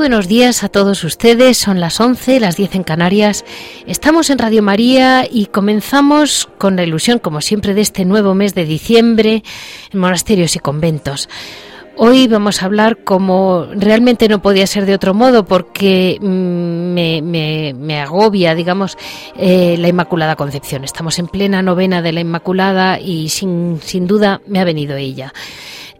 Buenos 0.00 0.28
días 0.28 0.64
a 0.64 0.70
todos 0.70 1.04
ustedes, 1.04 1.58
son 1.58 1.78
las 1.78 2.00
11, 2.00 2.40
las 2.40 2.56
10 2.56 2.76
en 2.76 2.84
Canarias. 2.84 3.44
Estamos 3.86 4.30
en 4.30 4.38
Radio 4.38 4.62
María 4.62 5.26
y 5.30 5.44
comenzamos 5.44 6.48
con 6.56 6.74
la 6.76 6.84
ilusión, 6.84 7.18
como 7.18 7.42
siempre, 7.42 7.74
de 7.74 7.82
este 7.82 8.06
nuevo 8.06 8.34
mes 8.34 8.54
de 8.54 8.64
diciembre 8.64 9.42
en 9.92 9.98
monasterios 9.98 10.56
y 10.56 10.58
conventos. 10.58 11.28
Hoy 11.98 12.28
vamos 12.28 12.62
a 12.62 12.64
hablar 12.64 13.04
como 13.04 13.66
realmente 13.74 14.26
no 14.30 14.40
podía 14.40 14.66
ser 14.66 14.86
de 14.86 14.94
otro 14.94 15.12
modo 15.12 15.44
porque 15.44 16.16
mm, 16.18 17.84
me, 17.84 18.00
agobia, 18.00 18.54
digamos, 18.54 18.96
eh, 19.36 19.76
la 19.78 19.88
Inmaculada 19.88 20.34
Concepción. 20.34 20.82
Estamos 20.82 21.18
en 21.18 21.28
plena 21.28 21.60
novena 21.60 22.00
de 22.00 22.12
la 22.12 22.20
Inmaculada 22.20 22.98
y 22.98 23.28
sin, 23.28 23.80
sin 23.82 24.06
duda 24.06 24.40
me 24.46 24.60
ha 24.60 24.64
venido 24.64 24.96
ella. 24.96 25.34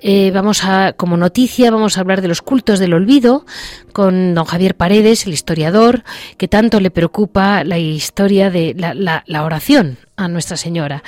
Eh, 0.02 0.30
vamos 0.32 0.64
a, 0.64 0.94
como 0.94 1.16
noticia, 1.16 1.70
vamos 1.70 1.98
a 1.98 2.00
hablar 2.00 2.22
de 2.22 2.28
los 2.28 2.40
cultos 2.40 2.78
del 2.78 2.94
olvido 2.94 3.44
con 3.92 4.34
don 4.34 4.46
Javier 4.46 4.74
Paredes, 4.74 5.26
el 5.26 5.34
historiador, 5.34 6.04
que 6.38 6.48
tanto 6.48 6.80
le 6.80 6.90
preocupa 6.90 7.64
la 7.64 7.78
historia 7.78 8.50
de 8.50 8.74
la, 8.74 9.44
oración 9.44 9.98
a 10.16 10.28
Nuestra 10.28 10.56
Señora. 10.56 11.02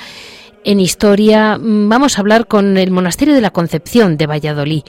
En 0.63 0.79
historia 0.79 1.57
mm, 1.57 1.89
vamos 1.89 2.17
a 2.17 2.21
hablar 2.21 2.47
con 2.47 2.77
el 2.77 2.91
Monasterio 2.91 3.33
de 3.33 3.41
la 3.41 3.51
Concepción 3.51 4.15
de 4.15 4.27
Valladolid. 4.27 4.83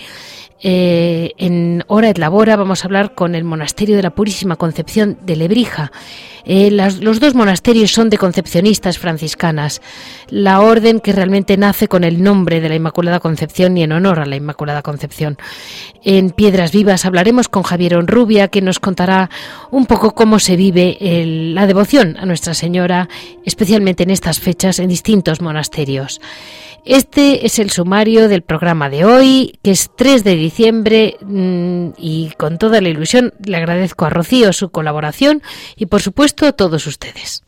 Eh, 0.67 1.35
en 1.37 1.85
Hora 1.89 2.09
et 2.09 2.17
Labora 2.17 2.57
vamos 2.57 2.83
a 2.83 2.87
hablar 2.87 3.15
con 3.15 3.35
el 3.35 3.45
Monasterio 3.45 3.97
de 3.97 4.03
la 4.03 4.15
Purísima 4.15 4.57
Concepción 4.57 5.19
de 5.21 5.37
Lebrija. 5.37 5.93
Eh, 6.47 6.71
los 6.71 7.21
dos 7.21 7.35
monasterios 7.35 7.93
son 7.93 8.09
de 8.09 8.17
concepcionistas 8.17 8.99
franciscanas, 8.99 9.83
la 10.31 10.63
orden 10.63 11.01
que 11.01 11.13
realmente 11.13 11.59
nace 11.59 11.87
con 11.87 12.03
el 12.03 12.23
nombre 12.23 12.63
de 12.63 12.71
la 12.71 12.77
Inmaculada 12.77 13.21
Concepción 13.21 13.77
y 13.77 13.83
en 13.83 13.93
honor 13.93 14.21
a 14.21 14.25
la 14.25 14.37
Inmaculada 14.37 14.81
Concepción. 14.81 15.37
En 16.03 16.31
Piedras 16.31 16.73
Vivas 16.73 17.05
hablaremos 17.05 17.51
con 17.51 17.63
Javier 17.63 17.97
Onrubia, 17.97 18.49
que 18.49 18.63
nos 18.63 18.81
contará 18.81 19.29
un 19.71 19.85
poco 19.85 20.15
cómo 20.15 20.39
se 20.39 20.57
vive 20.57 20.97
la 21.53 21.67
devoción 21.67 22.17
a 22.19 22.25
Nuestra 22.25 22.55
Señora, 22.55 23.11
especialmente 23.45 24.05
en 24.05 24.11
estas 24.11 24.41
fechas 24.41 24.79
en 24.79 24.89
distintos 24.89 25.43
monasterios. 25.43 26.23
Este 26.85 27.47
es 27.47 27.59
el 27.59 27.71
sumario 27.71 28.29
del 28.29 28.43
programa 28.43 28.91
de 28.91 29.07
hoy, 29.07 29.59
que 29.63 29.71
es 29.71 29.91
3 29.97 30.23
de 30.23 30.35
diciembre, 30.35 31.17
mm, 31.23 31.93
y 31.97 32.33
con 32.37 32.59
toda 32.59 32.83
la 32.83 32.91
ilusión 32.91 33.33
le 33.43 33.57
agradezco 33.57 34.05
a 34.05 34.11
Rocío 34.11 34.53
su 34.53 34.69
colaboración 34.69 35.43
y 35.77 35.87
por 35.87 36.03
supuesto 36.03 36.47
a 36.47 36.53
todos 36.53 36.87
ustedes. 36.87 37.43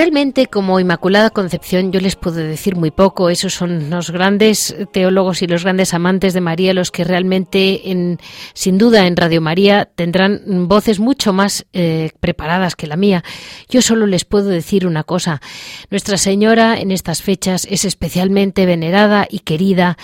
Realmente 0.00 0.46
como 0.46 0.80
Inmaculada 0.80 1.28
Concepción 1.28 1.92
yo 1.92 2.00
les 2.00 2.16
puedo 2.16 2.36
decir 2.36 2.74
muy 2.74 2.90
poco. 2.90 3.28
Esos 3.28 3.52
son 3.52 3.90
los 3.90 4.10
grandes 4.10 4.74
teólogos 4.92 5.42
y 5.42 5.46
los 5.46 5.62
grandes 5.62 5.92
amantes 5.92 6.32
de 6.32 6.40
María 6.40 6.72
los 6.72 6.90
que 6.90 7.04
realmente, 7.04 7.90
en, 7.90 8.18
sin 8.54 8.78
duda, 8.78 9.06
en 9.06 9.14
Radio 9.14 9.42
María 9.42 9.90
tendrán 9.94 10.68
voces 10.68 11.00
mucho 11.00 11.34
más 11.34 11.66
eh, 11.74 12.12
preparadas 12.18 12.76
que 12.76 12.86
la 12.86 12.96
mía. 12.96 13.22
Yo 13.68 13.82
solo 13.82 14.06
les 14.06 14.24
puedo 14.24 14.48
decir 14.48 14.86
una 14.86 15.04
cosa. 15.04 15.42
Nuestra 15.90 16.16
Señora 16.16 16.80
en 16.80 16.92
estas 16.92 17.20
fechas 17.20 17.66
es 17.68 17.84
especialmente 17.84 18.64
venerada 18.64 19.26
y 19.28 19.40
querida 19.40 19.98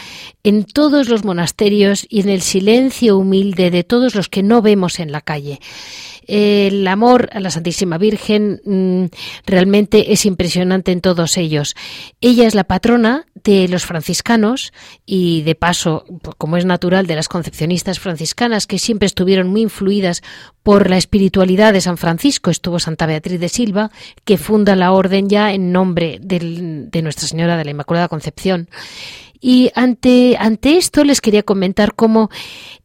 en 0.45 0.65
todos 0.65 1.09
los 1.09 1.25
monasterios 1.25 2.07
y 2.11 2.21
en 2.21 2.29
el 2.29 2.43
silencio 2.43 3.17
humilde 3.17 3.71
de 3.71 3.83
todos 3.83 4.15
los 4.15 4.29
que 4.29 4.43
no 4.43 4.61
vemos 4.61 5.01
en 5.01 5.11
la 5.11 5.23
calle 5.23 5.59
el 6.27 6.87
amor 6.89 7.29
a 7.33 7.41
la 7.41 7.51
Santísima 7.51 7.99
Virgen 7.99 8.61
mm, 8.65 9.05
realmente 9.47 10.13
es 10.13 10.27
impresionante 10.27 10.93
en 10.93 11.01
todos 11.01 11.37
ellos. 11.37 11.75
Ella 12.21 12.47
es 12.47 12.55
la 12.55 12.65
patrona 12.65 13.27
de 13.45 13.69
los 13.69 13.85
franciscanos 13.85 14.73
y 15.05 15.43
de 15.43 15.55
paso, 15.55 16.05
como 16.39 16.57
es 16.57 16.65
natural, 16.65 17.07
de 17.07 17.17
las 17.17 17.29
concepcionistas 17.29 18.01
franciscanas 18.01 18.67
que 18.67 18.79
siempre 18.79 19.07
estuvieron 19.07 19.49
muy 19.49 19.63
influidas 19.63 20.23
por 20.63 20.91
la 20.91 20.97
espiritualidad 20.97 21.73
de 21.73 21.81
San 21.81 21.97
Francisco. 21.97 22.51
Estuvo 22.51 22.81
Santa 22.81 23.07
Beatriz 23.07 23.39
de 23.39 23.49
Silva, 23.49 23.91
que 24.25 24.37
funda 24.37 24.75
la 24.75 24.93
orden 24.93 25.29
ya 25.29 25.53
en 25.53 25.71
nombre 25.71 26.19
de 26.21 27.03
Nuestra 27.03 27.29
Señora 27.29 27.57
de 27.57 27.65
la 27.65 27.71
Inmaculada 27.71 28.09
Concepción. 28.09 28.69
Y 29.41 29.71
ante, 29.75 30.37
ante 30.39 30.77
esto 30.77 31.05
les 31.05 31.21
quería 31.21 31.43
comentar 31.43 31.95
cómo 31.95 32.31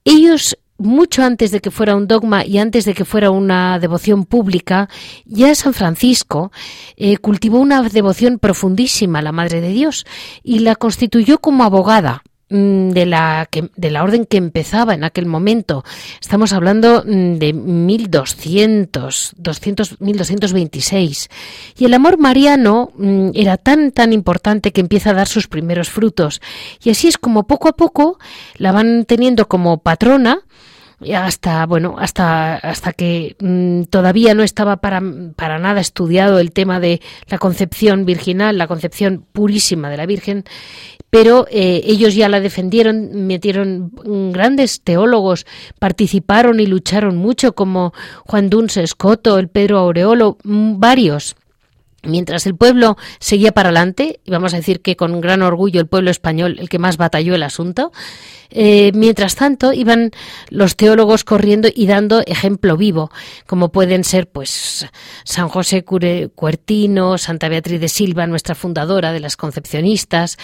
ellos 0.03 0.57
mucho 0.81 1.23
antes 1.23 1.51
de 1.51 1.59
que 1.59 1.71
fuera 1.71 1.95
un 1.95 2.07
dogma 2.07 2.45
y 2.45 2.57
antes 2.57 2.85
de 2.85 2.93
que 2.93 3.05
fuera 3.05 3.31
una 3.31 3.79
devoción 3.79 4.25
pública, 4.25 4.89
ya 5.25 5.53
San 5.55 5.73
Francisco 5.73 6.51
eh, 6.97 7.17
cultivó 7.17 7.59
una 7.59 7.81
devoción 7.83 8.39
profundísima 8.39 9.19
a 9.19 9.21
la 9.21 9.31
Madre 9.31 9.61
de 9.61 9.69
Dios 9.69 10.05
y 10.43 10.59
la 10.59 10.75
constituyó 10.75 11.39
como 11.39 11.63
abogada 11.63 12.23
mm, 12.49 12.89
de 12.89 13.05
la, 13.05 13.49
de 13.75 13.91
la 13.91 14.03
orden 14.03 14.25
que 14.25 14.37
empezaba 14.37 14.93
en 14.93 15.03
aquel 15.03 15.25
momento. 15.25 15.83
Estamos 16.21 16.53
hablando 16.53 17.03
mm, 17.05 17.35
de 17.35 17.53
1200, 17.53 19.33
200, 19.37 20.01
1226. 20.01 21.29
Y 21.77 21.85
el 21.85 21.93
amor 21.93 22.17
mariano 22.17 22.91
mm, 22.97 23.29
era 23.33 23.57
tan, 23.57 23.91
tan 23.91 24.13
importante 24.13 24.71
que 24.71 24.81
empieza 24.81 25.11
a 25.11 25.13
dar 25.13 25.27
sus 25.27 25.47
primeros 25.47 25.89
frutos. 25.89 26.41
Y 26.83 26.89
así 26.89 27.07
es 27.07 27.17
como 27.17 27.47
poco 27.47 27.69
a 27.69 27.73
poco 27.73 28.19
la 28.55 28.71
van 28.71 29.05
teniendo 29.05 29.47
como 29.47 29.77
patrona 29.79 30.41
hasta 31.15 31.65
bueno 31.65 31.95
hasta 31.97 32.55
hasta 32.55 32.93
que 32.93 33.35
mm, 33.39 33.83
todavía 33.83 34.33
no 34.33 34.43
estaba 34.43 34.77
para, 34.77 35.01
para 35.35 35.59
nada 35.59 35.81
estudiado 35.81 36.39
el 36.39 36.51
tema 36.51 36.79
de 36.79 37.01
la 37.27 37.37
concepción 37.37 38.05
virginal 38.05 38.57
la 38.57 38.67
concepción 38.67 39.25
purísima 39.31 39.89
de 39.89 39.97
la 39.97 40.05
Virgen 40.05 40.43
pero 41.09 41.47
eh, 41.51 41.81
ellos 41.85 42.15
ya 42.15 42.29
la 42.29 42.39
defendieron 42.39 43.25
metieron 43.27 43.91
grandes 44.31 44.81
teólogos 44.81 45.45
participaron 45.79 46.59
y 46.59 46.67
lucharon 46.67 47.17
mucho 47.17 47.53
como 47.53 47.93
Juan 48.25 48.49
Duns 48.49 48.77
Escoto 48.77 49.39
el 49.39 49.49
Pedro 49.49 49.79
Aureolo 49.79 50.37
mm, 50.43 50.79
varios 50.79 51.35
Mientras 52.03 52.47
el 52.47 52.55
pueblo 52.55 52.97
seguía 53.19 53.51
para 53.51 53.69
adelante, 53.69 54.19
y 54.25 54.31
vamos 54.31 54.53
a 54.53 54.57
decir 54.57 54.81
que 54.81 54.95
con 54.95 55.21
gran 55.21 55.43
orgullo 55.43 55.79
el 55.79 55.87
pueblo 55.87 56.09
español 56.09 56.57
el 56.59 56.67
que 56.67 56.79
más 56.79 56.97
batalló 56.97 57.35
el 57.35 57.43
asunto, 57.43 57.91
eh, 58.49 58.91
mientras 58.93 59.35
tanto, 59.35 59.71
iban 59.71 60.11
los 60.49 60.75
teólogos 60.75 61.23
corriendo 61.23 61.69
y 61.73 61.87
dando 61.87 62.21
ejemplo 62.25 62.75
vivo, 62.75 63.11
como 63.47 63.71
pueden 63.71 64.03
ser, 64.03 64.29
pues, 64.29 64.87
San 65.23 65.47
José 65.47 65.83
Cuertino, 65.83 67.17
Santa 67.17 67.47
Beatriz 67.47 67.79
de 67.79 67.87
Silva, 67.87 68.27
nuestra 68.27 68.55
fundadora 68.55 69.13
de 69.13 69.21
las 69.21 69.37
concepcionistas, 69.37 70.37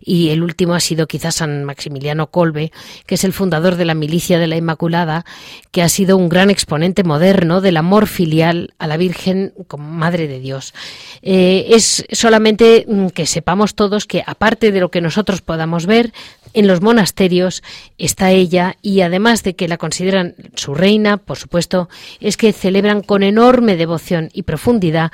y 0.00 0.30
el 0.30 0.42
último 0.42 0.74
ha 0.74 0.80
sido 0.80 1.06
quizás 1.06 1.36
San 1.36 1.64
Maximiliano 1.64 2.30
Colbe, 2.30 2.72
que 3.06 3.14
es 3.14 3.24
el 3.24 3.32
fundador 3.32 3.76
de 3.76 3.86
la 3.86 3.94
Milicia 3.94 4.38
de 4.38 4.46
la 4.46 4.56
Inmaculada, 4.56 5.24
que 5.70 5.82
ha 5.82 5.88
sido 5.88 6.16
un 6.16 6.28
gran 6.28 6.50
exponente 6.50 7.02
moderno 7.02 7.60
del 7.62 7.78
amor 7.78 8.06
filial 8.08 8.74
a 8.78 8.86
la 8.86 8.98
Virgen 8.98 9.54
como 9.68 9.90
Madre 9.90 10.28
de 10.28 10.40
Dios. 10.40 10.74
Eh, 11.22 11.66
es 11.70 12.04
solamente 12.12 12.84
mm, 12.86 13.08
que 13.08 13.26
sepamos 13.26 13.74
todos 13.74 14.06
que, 14.06 14.22
aparte 14.26 14.72
de 14.72 14.80
lo 14.80 14.90
que 14.90 15.00
nosotros 15.00 15.42
podamos 15.42 15.86
ver, 15.86 16.12
en 16.54 16.68
los 16.68 16.80
monasterios 16.80 17.62
está 17.98 18.30
ella 18.30 18.76
y 18.80 19.00
además 19.00 19.42
de 19.42 19.56
que 19.56 19.68
la 19.68 19.76
consideran 19.76 20.34
su 20.54 20.74
reina, 20.74 21.16
por 21.18 21.36
supuesto, 21.36 21.88
es 22.20 22.36
que 22.36 22.52
celebran 22.52 23.02
con 23.02 23.22
enorme 23.22 23.76
devoción 23.76 24.30
y 24.32 24.42
profundidad 24.42 25.12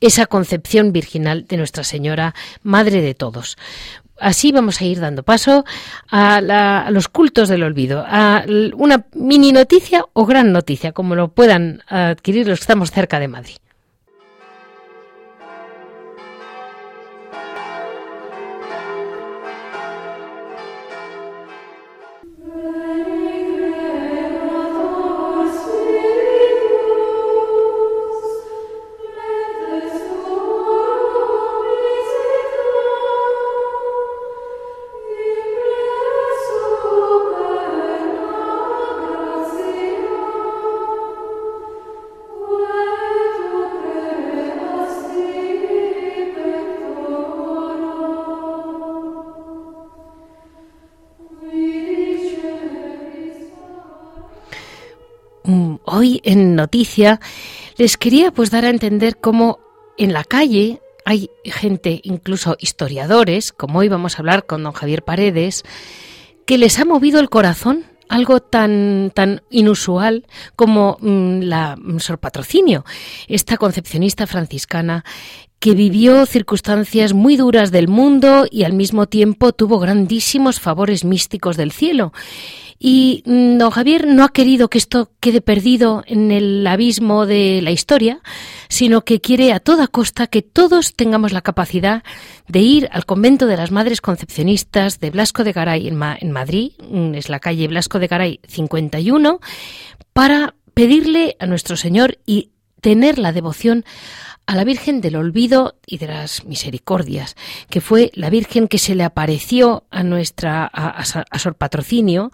esa 0.00 0.26
concepción 0.26 0.92
virginal 0.92 1.46
de 1.46 1.56
Nuestra 1.56 1.84
Señora, 1.84 2.34
Madre 2.62 3.00
de 3.00 3.14
todos. 3.14 3.56
así 4.20 4.52
vamos 4.52 4.80
a 4.80 4.84
ir 4.84 5.00
dando 5.00 5.22
paso 5.22 5.64
a, 6.10 6.36
a, 6.36 6.90
los 6.90 7.08
cultos 7.08 7.48
del 7.48 7.62
olvido, 7.62 8.04
a 8.06 8.44
una 8.76 9.06
mini 9.14 9.52
noticia 9.52 10.04
o 10.12 10.26
gran 10.26 10.52
noticia, 10.52 10.92
como 10.92 11.14
lo 11.14 11.28
puedan 11.28 11.82
adquirir 11.88 12.46
los 12.46 12.60
que 12.60 12.64
estamos 12.64 12.90
cerca 12.90 13.18
de 13.18 13.28
Madrid. 13.28 13.56
Les 57.76 57.96
quería 57.96 58.32
pues 58.32 58.50
dar 58.50 58.64
a 58.64 58.70
entender 58.70 59.16
cómo 59.16 59.60
en 59.96 60.12
la 60.12 60.24
calle 60.24 60.80
hay 61.04 61.30
gente, 61.44 62.00
incluso 62.02 62.56
historiadores, 62.58 63.52
como 63.52 63.78
hoy 63.78 63.88
vamos 63.88 64.16
a 64.16 64.18
hablar 64.18 64.46
con 64.46 64.62
don 64.62 64.72
Javier 64.72 65.04
Paredes, 65.04 65.62
que 66.46 66.58
les 66.58 66.78
ha 66.78 66.84
movido 66.84 67.20
el 67.20 67.30
corazón 67.30 67.84
algo 68.08 68.40
tan, 68.40 69.12
tan 69.14 69.42
inusual 69.50 70.26
como 70.56 70.98
mm, 71.00 71.40
la 71.42 71.76
Sor 71.98 72.18
Patrocinio, 72.18 72.84
esta 73.28 73.56
concepcionista 73.56 74.26
franciscana 74.26 75.04
que 75.64 75.72
vivió 75.72 76.26
circunstancias 76.26 77.14
muy 77.14 77.38
duras 77.38 77.70
del 77.70 77.88
mundo 77.88 78.44
y 78.50 78.64
al 78.64 78.74
mismo 78.74 79.06
tiempo 79.06 79.54
tuvo 79.54 79.78
grandísimos 79.78 80.60
favores 80.60 81.06
místicos 81.06 81.56
del 81.56 81.72
cielo. 81.72 82.12
Y 82.78 83.22
mm, 83.24 83.56
don 83.56 83.70
Javier 83.70 84.06
no 84.06 84.24
ha 84.24 84.28
querido 84.28 84.68
que 84.68 84.76
esto 84.76 85.10
quede 85.20 85.40
perdido 85.40 86.04
en 86.06 86.32
el 86.32 86.66
abismo 86.66 87.24
de 87.24 87.60
la 87.62 87.70
historia, 87.70 88.20
sino 88.68 89.06
que 89.06 89.22
quiere 89.22 89.54
a 89.54 89.58
toda 89.58 89.86
costa 89.86 90.26
que 90.26 90.42
todos 90.42 90.92
tengamos 90.92 91.32
la 91.32 91.40
capacidad 91.40 92.02
de 92.46 92.58
ir 92.58 92.90
al 92.92 93.06
convento 93.06 93.46
de 93.46 93.56
las 93.56 93.70
Madres 93.70 94.02
Concepcionistas 94.02 95.00
de 95.00 95.08
Blasco 95.08 95.44
de 95.44 95.52
Garay 95.52 95.88
en, 95.88 95.96
Madrid, 95.96 96.72
mm, 96.90 97.14
es 97.14 97.30
la 97.30 97.40
calle 97.40 97.68
Blasco 97.68 97.98
de 97.98 98.08
Garay 98.08 98.40
51, 98.46 99.40
para 100.12 100.56
pedirle 100.74 101.36
a 101.40 101.46
nuestro 101.46 101.78
Señor 101.78 102.18
y 102.26 102.50
tener 102.82 103.18
la 103.18 103.32
devoción 103.32 103.86
a 104.46 104.54
la 104.54 104.64
Virgen 104.64 105.00
del 105.00 105.16
Olvido 105.16 105.76
y 105.86 105.98
de 105.98 106.08
las 106.08 106.44
Misericordias, 106.44 107.36
que 107.70 107.80
fue 107.80 108.10
la 108.14 108.30
Virgen 108.30 108.68
que 108.68 108.78
se 108.78 108.94
le 108.94 109.04
apareció 109.04 109.84
a 109.90 110.02
nuestra 110.02 110.64
a, 110.66 111.04
Sor 111.38 111.54
Patrocinio 111.54 112.30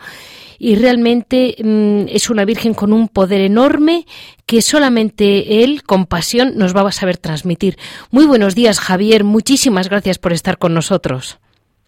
y 0.58 0.74
realmente 0.74 1.56
mm, 1.62 2.08
es 2.08 2.30
una 2.30 2.44
Virgen 2.44 2.74
con 2.74 2.92
un 2.92 3.08
poder 3.08 3.40
enorme 3.40 4.06
que 4.46 4.62
solamente 4.62 5.62
él, 5.62 5.82
con 5.84 6.06
pasión, 6.06 6.54
nos 6.56 6.74
va 6.74 6.88
a 6.88 6.92
saber 6.92 7.16
transmitir. 7.16 7.78
Muy 8.10 8.26
buenos 8.26 8.54
días, 8.54 8.80
Javier. 8.80 9.24
Muchísimas 9.24 9.88
gracias 9.88 10.18
por 10.18 10.32
estar 10.32 10.58
con 10.58 10.74
nosotros. 10.74 11.38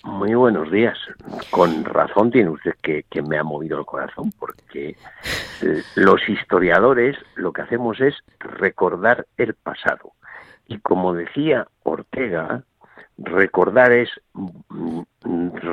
Muy 0.04 0.34
buenos 0.34 0.70
días. 0.70 0.98
Con 1.50 1.84
razón 1.84 2.32
tiene 2.32 2.50
usted 2.50 2.74
que, 2.82 3.04
me 3.22 3.38
ha 3.38 3.44
movido 3.44 3.78
el 3.78 3.86
corazón, 3.86 4.32
porque 4.36 4.96
eh, 5.62 5.82
los 5.94 6.28
historiadores 6.28 7.16
lo 7.36 7.52
que 7.52 7.62
hacemos 7.62 8.00
es 8.00 8.16
recordar 8.40 9.26
el 9.36 9.54
pasado. 9.54 10.12
Y 10.66 10.78
como 10.78 11.14
decía 11.14 11.68
Ortega, 11.84 12.64
recordar 13.16 13.92
es 13.92 14.10
mm, 14.32 15.02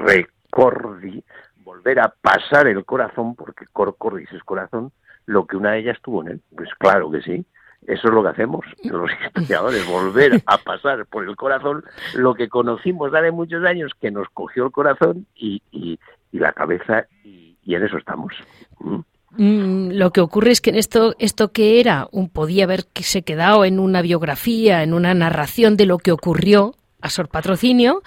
recordi, 0.06 1.24
volver 1.64 2.00
a 2.00 2.14
pasar 2.22 2.68
el 2.68 2.86
corazón, 2.86 3.36
porque 3.36 3.66
cor 3.74 3.96
cordis 3.98 4.32
es 4.32 4.44
corazón, 4.44 4.92
lo 5.26 5.48
que 5.48 5.58
una 5.58 5.72
de 5.72 5.80
ellas 5.80 5.98
tuvo 6.04 6.22
en 6.22 6.34
él. 6.34 6.42
Pues 6.56 6.70
claro 6.78 7.10
que 7.10 7.22
sí. 7.22 7.46
Eso 7.90 8.08
es 8.08 8.14
lo 8.14 8.22
que 8.22 8.30
hacemos 8.30 8.64
los 8.84 9.10
historiadores, 9.36 9.88
volver 9.88 10.44
a 10.46 10.58
pasar 10.64 11.08
por 11.08 11.28
el 11.28 11.36
corazón 11.36 11.84
lo 12.14 12.36
que 12.36 12.48
conocimos 12.48 13.12
hace 13.16 13.32
muchos 13.32 13.66
años, 13.66 13.92
que 14.00 14.12
nos 14.12 14.28
cogió 14.30 14.66
el 14.66 14.72
corazón 14.72 15.26
y, 15.36 15.60
la 16.32 16.54
cabeza, 16.54 17.08
y, 17.24 17.58
en 17.66 17.84
eso 17.84 17.98
estamos. 17.98 18.32
¿Mm? 18.80 19.00
Mm, 19.32 19.92
lo 19.94 20.12
que 20.12 20.22
ocurre 20.22 20.52
es 20.52 20.62
que 20.62 20.70
en 20.70 20.76
esto, 20.76 21.16
esto 21.18 21.52
que 21.52 21.80
era, 21.80 22.08
un, 22.12 22.30
podía 22.30 22.66
haberse 22.66 23.24
quedado 23.24 23.66
en 23.66 23.80
una 23.80 24.04
biografía, 24.04 24.84
en 24.84 24.94
una 24.94 25.16
narración 25.16 25.76
de 25.76 25.88
lo 25.88 25.98
que 25.98 26.12
ocurrió 26.12 26.76
a 27.02 27.10
Sor 27.10 27.28
Patrocinio, 27.28 28.04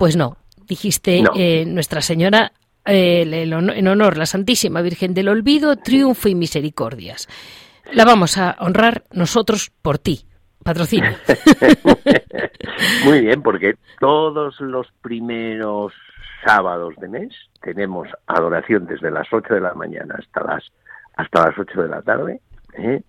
pues 0.00 0.16
no. 0.16 0.38
Dijiste, 0.66 1.22
eh, 1.36 1.64
Nuestra 1.66 2.00
Señora, 2.00 2.50
eh, 2.84 3.22
en 3.24 3.86
honor 3.88 4.16
la 4.16 4.26
Santísima 4.26 4.82
Virgen 4.82 5.14
del 5.14 5.28
Olvido, 5.28 5.76
triunfo 5.76 6.28
y 6.28 6.34
misericordias 6.34 7.28
la 7.94 8.04
vamos 8.04 8.36
a 8.38 8.56
honrar 8.58 9.04
nosotros 9.12 9.70
por 9.82 9.98
ti. 9.98 10.26
Patrocinio. 10.62 11.10
Muy 13.04 13.20
bien, 13.20 13.42
porque 13.42 13.76
todos 14.00 14.60
los 14.60 14.88
primeros 15.02 15.92
sábados 16.44 16.94
de 16.96 17.08
mes 17.08 17.34
tenemos 17.60 18.08
adoración 18.26 18.86
desde 18.86 19.10
las 19.10 19.30
8 19.30 19.54
de 19.54 19.60
la 19.60 19.74
mañana 19.74 20.16
hasta 20.18 20.42
las 20.42 20.64
hasta 21.16 21.46
las 21.46 21.58
8 21.58 21.82
de 21.82 21.88
la 21.88 22.02
tarde. 22.02 22.40
¿eh? 22.76 23.02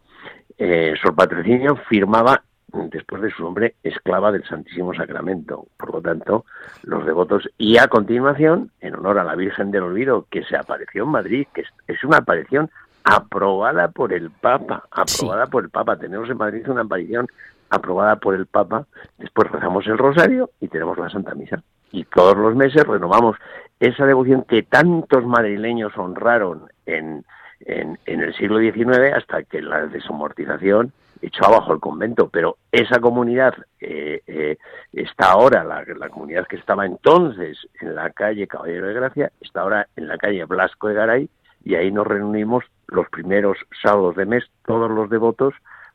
Eh, 0.57 0.93
Sor 1.01 1.15
Patrocinio 1.15 1.75
firmaba 1.89 2.43
después 2.91 3.21
de 3.21 3.31
su 3.31 3.43
nombre 3.43 3.75
esclava 3.83 4.31
del 4.31 4.43
Santísimo 4.43 4.93
Sacramento. 4.93 5.65
Por 5.77 5.93
lo 5.93 6.01
tanto, 6.01 6.45
los 6.83 7.05
devotos 7.05 7.49
y 7.57 7.77
a 7.77 7.87
continuación, 7.87 8.71
en 8.81 8.95
honor 8.95 9.17
a 9.17 9.23
la 9.23 9.35
Virgen 9.35 9.71
del 9.71 9.83
Olvido, 9.83 10.27
que 10.29 10.43
se 10.43 10.57
apareció 10.57 11.03
en 11.03 11.09
Madrid, 11.09 11.47
que 11.53 11.63
es 11.87 12.03
una 12.03 12.17
aparición 12.17 12.69
aprobada 13.05 13.89
por 13.89 14.11
el 14.11 14.31
Papa, 14.31 14.83
aprobada 14.91 15.45
por 15.47 15.63
el 15.63 15.69
Papa. 15.69 15.95
Tenemos 15.95 16.27
en 16.29 16.37
Madrid 16.37 16.67
una 16.67 16.81
aparición 16.81 17.27
aprobada 17.69 18.15
por 18.17 18.33
el 18.33 18.47
Papa, 18.47 18.85
después 19.17 19.49
rezamos 19.51 19.85
el 19.87 19.97
rosario 19.97 20.49
y 20.59 20.67
tenemos 20.67 20.97
la 20.97 21.09
Santa 21.09 21.35
Misa. 21.35 21.63
Y 21.91 22.03
todos 22.05 22.35
los 22.35 22.55
meses 22.55 22.83
renovamos 22.85 23.37
esa 23.79 24.05
devoción 24.05 24.43
que 24.43 24.63
tantos 24.63 25.23
madrileños 25.25 25.95
honraron 25.97 26.67
en, 26.85 27.23
en, 27.61 27.97
el 28.05 28.33
siglo 28.35 28.59
XIX 28.59 29.13
hasta 29.15 29.43
que 29.43 29.61
la 29.61 29.85
desamortización 29.85 30.91
echó 31.21 31.45
abajo 31.45 31.73
el 31.73 31.79
convento. 31.79 32.29
Pero 32.29 32.57
esa 32.71 32.99
comunidad 32.99 33.53
eh, 33.79 34.21
eh, 34.25 34.57
está 34.93 35.31
ahora, 35.31 35.63
la, 35.63 35.83
la 35.97 36.09
comunidad 36.09 36.47
que 36.47 36.57
estaba 36.57 36.85
entonces 36.85 37.57
en 37.79 37.93
la 37.95 38.09
calle 38.09 38.47
Caballero 38.47 38.87
de 38.87 38.93
Gracia, 38.93 39.31
está 39.39 39.61
ahora 39.61 39.87
en 39.95 40.07
la 40.07 40.17
calle 40.17 40.43
Blasco 40.45 40.87
de 40.87 40.95
Garay, 40.95 41.29
y 41.63 41.75
ahí 41.75 41.91
nos 41.91 42.07
reunimos 42.07 42.63
los 42.87 43.09
primeros 43.09 43.57
sábados 43.81 44.15
de 44.15 44.25
mes, 44.25 44.43
todos 44.65 44.89
los 44.89 45.09
devotos 45.09 45.53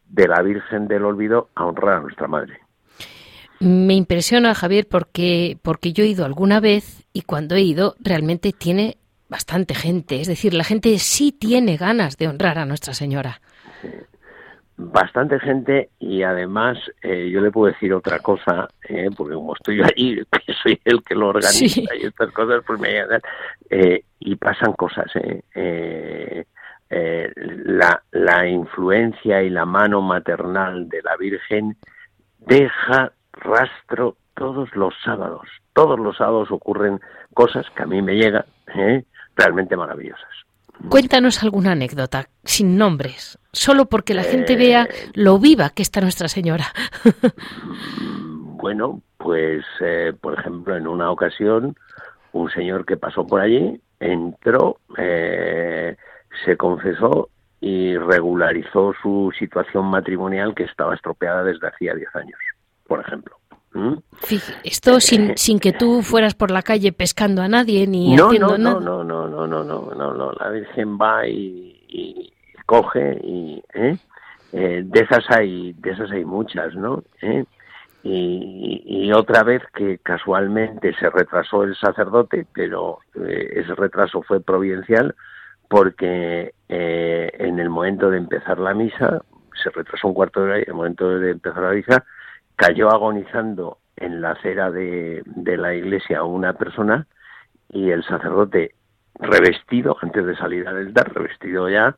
de 0.09 0.28
la 0.28 0.42
Virgen 0.42 0.88
del 0.88 1.04
Olvido 1.04 1.49
a 1.54 1.66
honrar 1.66 1.99
a 1.99 2.00
nuestra 2.00 2.26
Madre. 2.26 2.61
Me 3.61 3.94
impresiona, 3.94 4.54
Javier, 4.54 4.87
porque, 4.88 5.59
porque 5.62 5.92
yo 5.92 6.02
he 6.02 6.09
ido 6.09 6.25
alguna 6.25 6.61
vez 6.61 7.06
y 7.12 7.23
cuando 7.23 7.56
he 7.56 7.61
ido 7.61 7.94
realmente 8.00 8.52
tiene 8.52 8.97
bastante 9.28 9.75
gente. 9.75 10.20
Es 10.20 10.28
decir, 10.28 10.54
la 10.54 10.64
gente 10.64 10.99
sí 10.99 11.32
tiene 11.32 11.76
ganas 11.76 12.16
de 12.16 12.28
honrar 12.28 12.59
a 12.59 12.64
Nuestra 12.64 12.94
Señora. 12.94 13.40
Bastante 14.76 15.38
gente 15.40 15.90
y 15.99 16.23
además 16.23 16.78
eh, 17.02 17.28
yo 17.30 17.42
le 17.42 17.50
puedo 17.50 17.70
decir 17.70 17.92
otra 17.92 18.18
cosa, 18.20 18.66
eh, 18.88 19.11
porque 19.14 19.35
como 19.35 19.54
estoy 19.54 19.82
allí, 19.82 20.16
que 20.47 20.54
soy 20.54 20.80
el 20.85 21.02
que 21.02 21.14
lo 21.14 21.28
organiza 21.28 21.94
y 21.94 22.06
estas 22.06 22.32
cosas, 22.32 22.62
pues 22.66 22.80
me 22.80 22.90
eh, 23.68 24.04
y 24.20 24.37
pasan 24.37 24.73
cosas. 24.73 25.06
Eh, 25.54 26.44
eh, 26.90 27.32
la, 27.37 28.02
la 28.11 28.49
influencia 28.49 29.42
y 29.42 29.50
la 29.50 29.64
mano 29.64 30.02
maternal 30.02 30.88
de 30.88 31.02
la 31.02 31.16
Virgen 31.16 31.76
deja 32.38 33.12
rastro 33.32 34.16
todos 34.35 34.75
los 34.75 34.94
sábados. 35.04 35.47
Todos 35.73 35.99
los 35.99 36.16
sábados 36.16 36.50
ocurren 36.50 37.00
cosas 37.35 37.66
que 37.76 37.82
a 37.82 37.87
mí 37.87 38.02
me 38.02 38.14
llegan 38.14 38.44
¿eh? 38.75 39.04
realmente 39.37 39.76
maravillosas. 39.76 40.28
Cuéntanos 40.88 41.42
alguna 41.42 41.73
anécdota, 41.73 42.28
sin 42.42 42.78
nombres, 42.78 43.38
solo 43.52 43.87
porque 43.87 44.14
la 44.14 44.23
gente 44.23 44.56
vea 44.56 44.85
eh, 44.85 45.11
lo 45.14 45.38
viva 45.38 45.70
que 45.70 45.82
está 45.82 46.00
Nuestra 46.00 46.26
Señora. 46.28 46.73
bueno, 48.56 49.02
pues, 49.18 49.62
por 50.23 50.38
ejemplo, 50.38 50.75
en 50.76 50.87
una 50.87 51.11
ocasión, 51.11 51.76
un 52.32 52.50
señor 52.50 52.87
que 52.87 52.97
pasó 52.97 53.26
por 53.26 53.40
allí 53.42 53.78
entró, 54.00 54.78
eh, 54.97 55.97
se 56.44 56.56
confesó 56.56 57.28
y 57.61 57.97
regularizó 57.97 58.94
su 59.02 59.32
situación 59.38 59.87
matrimonial 59.87 60.54
que 60.54 60.64
estaba 60.64 60.94
estropeada 60.94 61.44
desde 61.44 61.68
hacía 61.68 61.94
10 61.94 62.16
años, 62.16 62.38
por 62.87 63.00
ejemplo. 63.00 63.37
esto 64.64 65.00
sin, 65.00 65.37
sin 65.37 65.61
que 65.61 65.73
tú 65.73 66.02
fueras 66.02 66.35
por 66.35 66.50
la 66.50 66.62
calle 66.62 66.92
pescando 66.92 67.42
a 67.42 67.49
nadie 67.49 67.87
ni 67.87 68.16
no, 68.16 68.26
haciendo 68.26 68.59
no, 68.59 68.59
nada. 68.59 68.80
No, 68.80 69.04
no, 69.04 69.28
no, 69.28 69.47
no, 69.47 69.64
no, 69.64 69.94
no, 69.94 70.14
no, 70.14 70.32
la 70.32 70.50
Virgen 70.50 70.99
va 70.99 71.26
y, 71.26 71.85
y 71.88 72.32
coge 72.66 73.20
y 73.23 73.62
¿eh? 73.75 73.99
Eh, 74.52 74.82
de 74.85 75.00
esas 75.00 75.25
hay, 75.30 75.75
de 75.75 75.90
esas 75.90 76.11
hay 76.11 76.25
muchas, 76.25 76.75
¿no? 76.75 77.02
¿Eh? 77.23 77.44
Y, 78.02 78.82
y, 78.87 79.12
otra 79.12 79.42
vez 79.42 79.62
que 79.75 79.99
casualmente 79.99 80.94
se 80.94 81.11
retrasó 81.11 81.64
el 81.64 81.76
sacerdote, 81.76 82.47
pero 82.52 83.00
eh, 83.14 83.52
ese 83.56 83.75
retraso 83.75 84.23
fue 84.23 84.40
providencial 84.40 85.14
porque 85.71 86.53
eh, 86.69 87.31
en 87.39 87.61
el 87.61 87.71
momento 87.71 88.11
de 88.11 88.19
empezar 88.19 88.59
la 88.59 88.75
misa, 88.75 89.23
se 89.55 89.71
retrasó 89.71 90.09
un 90.09 90.15
cuarto 90.15 90.41
de 90.41 90.47
hora 90.47 90.59
y 90.59 90.62
en 90.62 90.71
el 90.71 90.75
momento 90.75 91.09
de 91.09 91.31
empezar 91.31 91.62
la 91.62 91.71
misa 91.71 92.05
cayó 92.57 92.91
agonizando 92.91 93.79
en 93.97 94.21
la 94.21 94.33
acera 94.33 94.73
de, 94.73 95.23
de 95.27 95.57
la 95.57 95.73
iglesia 95.73 96.25
una 96.25 96.55
persona 96.55 97.07
y 97.69 97.91
el 97.91 98.03
sacerdote 98.03 98.75
revestido, 99.15 99.97
antes 100.03 100.27
de 100.27 100.35
salir 100.35 100.67
al 100.67 100.77
altar, 100.77 101.12
revestido 101.15 101.69
ya, 101.69 101.95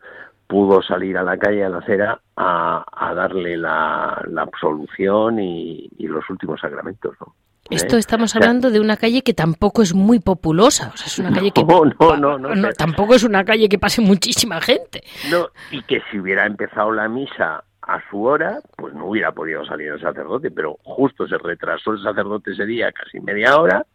pudo 0.47 0.83
salir 0.83 1.17
a 1.17 1.23
la 1.23 1.39
calle, 1.39 1.65
a 1.65 1.71
la 1.71 1.79
acera, 1.79 2.21
a, 2.37 2.85
a 2.93 3.15
darle 3.15 3.57
la, 3.57 4.23
la 4.29 4.43
absolución 4.43 5.39
y, 5.39 5.89
y, 5.97 6.09
los 6.09 6.29
últimos 6.29 6.61
sacramentos. 6.61 7.17
¿no? 7.21 7.35
Esto 7.71 7.97
¿Eh? 7.97 8.01
estamos 8.01 8.31
O 8.31 8.39
sea, 8.39 8.41
hablando 8.41 8.71
de 8.71 8.81
una 8.81 8.97
calle 8.97 9.23
que 9.23 9.35
tampoco 9.35 9.83
es 9.83 9.95
muy 9.95 10.19
populosa, 10.19 10.91
o 10.93 10.97
sea, 10.97 11.07
es 11.07 11.19
una 11.19 11.33
calle 11.33 11.53
que 11.53 11.63
No, 11.65 12.17
no, 12.17 12.39
no, 12.39 12.55
no, 12.55 12.73
tampoco 12.73 13.15
es 13.15 13.23
una 13.23 13.45
calle 13.45 13.69
que 13.69 13.79
pase 13.79 14.01
muchísima 14.03 14.61
gente. 14.61 15.03
No, 15.31 15.49
y 15.71 15.83
que 15.83 16.03
si 16.11 16.19
hubiera 16.19 16.47
empezado 16.47 16.93
la 16.93 17.09
misa 17.09 17.65
a 17.83 18.11
su 18.11 18.23
hora, 18.23 18.61
pues 18.77 18.95
no 18.95 19.07
hubiera 19.07 19.33
podido 19.33 19.65
salir 19.65 19.89
el 19.89 20.01
sacerdote, 20.01 20.51
pero 20.51 20.79
justo 20.83 21.27
se 21.27 21.39
retrasó 21.39 21.93
el 21.93 22.03
sacerdote 22.03 22.53
ese 22.53 22.67
día 22.67 22.93
casi 22.93 23.21
media 23.21 23.59
hora 23.59 23.87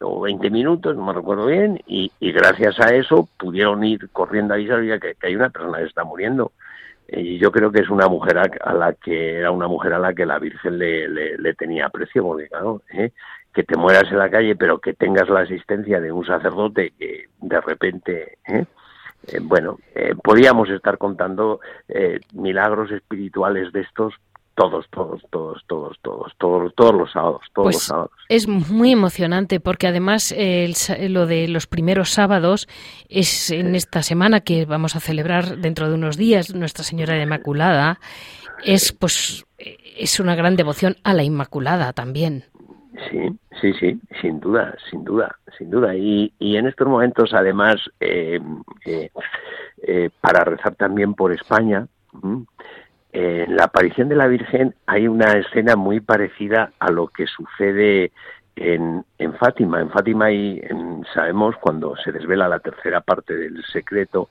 o 0.00 0.20
20 0.20 0.50
minutos, 0.50 0.96
no 0.96 1.04
me 1.04 1.12
recuerdo 1.12 1.46
bien, 1.46 1.80
y, 1.86 2.10
y 2.20 2.32
gracias 2.32 2.80
a 2.80 2.94
eso 2.94 3.28
pudieron 3.38 3.84
ir 3.84 4.08
corriendo 4.10 4.54
a 4.54 4.56
avisar 4.56 4.80
que, 5.00 5.14
que 5.14 5.26
hay 5.26 5.36
una 5.36 5.50
persona 5.50 5.78
que 5.78 5.84
está 5.84 6.04
muriendo. 6.04 6.52
Y 7.08 7.38
yo 7.38 7.52
creo 7.52 7.70
que 7.70 7.80
es 7.80 7.90
una 7.90 8.08
mujer 8.08 8.38
a, 8.38 8.74
la 8.74 8.94
que 8.94 9.38
era 9.38 9.50
una 9.50 9.68
mujer 9.68 9.92
a 9.92 9.98
la 9.98 10.14
que 10.14 10.26
la 10.26 10.38
Virgen 10.38 10.78
le, 10.78 11.08
le, 11.08 11.54
tenía 11.54 11.86
aprecio, 11.86 12.22
porque 12.22 12.48
¿eh? 12.92 13.12
que 13.52 13.62
te 13.62 13.76
mueras 13.76 14.10
en 14.10 14.18
la 14.18 14.30
calle, 14.30 14.56
pero 14.56 14.78
que 14.78 14.94
tengas 14.94 15.28
la 15.28 15.40
asistencia 15.40 16.00
de 16.00 16.10
un 16.10 16.24
sacerdote 16.24 16.92
que 16.98 17.28
de 17.40 17.60
repente, 17.60 18.38
¿eh? 18.46 18.64
Eh, 19.28 19.40
bueno, 19.40 19.78
eh, 19.94 20.14
podíamos 20.22 20.68
estar 20.70 20.98
contando 20.98 21.60
eh, 21.88 22.20
milagros 22.34 22.90
espirituales 22.90 23.72
de 23.72 23.80
estos 23.80 24.14
todos, 24.54 24.86
todos, 24.90 25.22
todos, 25.30 25.62
todos, 25.66 25.98
todos, 26.02 26.32
todos, 26.38 26.74
todos 26.74 26.94
los 26.94 27.12
sábados, 27.12 27.40
todos 27.52 27.66
Pues 27.66 27.76
los 27.76 27.82
sábados. 27.84 28.10
es 28.28 28.48
muy 28.48 28.92
emocionante 28.92 29.60
porque 29.60 29.86
además 29.86 30.32
eh, 30.32 30.64
el 30.98 31.12
lo 31.12 31.26
de 31.26 31.48
los 31.48 31.66
primeros 31.66 32.10
sábados 32.10 32.68
es 33.08 33.50
en 33.50 33.74
esta 33.74 34.02
semana 34.02 34.40
que 34.40 34.64
vamos 34.64 34.96
a 34.96 35.00
celebrar 35.00 35.58
dentro 35.58 35.88
de 35.88 35.94
unos 35.94 36.16
días 36.16 36.54
Nuestra 36.54 36.84
Señora 36.84 37.14
de 37.14 37.22
Inmaculada. 37.22 37.98
Es 38.64 38.92
pues 38.92 39.44
es 39.96 40.20
una 40.20 40.34
gran 40.34 40.56
devoción 40.56 40.96
a 41.04 41.14
la 41.14 41.22
Inmaculada 41.22 41.92
también. 41.92 42.44
Sí, 43.10 43.18
sí, 43.60 43.72
sí, 43.74 44.00
sin 44.20 44.40
duda, 44.40 44.74
sin 44.90 45.04
duda, 45.04 45.36
sin 45.58 45.70
duda. 45.70 45.94
Y, 45.96 46.32
y 46.38 46.56
en 46.56 46.66
estos 46.66 46.86
momentos, 46.86 47.34
además, 47.34 47.76
eh, 48.00 48.40
eh, 48.86 49.10
eh, 49.82 50.10
para 50.20 50.44
rezar 50.44 50.74
también 50.76 51.14
por 51.14 51.32
España. 51.32 51.86
En 53.14 53.56
la 53.56 53.64
aparición 53.64 54.08
de 54.08 54.16
la 54.16 54.26
Virgen 54.26 54.74
hay 54.86 55.06
una 55.08 55.32
escena 55.38 55.76
muy 55.76 56.00
parecida 56.00 56.72
a 56.80 56.90
lo 56.90 57.06
que 57.08 57.26
sucede 57.26 58.10
en, 58.56 59.04
en 59.18 59.34
Fátima. 59.34 59.80
En 59.80 59.90
Fátima 59.90 60.26
hay, 60.26 60.60
en- 60.64 61.04
sabemos 61.14 61.56
cuando 61.60 61.96
se 61.96 62.12
desvela 62.12 62.48
la 62.48 62.58
tercera 62.58 63.00
parte 63.00 63.36
del 63.36 63.64
secreto 63.66 64.28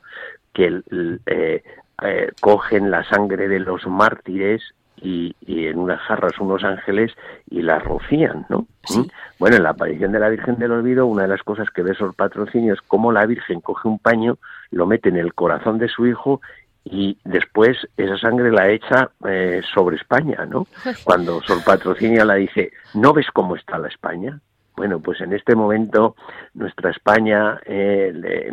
que 0.53 0.65
el- 0.65 1.19
eh, 1.25 1.63
eh, 2.03 2.31
cogen 2.41 2.91
la 2.91 3.03
sangre 3.05 3.47
de 3.47 3.59
los 3.59 3.87
mártires 3.87 4.61
y, 5.01 5.35
y 5.45 5.67
en 5.67 5.79
unas 5.79 5.99
jarras 6.01 6.37
unos 6.39 6.63
ángeles 6.63 7.11
y 7.49 7.61
la 7.61 7.79
rocían, 7.79 8.45
¿no? 8.49 8.67
Sí. 8.85 8.99
¿Mm? 8.99 9.07
Bueno, 9.39 9.55
en 9.57 9.63
la 9.63 9.69
aparición 9.71 10.11
de 10.11 10.19
la 10.19 10.29
Virgen 10.29 10.57
del 10.57 10.71
Olvido, 10.71 11.05
una 11.07 11.23
de 11.23 11.27
las 11.29 11.43
cosas 11.43 11.69
que 11.71 11.83
ve 11.83 11.93
Sor 11.93 12.13
Patrocinio 12.15 12.73
es 12.73 12.81
cómo 12.81 13.11
la 13.11 13.25
Virgen 13.25 13.59
coge 13.61 13.87
un 13.87 13.99
paño, 13.99 14.37
lo 14.71 14.85
mete 14.85 15.09
en 15.09 15.17
el 15.17 15.33
corazón 15.33 15.77
de 15.77 15.89
su 15.89 16.05
hijo 16.07 16.41
y 16.85 17.17
después 17.23 17.77
esa 17.97 18.17
sangre 18.17 18.51
la 18.51 18.69
echa 18.69 19.09
eh, 19.27 19.61
sobre 19.73 19.95
España, 19.95 20.45
¿no? 20.45 20.67
Cuando 21.03 21.41
Sor 21.41 21.63
Patrocinio 21.63 22.25
la 22.25 22.35
dice, 22.35 22.71
¿no 22.93 23.13
ves 23.13 23.27
cómo 23.33 23.55
está 23.55 23.77
la 23.77 23.87
España? 23.87 24.39
Bueno, 24.75 24.99
pues 24.99 25.21
en 25.21 25.33
este 25.33 25.55
momento 25.55 26.15
nuestra 26.55 26.89
España, 26.91 27.59
eh, 27.65 28.51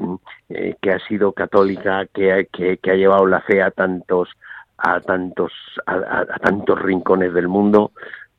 eh, 0.50 0.74
que 0.80 0.92
ha 0.92 0.98
sido 1.08 1.32
católica, 1.32 2.06
que, 2.12 2.32
ha- 2.32 2.44
que, 2.44 2.76
que 2.76 2.90
ha 2.90 2.94
llevado 2.94 3.26
la 3.26 3.40
fe 3.40 3.62
a 3.62 3.70
tantos 3.70 4.28
a 4.82 5.00
tantos 5.00 5.52
a, 5.86 5.94
a- 5.94 6.20
a 6.20 6.38
tantos 6.38 6.80
rincones 6.80 7.32
del 7.34 7.48
mundo, 7.48 7.92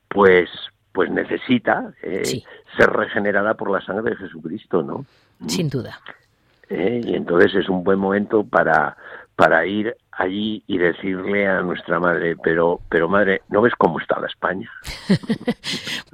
pues 0.08 0.48
pues 0.92 1.10
necesita 1.10 1.92
eh, 2.02 2.24
Sí. 2.24 2.44
ser 2.76 2.90
regenerada 2.90 3.54
por 3.54 3.70
la 3.70 3.80
sangre 3.80 4.10
de 4.10 4.16
Jesucristo, 4.16 4.82
¿no? 4.82 5.04
Sin 5.48 5.68
duda. 5.68 5.98
¿eh? 6.68 7.00
y 7.04 7.14
entonces 7.14 7.54
es 7.54 7.68
un 7.68 7.82
buen 7.84 7.98
momento 7.98 8.44
para 8.44 8.96
para 9.36 9.66
ir 9.66 9.96
allí 10.12 10.62
y 10.66 10.76
decirle 10.78 11.46
a 11.46 11.62
nuestra 11.62 11.98
madre, 11.98 12.36
pero 12.42 12.80
pero 12.90 13.08
madre, 13.08 13.40
¿no 13.48 13.62
ves 13.62 13.72
cómo 13.78 13.98
está 13.98 14.20
la 14.20 14.26
España? 14.26 14.70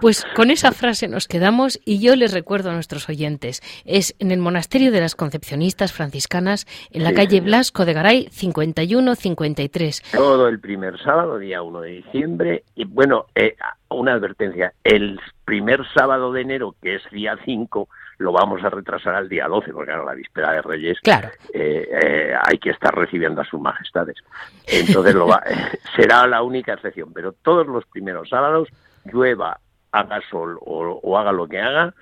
Pues 0.00 0.24
con 0.36 0.52
esa 0.52 0.70
frase 0.70 1.08
nos 1.08 1.26
quedamos 1.26 1.80
y 1.84 1.98
yo 2.00 2.14
les 2.14 2.32
recuerdo 2.32 2.70
a 2.70 2.72
nuestros 2.74 3.08
oyentes. 3.08 3.60
Es 3.84 4.14
en 4.20 4.30
el 4.30 4.38
Monasterio 4.38 4.92
de 4.92 5.00
las 5.00 5.16
Concepcionistas 5.16 5.92
Franciscanas, 5.92 6.66
en 6.92 7.02
la 7.02 7.08
Sí, 7.10 7.16
calle 7.16 7.30
señor. 7.30 7.44
Blasco 7.46 7.84
de 7.84 7.94
Garay 7.94 8.28
5153. 8.30 10.02
Todo 10.12 10.46
el 10.46 10.60
primer 10.60 11.02
sábado, 11.02 11.38
día 11.38 11.62
1 11.62 11.80
de 11.80 11.90
diciembre, 11.90 12.62
y 12.76 12.84
bueno, 12.84 13.26
eh, 13.34 13.56
una 13.90 14.12
advertencia, 14.14 14.72
el 14.84 15.18
primer 15.44 15.80
sábado 15.92 16.32
de 16.32 16.42
enero, 16.42 16.76
que 16.80 16.94
es 16.94 17.02
día 17.10 17.36
5, 17.44 17.88
lo 18.18 18.32
vamos 18.32 18.62
a 18.64 18.70
retrasar 18.70 19.14
al 19.14 19.28
día 19.28 19.46
12, 19.46 19.72
porque 19.72 19.90
claro, 19.92 20.04
la 20.04 20.14
víspera 20.14 20.52
de 20.52 20.62
Reyes 20.62 20.98
Claro. 21.00 21.28
eh, 21.54 21.88
eh, 22.02 22.34
hay 22.44 22.58
que 22.58 22.70
estar 22.70 22.94
recibiendo 22.94 23.40
a 23.40 23.44
sus 23.44 23.60
majestades. 23.60 24.16
Entonces 24.66 25.14
lo 25.14 25.26
va, 25.28 25.42
será 25.96 26.26
la 26.26 26.42
única 26.42 26.74
excepción, 26.74 27.12
pero 27.12 27.32
todos 27.32 27.66
los 27.66 27.86
primeros 27.86 28.28
sábados, 28.28 28.68
llueva, 29.04 29.60
haga 29.92 30.20
sol 30.30 30.58
o, 30.60 31.00
o 31.02 31.16
haga 31.18 31.32
lo 31.32 31.46
que 31.48 31.60
haga, 31.60 31.94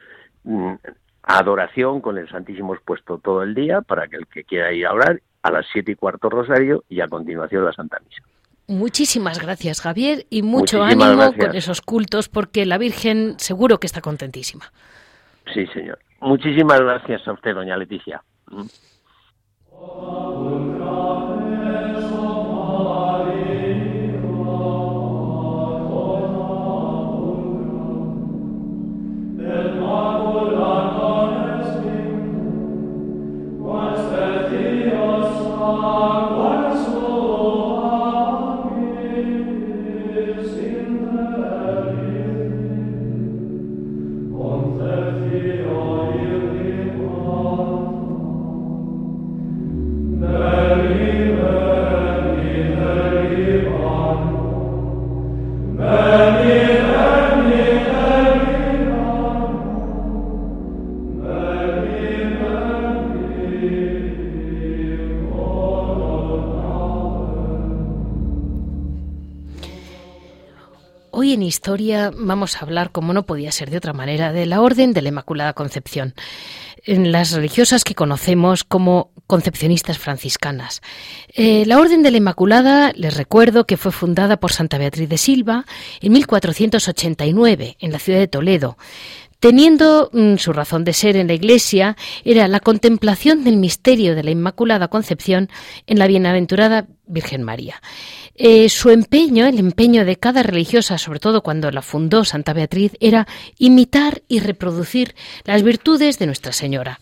mm, 0.44 0.74
adoración 1.22 2.00
con 2.00 2.18
el 2.18 2.28
Santísimo 2.28 2.74
expuesto 2.74 3.18
todo 3.18 3.42
el 3.42 3.54
día 3.54 3.80
para 3.82 4.06
que 4.08 4.16
el 4.16 4.26
que 4.26 4.44
quiera 4.44 4.72
ir 4.72 4.86
a 4.86 4.92
orar 4.92 5.20
a 5.42 5.50
las 5.50 5.66
siete 5.72 5.92
y 5.92 5.94
cuarto 5.96 6.28
rosario 6.30 6.84
y 6.88 7.00
a 7.00 7.08
continuación 7.08 7.64
la 7.64 7.72
Santa 7.72 7.98
Misa. 8.04 8.22
Muchísimas 8.68 9.40
gracias, 9.40 9.80
Javier, 9.80 10.26
y 10.28 10.42
mucho 10.42 10.78
Muchísimas 10.78 10.92
ánimo 11.08 11.22
gracias. 11.22 11.46
con 11.46 11.56
esos 11.56 11.80
cultos 11.82 12.28
porque 12.28 12.66
la 12.66 12.78
Virgen 12.78 13.38
seguro 13.38 13.78
que 13.78 13.86
está 13.86 14.00
contentísima. 14.00 14.72
Sí, 15.54 15.66
señor. 15.68 15.98
Muchísimas 16.20 16.80
gracias 16.80 17.26
a 17.28 17.32
usted, 17.32 17.54
doña 17.54 17.76
Leticia. 17.76 18.22
Historia 71.46 72.12
vamos 72.14 72.56
a 72.56 72.60
hablar, 72.60 72.90
como 72.90 73.12
no 73.12 73.24
podía 73.24 73.52
ser 73.52 73.70
de 73.70 73.78
otra 73.78 73.92
manera, 73.92 74.32
de 74.32 74.46
la 74.46 74.60
Orden 74.60 74.92
de 74.92 75.02
la 75.02 75.08
Inmaculada 75.08 75.52
Concepción. 75.52 76.14
En 76.84 77.10
las 77.10 77.32
religiosas 77.32 77.82
que 77.82 77.94
conocemos 77.94 78.62
como 78.62 79.10
concepcionistas 79.26 79.98
franciscanas. 79.98 80.82
Eh, 81.34 81.64
la 81.66 81.78
Orden 81.78 82.02
de 82.02 82.10
la 82.10 82.18
Inmaculada, 82.18 82.92
les 82.94 83.16
recuerdo 83.16 83.66
que 83.66 83.76
fue 83.76 83.90
fundada 83.92 84.36
por 84.38 84.52
Santa 84.52 84.78
Beatriz 84.78 85.08
de 85.08 85.18
Silva 85.18 85.64
en 86.00 86.12
1489 86.12 87.76
en 87.80 87.92
la 87.92 87.98
ciudad 87.98 88.20
de 88.20 88.28
Toledo. 88.28 88.76
Teniendo 89.40 90.10
mm, 90.12 90.36
su 90.36 90.52
razón 90.52 90.84
de 90.84 90.92
ser 90.92 91.16
en 91.16 91.26
la 91.26 91.34
Iglesia, 91.34 91.96
era 92.24 92.48
la 92.48 92.60
contemplación 92.60 93.44
del 93.44 93.56
misterio 93.56 94.14
de 94.14 94.24
la 94.24 94.30
Inmaculada 94.30 94.88
Concepción 94.88 95.50
en 95.86 95.98
la 95.98 96.06
bienaventurada 96.06 96.86
Virgen 97.06 97.42
María. 97.42 97.80
Eh, 98.34 98.68
su 98.68 98.90
empeño, 98.90 99.46
el 99.46 99.58
empeño 99.58 100.04
de 100.04 100.16
cada 100.16 100.42
religiosa, 100.42 100.98
sobre 100.98 101.20
todo 101.20 101.42
cuando 101.42 101.70
la 101.70 101.82
fundó 101.82 102.24
Santa 102.24 102.52
Beatriz, 102.52 102.92
era 103.00 103.26
imitar 103.58 104.22
y 104.28 104.40
reproducir 104.40 105.14
las 105.44 105.62
virtudes 105.62 106.18
de 106.18 106.26
Nuestra 106.26 106.52
Señora. 106.52 107.00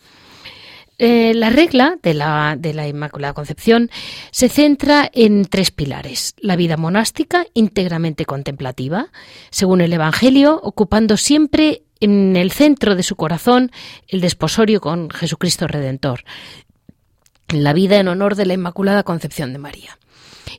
Eh, 0.97 1.33
la 1.35 1.49
regla 1.49 1.97
de 2.01 2.13
la, 2.13 2.55
de 2.57 2.73
la 2.73 2.87
Inmaculada 2.87 3.33
Concepción 3.33 3.89
se 4.31 4.47
centra 4.47 5.09
en 5.13 5.45
tres 5.45 5.71
pilares. 5.71 6.35
La 6.39 6.55
vida 6.55 6.77
monástica, 6.77 7.45
íntegramente 7.53 8.25
contemplativa, 8.25 9.07
según 9.49 9.81
el 9.81 9.91
Evangelio, 9.91 10.59
ocupando 10.63 11.17
siempre 11.17 11.83
en 11.99 12.35
el 12.35 12.51
centro 12.51 12.95
de 12.95 13.03
su 13.03 13.15
corazón 13.15 13.71
el 14.07 14.21
desposorio 14.21 14.79
con 14.79 15.09
Jesucristo 15.09 15.67
Redentor. 15.67 16.23
La 17.49 17.73
vida 17.73 17.99
en 17.99 18.07
honor 18.07 18.35
de 18.35 18.45
la 18.45 18.53
Inmaculada 18.53 19.03
Concepción 19.03 19.53
de 19.53 19.59
María. 19.59 19.97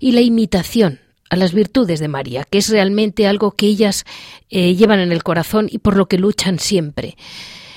Y 0.00 0.12
la 0.12 0.20
imitación 0.20 1.00
a 1.30 1.36
las 1.36 1.52
virtudes 1.52 1.98
de 1.98 2.08
María, 2.08 2.44
que 2.44 2.58
es 2.58 2.68
realmente 2.68 3.26
algo 3.26 3.52
que 3.52 3.66
ellas 3.66 4.04
eh, 4.50 4.74
llevan 4.74 5.00
en 5.00 5.12
el 5.12 5.22
corazón 5.22 5.68
y 5.70 5.78
por 5.78 5.96
lo 5.96 6.06
que 6.06 6.18
luchan 6.18 6.58
siempre. 6.58 7.16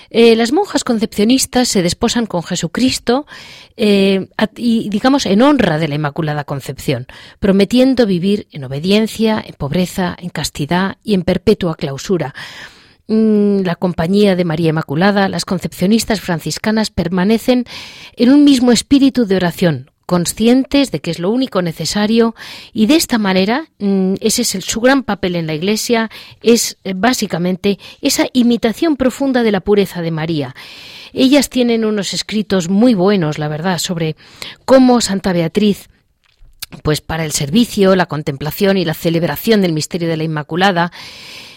Eh, 0.10 0.36
las 0.36 0.52
monjas 0.52 0.84
concepcionistas 0.84 1.68
se 1.68 1.84
desposan 1.84 2.26
con 2.26 2.44
Jesucristo 2.44 3.26
eh, 3.78 4.28
y, 4.56 4.90
digamos, 4.90 5.26
en 5.26 5.42
honra 5.42 5.78
de 5.78 5.88
la 5.88 5.96
Inmaculada 5.96 6.44
Concepción, 6.44 7.08
prometiendo 7.40 8.06
vivir 8.06 8.48
en 8.52 8.64
obediencia, 8.64 9.44
en 9.46 9.56
pobreza, 9.56 10.16
en 10.20 10.30
castidad 10.30 10.98
y 11.04 11.14
en 11.14 11.24
perpetua 11.24 11.76
clausura. 11.76 12.34
Mm, 13.08 13.62
la 13.62 13.76
compañía 13.76 14.36
de 14.36 14.46
María 14.46 14.70
Inmaculada, 14.70 15.30
las 15.30 15.44
concepcionistas 15.44 16.22
franciscanas 16.22 16.92
permanecen 16.92 17.66
en 18.16 18.32
un 18.32 18.44
mismo 18.44 18.72
espíritu 18.72 19.26
de 19.26 19.36
oración, 19.36 19.89
conscientes 20.10 20.90
de 20.90 21.02
que 21.02 21.12
es 21.12 21.20
lo 21.20 21.30
único 21.30 21.62
necesario 21.62 22.34
y 22.74 22.88
de 22.88 22.96
esta 22.96 23.20
manera 23.20 23.68
mm, 23.78 24.16
ese 24.22 24.42
es 24.42 24.66
su 24.66 24.82
gran 24.82 25.04
papel 25.04 25.36
en 25.36 25.46
la 25.46 25.54
Iglesia 25.54 26.10
es 26.42 26.80
eh, 26.84 26.94
básicamente 26.96 27.78
esa 28.02 28.26
imitación 28.34 28.98
profunda 28.98 29.44
de 29.44 29.52
la 29.52 29.60
pureza 29.60 30.02
de 30.02 30.10
María. 30.10 30.56
Ellas 31.14 31.50
tienen 31.50 31.86
unos 31.86 32.16
escritos 32.16 32.70
muy 32.70 32.96
buenos, 32.96 33.38
la 33.38 33.50
verdad, 33.50 33.78
sobre 33.78 34.16
cómo 34.66 35.00
Santa 35.00 35.32
Beatriz 35.32 35.90
pues 36.82 37.02
para 37.02 37.24
el 37.24 37.32
servicio, 37.32 37.96
la 37.96 38.08
contemplación 38.08 38.78
y 38.78 38.86
la 38.86 38.96
celebración 38.96 39.62
del 39.62 39.74
misterio 39.74 40.10
de 40.10 40.18
la 40.18 40.24
Inmaculada, 40.24 40.92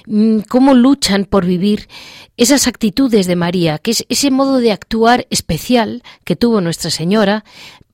mm, 0.06 0.40
cómo 0.40 0.74
luchan 0.74 1.24
por 1.24 1.46
vivir 1.46 1.88
esas 2.36 2.66
actitudes 2.66 3.26
de 3.26 3.36
María, 3.36 3.78
que 3.78 3.92
es 3.92 4.04
ese 4.10 4.30
modo 4.30 4.58
de 4.58 4.72
actuar 4.72 5.26
especial 5.30 6.02
que 6.24 6.36
tuvo 6.36 6.60
Nuestra 6.60 6.90
Señora, 6.90 7.44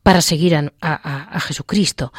para 0.02 0.22
seguir 0.22 0.56
a, 0.56 1.40
Jesucristo. 1.40 2.12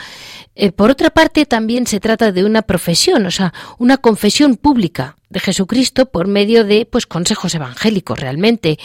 Eh, 0.55 0.71
por 0.71 0.91
otra 0.91 1.09
parte, 1.09 1.45
también 1.45 1.87
se 1.87 1.99
trata 1.99 2.31
de 2.31 2.43
una 2.43 2.61
profesión, 2.61 3.25
o 3.25 3.31
sea, 3.31 3.53
una 3.77 3.97
confesión 3.97 4.57
pública 4.57 5.17
de 5.29 5.39
Jesucristo 5.39 6.05
por 6.07 6.27
medio 6.27 6.65
de 6.65 6.85
pues 6.85 7.07
consejos 7.07 7.55
evangélicos 7.55 8.19
realmente. 8.19 8.77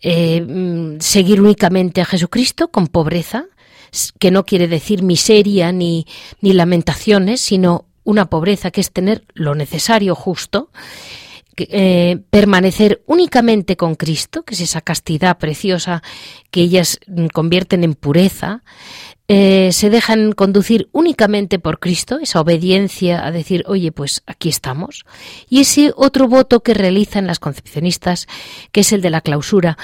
Eh, 0.00 0.40
mm, 0.40 1.00
seguir 1.00 1.40
únicamente 1.40 2.00
a 2.00 2.06
Jesucristo 2.06 2.68
con 2.68 2.86
pobreza, 2.86 3.46
que 4.18 4.30
no 4.30 4.44
quiere 4.44 4.68
decir 4.68 5.02
miseria 5.02 5.72
ni, 5.72 6.06
ni 6.40 6.52
lamentaciones, 6.52 7.40
sino 7.40 7.86
una 8.04 8.26
pobreza 8.30 8.70
que 8.70 8.80
es 8.80 8.92
tener 8.92 9.24
lo 9.34 9.54
necesario 9.54 10.14
justo 10.14 10.70
eh, 11.58 12.18
permanecer 12.30 13.02
únicamente 13.06 13.76
con 13.76 13.94
Cristo, 13.94 14.42
que 14.44 14.54
es 14.54 14.60
esa 14.60 14.80
castidad 14.80 15.38
preciosa 15.38 16.02
que 16.50 16.60
ellas 16.60 16.98
mm, 17.06 17.26
convierten 17.26 17.84
en 17.84 17.94
pureza, 17.94 18.62
eh, 19.28 19.70
se 19.72 19.90
dejan 19.90 20.30
conducir 20.30 20.88
únicamente 20.92 21.58
por 21.58 21.80
Cristo, 21.80 22.20
esa 22.20 22.40
obediencia 22.40 23.26
a 23.26 23.32
decir, 23.32 23.64
oye, 23.66 23.90
pues 23.90 24.22
aquí 24.26 24.48
estamos, 24.48 25.04
y 25.48 25.60
ese 25.60 25.92
otro 25.96 26.28
voto 26.28 26.62
que 26.62 26.74
realizan 26.74 27.26
las 27.26 27.40
concepcionistas, 27.40 28.28
que 28.70 28.82
es 28.82 28.92
el 28.92 29.00
de 29.00 29.10
la 29.10 29.22
clausura, 29.22 29.78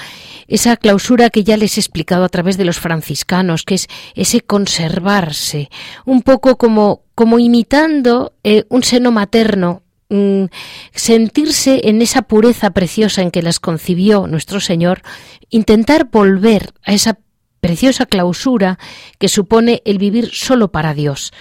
esa 0.47 0.77
clausura 0.77 1.29
que 1.29 1.43
ya 1.43 1.57
les 1.57 1.75
he 1.75 1.81
explicado 1.81 2.23
a 2.23 2.29
través 2.29 2.57
de 2.57 2.63
los 2.63 2.79
franciscanos, 2.79 3.63
que 3.63 3.75
es 3.75 3.87
ese 4.15 4.39
conservarse, 4.39 5.69
un 6.05 6.21
poco 6.21 6.57
como, 6.57 7.01
como 7.13 7.37
imitando 7.37 8.31
eh, 8.45 8.63
un 8.69 8.83
seno 8.83 9.11
materno 9.11 9.82
Mm, 10.15 10.45
sentirse 10.93 11.81
en 11.85 12.03
esa 12.03 12.21
pureza 12.21 12.69
preciosa 12.69 13.23
en 13.23 13.31
que 13.31 13.41
las 13.41 13.59
concibió 13.59 14.27
nuestro 14.27 14.59
Señor, 14.59 15.01
intentar 15.49 16.05
volver 16.11 16.71
a 16.83 16.93
esa 16.93 17.17
preciosa 17.61 18.05
clausura 18.05 18.77
que 19.17 19.27
supone 19.27 19.81
el 19.85 19.97
vivir 19.97 20.29
solo 20.31 20.71
para 20.71 20.93
Dios. 20.93 21.33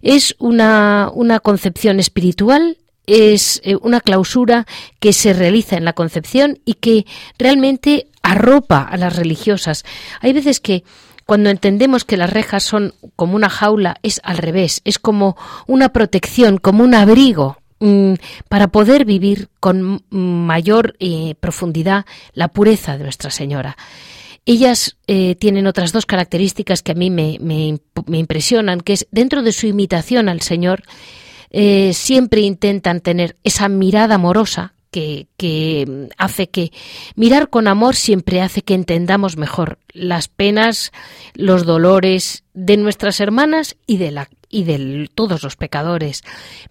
Es 0.00 0.36
una, 0.38 1.10
una 1.12 1.38
concepción 1.38 2.00
espiritual 2.00 2.78
es 3.06 3.60
eh, 3.62 3.76
una 3.82 4.00
clausura 4.00 4.66
que 5.00 5.12
se 5.12 5.34
realiza 5.34 5.76
en 5.76 5.84
la 5.84 5.92
concepción 5.92 6.60
y 6.64 6.74
que 6.74 7.04
realmente 7.38 8.08
arropa 8.22 8.80
a 8.80 8.96
las 8.96 9.16
religiosas. 9.16 9.84
Hay 10.22 10.32
veces 10.32 10.60
que 10.60 10.82
cuando 11.26 11.50
entendemos 11.50 12.06
que 12.06 12.16
las 12.16 12.30
rejas 12.30 12.62
son 12.62 12.94
como 13.16 13.36
una 13.36 13.50
jaula, 13.50 13.98
es 14.02 14.22
al 14.24 14.38
revés, 14.38 14.80
es 14.86 14.98
como 14.98 15.36
una 15.66 15.90
protección, 15.90 16.56
como 16.56 16.84
un 16.84 16.94
abrigo 16.94 17.58
para 18.48 18.68
poder 18.68 19.04
vivir 19.04 19.48
con 19.60 20.02
mayor 20.10 20.96
eh, 21.00 21.34
profundidad 21.40 22.06
la 22.32 22.48
pureza 22.48 22.96
de 22.96 23.04
Nuestra 23.04 23.30
Señora. 23.30 23.76
Ellas 24.46 24.96
eh, 25.06 25.36
tienen 25.36 25.66
otras 25.66 25.92
dos 25.92 26.06
características 26.06 26.82
que 26.82 26.92
a 26.92 26.94
mí 26.94 27.10
me, 27.10 27.38
impresionan, 28.08 28.80
que 28.80 28.92
es 28.92 29.06
dentro 29.10 29.42
de 29.42 29.52
su 29.52 29.66
imitación 29.66 30.28
al 30.28 30.42
Señor, 30.42 30.82
eh, 31.50 31.92
siempre 31.94 32.42
intentan 32.42 33.00
tener 33.00 33.36
esa 33.42 33.68
mirada 33.68 34.16
amorosa 34.16 34.74
que, 35.36 36.08
hace 36.16 36.48
que 36.48 36.72
mirar 37.16 37.50
con 37.50 37.66
amor 37.66 37.96
siempre 37.96 38.40
hace 38.40 38.62
que 38.62 38.74
entendamos 38.74 39.36
mejor 39.36 39.78
las 39.92 40.28
penas, 40.28 40.92
los 41.34 41.64
dolores 41.64 42.44
de 42.54 42.76
nuestras 42.76 43.20
hermanas 43.20 43.76
y 43.86 43.96
de 43.96 44.12
la 44.12 44.28
y 44.48 44.62
de 44.62 45.10
todos 45.12 45.42
los 45.42 45.56
pecadores, 45.56 46.22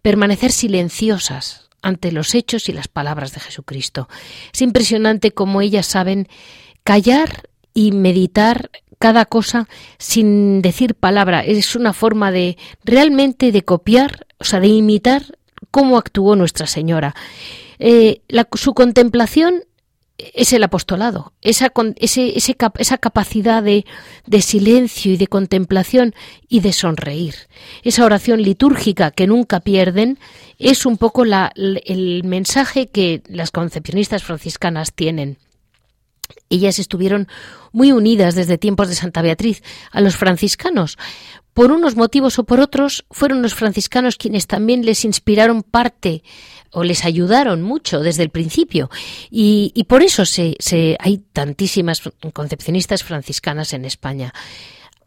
permanecer 0.02 0.54
silenciosas 0.54 1.70
ante 1.82 2.14
los 2.14 2.34
hechos 2.34 2.70
y 2.70 2.72
las 2.72 2.88
palabras 2.88 3.34
de 3.34 3.42
Jesucristo. 3.42 4.08
Es 4.54 4.62
impresionante 4.62 5.32
cómo 5.32 5.60
ellas 5.60 5.86
saben 5.86 6.30
callar 6.86 7.50
y 7.74 7.92
meditar 7.92 8.70
cada 9.00 9.26
cosa 9.26 9.68
sin 9.98 10.62
decir 10.62 10.96
palabra. 10.96 11.42
Es 11.42 11.76
una 11.76 11.92
forma 11.92 12.32
de 12.32 12.58
realmente 12.86 13.52
de 13.52 13.66
copiar, 13.66 14.28
o 14.40 14.46
sea, 14.46 14.62
de 14.62 14.68
imitar 14.68 15.38
cómo 15.72 15.98
actuó 15.98 16.38
Nuestra 16.38 16.68
Señora. 16.68 17.14
Eh, 17.86 18.22
su 18.54 18.74
contemplación 18.74 19.66
es 20.18 20.54
el 20.54 20.64
apostolado, 20.64 21.34
esa, 21.42 21.74
ese, 21.98 22.34
esa 22.38 22.98
capacidad 22.98 23.62
de, 23.62 23.86
de, 24.26 24.42
silencio 24.42 25.12
y 25.12 25.18
de 25.18 25.28
contemplación 25.28 26.16
y 26.48 26.62
de 26.62 26.72
sonreír. 26.72 27.36
Esa 27.84 28.06
oración 28.06 28.42
litúrgica 28.42 29.12
que 29.12 29.28
nunca 29.28 29.60
pierden 29.60 30.18
es 30.60 30.86
un 30.86 30.96
poco 30.96 31.26
la, 31.26 31.52
el 31.56 32.24
mensaje 32.24 32.88
que 32.88 33.22
las 33.28 33.52
concepcionistas 33.52 34.24
franciscanas 34.24 34.94
tienen. 34.94 35.38
Ellas 36.50 36.80
estuvieron 36.80 37.28
muy 37.72 37.92
unidas 37.92 38.36
desde 38.36 38.58
tiempos 38.58 38.90
de 38.90 38.96
Santa 38.96 39.22
Beatriz 39.22 39.64
a 39.92 40.02
los 40.02 40.16
franciscanos. 40.16 40.98
Por 41.54 41.72
unos 41.72 41.96
motivos 41.96 42.40
o 42.40 42.46
por 42.46 42.60
otros, 42.60 43.06
fueron 43.12 43.42
los 43.42 43.54
franciscanos 43.54 44.18
quienes 44.18 44.48
también 44.48 44.86
les 44.86 45.06
inspiraron 45.06 45.62
parte 45.62 46.24
o 46.72 46.84
les 46.84 47.06
ayudaron 47.06 47.62
mucho 47.62 48.00
desde 48.00 48.24
el 48.24 48.30
principio. 48.30 48.90
Y, 49.30 49.86
por 49.88 50.02
eso 50.02 50.26
se, 50.26 50.58
hay 51.00 51.20
tantísimas 51.32 52.02
concepcionistas 52.34 53.04
franciscanas 53.04 53.74
en 53.74 53.86
España. 53.86 54.34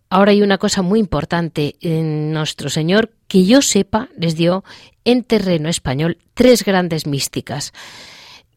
Ahora 0.08 0.30
hay 0.30 0.42
una 0.42 0.58
cosa 0.58 0.82
muy 0.82 1.00
importante. 1.00 1.74
En 1.80 2.32
nuestro 2.32 2.70
Señor, 2.70 3.10
que 3.26 3.44
yo 3.44 3.60
sepa, 3.60 4.08
les 4.16 4.36
dio 4.36 4.62
en 5.04 5.24
terreno 5.24 5.68
español 5.68 6.18
tres 6.34 6.64
grandes 6.64 7.06
místicas. 7.06 7.72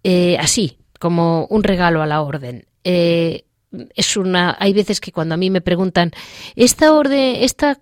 Eh, 0.03 0.38
así, 0.39 0.79
como 0.99 1.45
un 1.45 1.63
regalo 1.63 2.01
a 2.01 2.07
la 2.07 2.21
orden. 2.21 2.65
Eh, 2.83 3.45
es 3.95 4.17
una 4.17 4.57
hay 4.59 4.73
veces 4.73 4.99
que 4.99 5.12
cuando 5.12 5.35
a 5.35 5.38
mí 5.38 5.51
me 5.51 5.62
preguntan 5.62 6.12
esta 6.55 6.91
orden 6.91 7.35
esta 7.43 7.77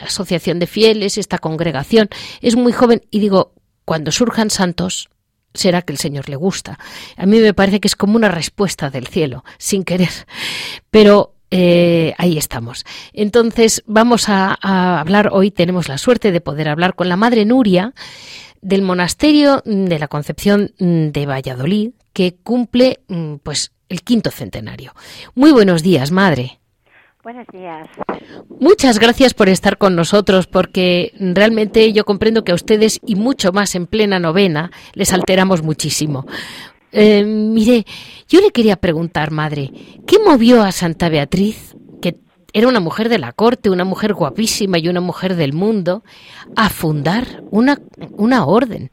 asociación 0.00 0.60
de 0.60 0.68
fieles 0.68 1.18
esta 1.18 1.38
congregación 1.38 2.08
es 2.42 2.54
muy 2.54 2.72
joven 2.72 3.02
y 3.10 3.18
digo 3.18 3.52
cuando 3.84 4.12
surjan 4.12 4.50
santos, 4.50 5.08
será 5.54 5.82
que 5.82 5.92
el 5.92 5.98
Señor 5.98 6.28
le 6.28 6.36
gusta. 6.36 6.78
A 7.16 7.26
mí 7.26 7.38
me 7.40 7.54
parece 7.54 7.80
que 7.80 7.88
es 7.88 7.96
como 7.96 8.16
una 8.16 8.28
respuesta 8.28 8.90
del 8.90 9.06
cielo, 9.06 9.44
sin 9.58 9.84
querer. 9.84 10.10
Pero 10.90 11.34
eh, 11.50 12.14
ahí 12.18 12.38
estamos. 12.38 12.84
Entonces, 13.12 13.82
vamos 13.86 14.28
a, 14.28 14.54
hablar 15.00 15.30
hoy, 15.32 15.50
tenemos 15.50 15.88
la 15.88 15.98
suerte 15.98 16.32
de 16.32 16.40
poder 16.40 16.68
hablar 16.68 16.94
con 16.94 17.08
la 17.08 17.16
Madre 17.16 17.44
Nuria 17.44 17.92
del 18.60 18.82
Monasterio 18.82 19.62
de 19.64 19.98
la 19.98 20.08
Concepción 20.08 20.72
de 20.78 21.26
Valladolid, 21.26 21.90
que 22.12 22.36
cumple 22.42 23.00
mm, 23.08 23.36
pues 23.42 23.72
el 23.88 24.02
quinto 24.02 24.30
centenario. 24.30 24.94
Muy 25.34 25.52
buenos 25.52 25.82
días, 25.82 26.10
Madre. 26.10 26.58
Buenos 27.22 27.46
días. 27.52 27.88
Muchas 28.58 28.98
gracias 28.98 29.32
por 29.32 29.48
estar 29.48 29.78
con 29.78 29.94
nosotros, 29.94 30.48
porque 30.48 31.12
realmente 31.20 31.92
yo 31.92 32.04
comprendo 32.04 32.42
que 32.42 32.50
a 32.50 32.56
ustedes 32.56 32.98
y 33.06 33.14
mucho 33.14 33.52
más 33.52 33.76
en 33.76 33.86
plena 33.86 34.18
novena 34.18 34.72
les 34.94 35.12
alteramos 35.12 35.62
muchísimo. 35.62 36.26
Eh, 36.90 37.24
mire, 37.24 37.86
yo 38.28 38.40
le 38.40 38.50
quería 38.50 38.74
preguntar, 38.74 39.30
madre, 39.30 39.70
¿qué 40.04 40.18
movió 40.18 40.62
a 40.62 40.72
Santa 40.72 41.08
Beatriz, 41.08 41.76
que 42.00 42.16
era 42.52 42.66
una 42.66 42.80
mujer 42.80 43.08
de 43.08 43.18
la 43.18 43.30
corte, 43.30 43.70
una 43.70 43.84
mujer 43.84 44.14
guapísima 44.14 44.78
y 44.78 44.88
una 44.88 45.00
mujer 45.00 45.36
del 45.36 45.52
mundo, 45.52 46.02
a 46.56 46.70
fundar 46.70 47.44
una, 47.52 47.78
una 48.16 48.46
orden? 48.46 48.90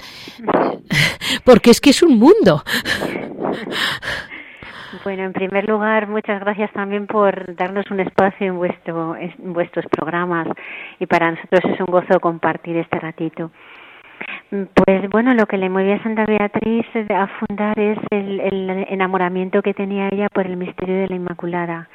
Porque 1.46 1.72
es 1.72 1.82
que 1.82 1.92
es 1.92 2.04
un 2.04 2.18
mundo. 2.18 2.64
Bueno, 5.04 5.24
en 5.24 5.34
primer 5.34 5.68
lugar, 5.68 6.08
muchas 6.08 6.40
gracias 6.42 6.72
también 6.72 7.08
por 7.08 7.56
darnos 7.56 7.90
un 7.90 8.00
espacio 8.00 8.48
en, 8.48 8.58
vuestro, 8.58 9.16
vuestros 9.38 9.86
programas 9.86 10.48
y 11.00 11.06
para 11.06 11.32
nosotros 11.32 11.62
es 11.66 11.80
un 11.80 11.88
gozo 11.88 12.20
compartir 12.20 12.76
este 12.78 13.00
ratito. 13.00 13.52
Pues 14.50 15.10
bueno, 15.10 15.34
lo 15.34 15.46
que 15.46 15.58
le 15.58 15.70
movía 15.70 15.96
a 15.96 16.04
Santa 16.04 16.26
Beatriz 16.26 16.86
a 17.10 17.28
fundar 17.28 17.80
es 17.80 17.98
el, 18.10 18.40
enamoramiento 18.90 19.62
que 19.62 19.74
tenía 19.74 20.10
ella 20.12 20.28
por 20.30 20.46
el 20.46 20.58
misterio 20.58 20.96
de 20.96 21.08
la 21.08 21.16
Inmaculada 21.16 21.88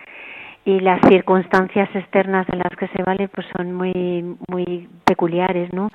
y 0.64 0.80
las 0.80 1.00
circunstancias 1.08 1.90
externas 1.94 2.46
de 2.46 2.56
las 2.56 2.74
que 2.78 2.88
se 2.88 3.02
vale 3.02 3.28
pues 3.28 3.46
son 3.54 3.74
muy 3.74 4.36
muy 4.48 4.88
peculiares, 5.04 5.72
¿no? 5.72 5.90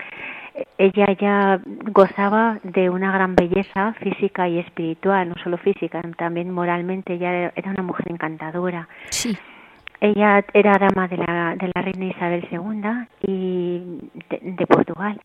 Ella 0.77 1.07
ya 1.19 1.59
gozaba 1.91 2.59
de 2.63 2.89
una 2.89 3.11
gran 3.11 3.35
belleza 3.35 3.93
física 3.93 4.47
y 4.47 4.59
espiritual, 4.59 5.29
no 5.29 5.35
solo 5.43 5.57
física, 5.57 6.01
también 6.17 6.51
moralmente 6.51 7.13
ella 7.13 7.51
era 7.55 7.71
una 7.71 7.83
mujer 7.83 8.11
encantadora. 8.11 8.87
Sí. 9.09 9.37
Ella 10.01 10.45
era 10.53 10.77
dama 10.77 11.07
de 11.07 11.17
la, 11.17 11.55
de 11.55 11.71
la 11.75 11.81
reina 11.81 12.05
Isabel 12.05 12.47
II 12.51 13.07
y 13.21 13.99
de 14.41 14.67
Portugal 14.67 15.19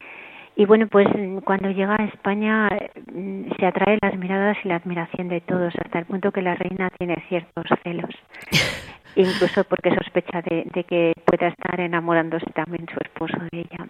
y 0.57 0.67
bueno, 0.67 0.87
pues 0.87 1.09
cuando 1.45 1.71
llega 1.71 1.97
a 1.99 2.05
España 2.05 2.69
mm, 3.13 3.57
se 3.59 3.67
atrae 3.67 3.99
las 4.01 4.17
miradas 4.17 4.57
y 4.65 4.69
la 4.69 4.77
admiración 4.77 5.29
de 5.29 5.41
todos, 5.41 5.75
hasta 5.83 5.99
el 5.99 6.07
punto 6.07 6.31
que 6.31 6.43
la 6.43 6.55
reina 6.55 6.91
tiene 6.91 7.17
ciertos 7.29 7.65
celos, 7.83 8.11
incluso 9.17 9.65
porque 9.65 9.95
sospecha 9.95 10.43
de, 10.43 10.85
que 10.85 11.13
pueda 11.25 11.49
estar 11.49 11.81
enamorándose 11.81 12.47
también 12.55 12.87
su 12.87 12.99
esposo 13.01 13.37
de 13.51 13.61
ella. 13.61 13.89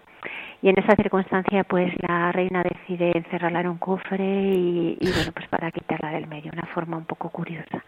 Y 0.64 0.70
en 0.70 0.79
esa 0.79 0.96
circunstancia, 0.96 1.62
pues 1.64 1.92
la 2.09 2.33
reina 2.33 2.62
decide 2.62 3.12
encerrarla 3.14 3.61
en 3.61 3.68
un 3.68 3.77
cofre 3.77 4.24
y, 4.24 4.96
y 4.98 5.12
bueno, 5.12 5.31
pues 5.35 5.46
para 5.48 5.70
quitarla 5.70 6.12
del 6.12 6.27
medio, 6.27 6.53
una 6.55 6.64
forma 6.68 6.96
un 6.96 7.05
poco 7.05 7.29
curiosa. 7.29 7.85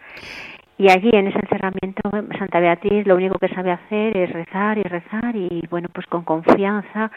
Y 0.76 0.90
allí 0.90 1.08
en 1.10 1.28
ese 1.28 1.38
encerramiento 1.38 2.02
Santa 2.38 2.60
Beatriz 2.60 3.06
lo 3.06 3.16
único 3.16 3.38
que 3.38 3.48
sabe 3.48 3.70
hacer 3.70 4.14
es 4.18 4.30
rezar 4.30 4.76
y 4.76 4.82
rezar 4.82 5.34
y 5.34 5.66
bueno, 5.70 5.88
pues 5.90 6.06
con 6.06 6.22
confianza 6.22 7.10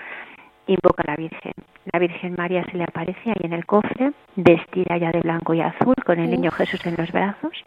invoca 0.65 1.03
a 1.05 1.11
la 1.11 1.15
Virgen. 1.17 1.51
La 1.91 1.99
Virgen 1.99 2.35
María 2.37 2.63
se 2.71 2.77
le 2.77 2.85
aparece 2.85 3.29
ahí 3.29 3.41
en 3.43 3.51
el 3.51 3.65
cofre, 3.65 4.13
vestida 4.37 4.95
ya 4.95 5.11
de 5.11 5.19
blanco 5.19 5.53
y 5.53 5.59
azul, 5.59 5.95
con 6.05 6.19
el 6.19 6.31
niño 6.31 6.51
Jesús 6.51 6.85
en 6.85 6.95
los 6.95 7.11
brazos, 7.11 7.65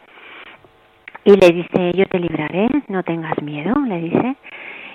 y 1.25 1.35
le 1.35 1.49
dice, 1.51 1.93
yo 1.93 2.05
te 2.07 2.19
libraré, 2.19 2.67
no 2.87 3.03
tengas 3.03 3.41
miedo, 3.41 3.73
le 3.87 4.01
dice, 4.01 4.35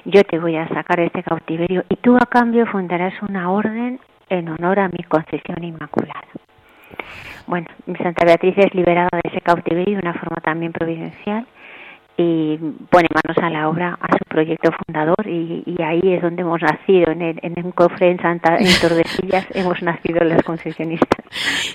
yo 0.08 0.24
te 0.24 0.38
voy 0.38 0.56
a 0.56 0.66
sacar 0.68 0.98
de 0.98 1.06
este 1.06 1.22
cautiverio 1.22 1.84
y 1.88 1.96
tú 1.96 2.16
a 2.16 2.24
cambio 2.26 2.66
fundarás 2.66 3.12
una 3.22 3.50
orden 3.50 4.00
en 4.30 4.48
honor 4.48 4.80
a 4.80 4.88
mi 4.88 5.04
concesión 5.04 5.62
inmaculada. 5.62 6.26
Bueno, 7.46 7.66
Santa 8.02 8.24
Beatriz 8.24 8.54
es 8.56 8.74
liberada 8.74 9.10
de 9.12 9.30
ese 9.30 9.40
cautiverio 9.42 9.96
de 9.96 10.02
una 10.02 10.14
forma 10.14 10.36
también 10.42 10.72
providencial 10.72 11.46
y 12.20 12.56
pone 12.90 13.06
manos 13.14 13.38
a 13.40 13.48
la 13.48 13.68
obra 13.68 13.96
a 14.00 14.18
su 14.18 14.24
proyecto 14.28 14.72
fundador 14.84 15.24
y, 15.24 15.62
ahí 15.80 16.00
es 16.02 16.20
donde 16.20 16.42
hemos 16.42 16.60
nacido 16.60 17.12
en, 17.12 17.22
el, 17.22 17.38
en 17.42 17.64
un 17.64 17.70
cofre 17.70 18.10
en 18.10 18.20
Santa 18.20 18.56
en 18.58 18.66
Tordesillas 18.80 19.46
hemos 19.54 19.80
nacido 19.82 20.24
los 20.24 20.42
concesionistas. 20.42 21.24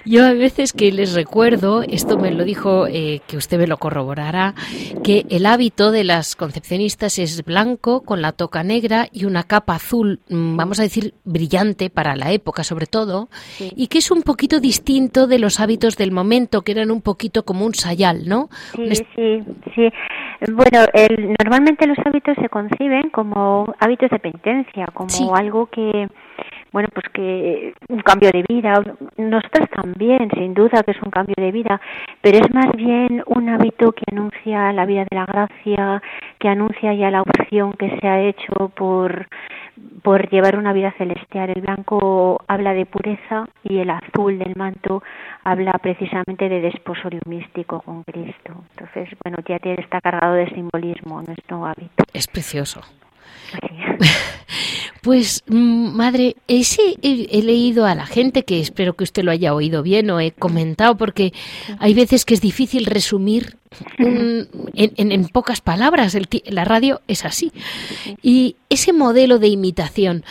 Yo 0.05 0.25
a 0.25 0.33
veces 0.33 0.73
que 0.73 0.91
les 0.91 1.15
recuerdo 1.15 1.81
esto 1.81 2.17
me 2.17 2.31
lo 2.31 2.43
dijo 2.43 2.87
eh, 2.87 3.21
que 3.25 3.37
usted 3.37 3.57
me 3.57 3.67
lo 3.67 3.77
corroborará 3.77 4.53
que 5.01 5.25
el 5.29 5.45
hábito 5.45 5.91
de 5.91 6.03
las 6.03 6.35
concepcionistas 6.35 7.19
es 7.19 7.45
blanco 7.45 8.01
con 8.01 8.21
la 8.21 8.33
toca 8.33 8.63
negra 8.63 9.07
y 9.13 9.23
una 9.23 9.43
capa 9.43 9.75
azul 9.75 10.19
mm, 10.29 10.57
vamos 10.57 10.81
a 10.81 10.83
decir 10.83 11.13
brillante 11.23 11.89
para 11.89 12.17
la 12.17 12.33
época 12.33 12.65
sobre 12.65 12.85
todo 12.85 13.29
y 13.59 13.87
que 13.87 13.99
es 13.99 14.11
un 14.11 14.23
poquito 14.23 14.59
distinto 14.59 15.25
de 15.25 15.39
los 15.39 15.61
hábitos 15.61 15.95
del 15.95 16.11
momento 16.11 16.63
que 16.63 16.73
eran 16.73 16.91
un 16.91 17.01
poquito 17.01 17.43
como 17.45 17.65
un 17.65 17.73
sayal 17.73 18.27
no 18.27 18.49
sí 18.75 19.05
sí 19.15 19.39
sí 19.73 19.89
bueno, 20.51 20.85
el, 20.93 21.35
normalmente 21.43 21.87
los 21.87 21.97
hábitos 22.05 22.35
se 22.41 22.49
conciben 22.49 23.09
como 23.09 23.73
hábitos 23.79 24.09
de 24.09 24.19
penitencia, 24.19 24.87
como 24.93 25.35
algo 25.35 25.67
que, 25.67 26.07
bueno, 26.71 26.89
pues 26.93 27.05
que 27.13 27.73
un 27.89 28.01
cambio 28.01 28.31
de 28.31 28.43
vida. 28.47 28.81
Nosotros 29.17 29.69
también, 29.69 30.29
sin 30.33 30.53
duda 30.53 30.83
que 30.83 30.91
es 30.91 31.01
un 31.01 31.11
cambio 31.11 31.35
de 31.37 31.51
vida, 31.51 31.79
pero 32.21 32.39
es 32.39 32.53
más 32.53 32.71
bien 32.75 33.23
un 33.27 33.49
hábito 33.49 33.91
que 33.91 34.03
anuncia 34.11 34.73
la 34.73 34.85
vida 34.85 35.05
de 35.09 35.15
la 35.15 35.25
gracia, 35.25 36.01
que 36.39 36.49
anuncia 36.49 36.93
ya 36.93 37.11
la 37.11 37.21
opción 37.21 37.73
que 37.73 37.97
se 37.99 38.07
ha 38.07 38.21
hecho 38.21 38.69
por 38.75 39.27
por 40.01 40.29
llevar 40.29 40.57
una 40.57 40.73
vida 40.73 40.93
celestial. 40.97 41.51
El 41.55 41.61
blanco 41.61 42.41
habla 42.47 42.73
de 42.73 42.85
pureza 42.85 43.45
y 43.63 43.79
el 43.79 43.89
azul 43.89 44.37
del 44.39 44.55
manto 44.55 45.03
habla 45.43 45.73
precisamente 45.81 46.49
de 46.49 46.61
desposorio 46.61 47.21
místico 47.25 47.81
con 47.81 48.03
Cristo. 48.03 48.53
Entonces, 48.71 49.09
bueno, 49.23 49.37
ya 49.47 49.57
está 49.57 50.01
cargado 50.01 50.35
de 50.35 50.49
simbolismo 50.49 51.21
nuestro 51.21 51.65
hábito. 51.65 52.03
Es 52.13 52.27
precioso. 52.27 52.81
Pues, 55.03 55.43
mm, 55.47 55.97
madre, 55.97 56.37
ese 56.47 56.95
he, 57.01 57.41
leído 57.41 57.85
a 57.85 57.93
la 57.93 58.05
gente, 58.05 58.45
que 58.45 58.61
espero 58.61 58.93
que 58.93 59.03
usted 59.03 59.23
lo 59.23 59.31
haya 59.31 59.53
oído 59.53 59.83
bien 59.83 60.09
o 60.09 60.21
he 60.21 60.31
comentado, 60.31 60.95
porque 60.95 61.33
hay 61.77 61.93
veces 61.93 62.23
que 62.23 62.33
es 62.33 62.39
difícil 62.39 62.85
resumir 62.85 63.57
en, 63.97 65.27
pocas 65.27 65.59
palabras. 65.59 66.17
la 66.45 66.63
radio 66.63 67.01
es 67.09 67.25
así. 67.25 67.51
Y 68.21 68.55
ese 68.69 68.93
modelo 68.93 69.39
de 69.39 69.49
imitación, 69.49 70.23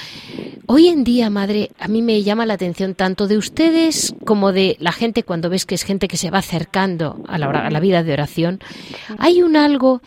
hoy 0.65 0.89
en 0.89 1.05
día, 1.05 1.29
madre, 1.29 1.71
a 1.79 1.87
mí 1.89 2.01
me 2.01 2.23
llama 2.23 2.47
la 2.47 2.55
atención 2.55 2.95
tanto 2.95 3.29
de 3.29 3.37
ustedes 3.37 4.15
como 4.25 4.53
de 4.53 4.79
la 4.81 4.93
gente 4.93 5.23
cuando 5.23 5.51
ves 5.51 5.67
que 5.67 5.75
es 5.75 5.83
gente 5.83 6.09
que 6.09 6.17
se 6.17 6.31
va 6.31 6.39
acercando 6.39 7.23
a 7.29 7.37
la, 7.37 7.51
a 7.51 7.71
la 7.71 7.81
vida 7.81 8.03
de 8.03 8.15
oración. 8.15 8.61
Hay 9.19 9.43
un 9.43 9.57
algo 9.57 10.01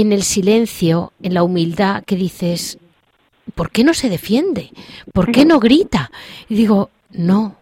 en 0.00 0.12
el 0.12 0.22
silencio, 0.22 1.12
en 1.22 1.34
la 1.34 1.42
humildad, 1.42 2.04
que 2.04 2.16
dices, 2.16 2.78
¿por 3.54 3.70
qué 3.70 3.84
no 3.84 3.94
se 3.94 4.08
defiende? 4.08 4.70
¿Por 5.12 5.30
qué 5.30 5.44
no 5.44 5.60
grita? 5.60 6.10
Y 6.48 6.54
digo, 6.54 6.90
no, 7.12 7.56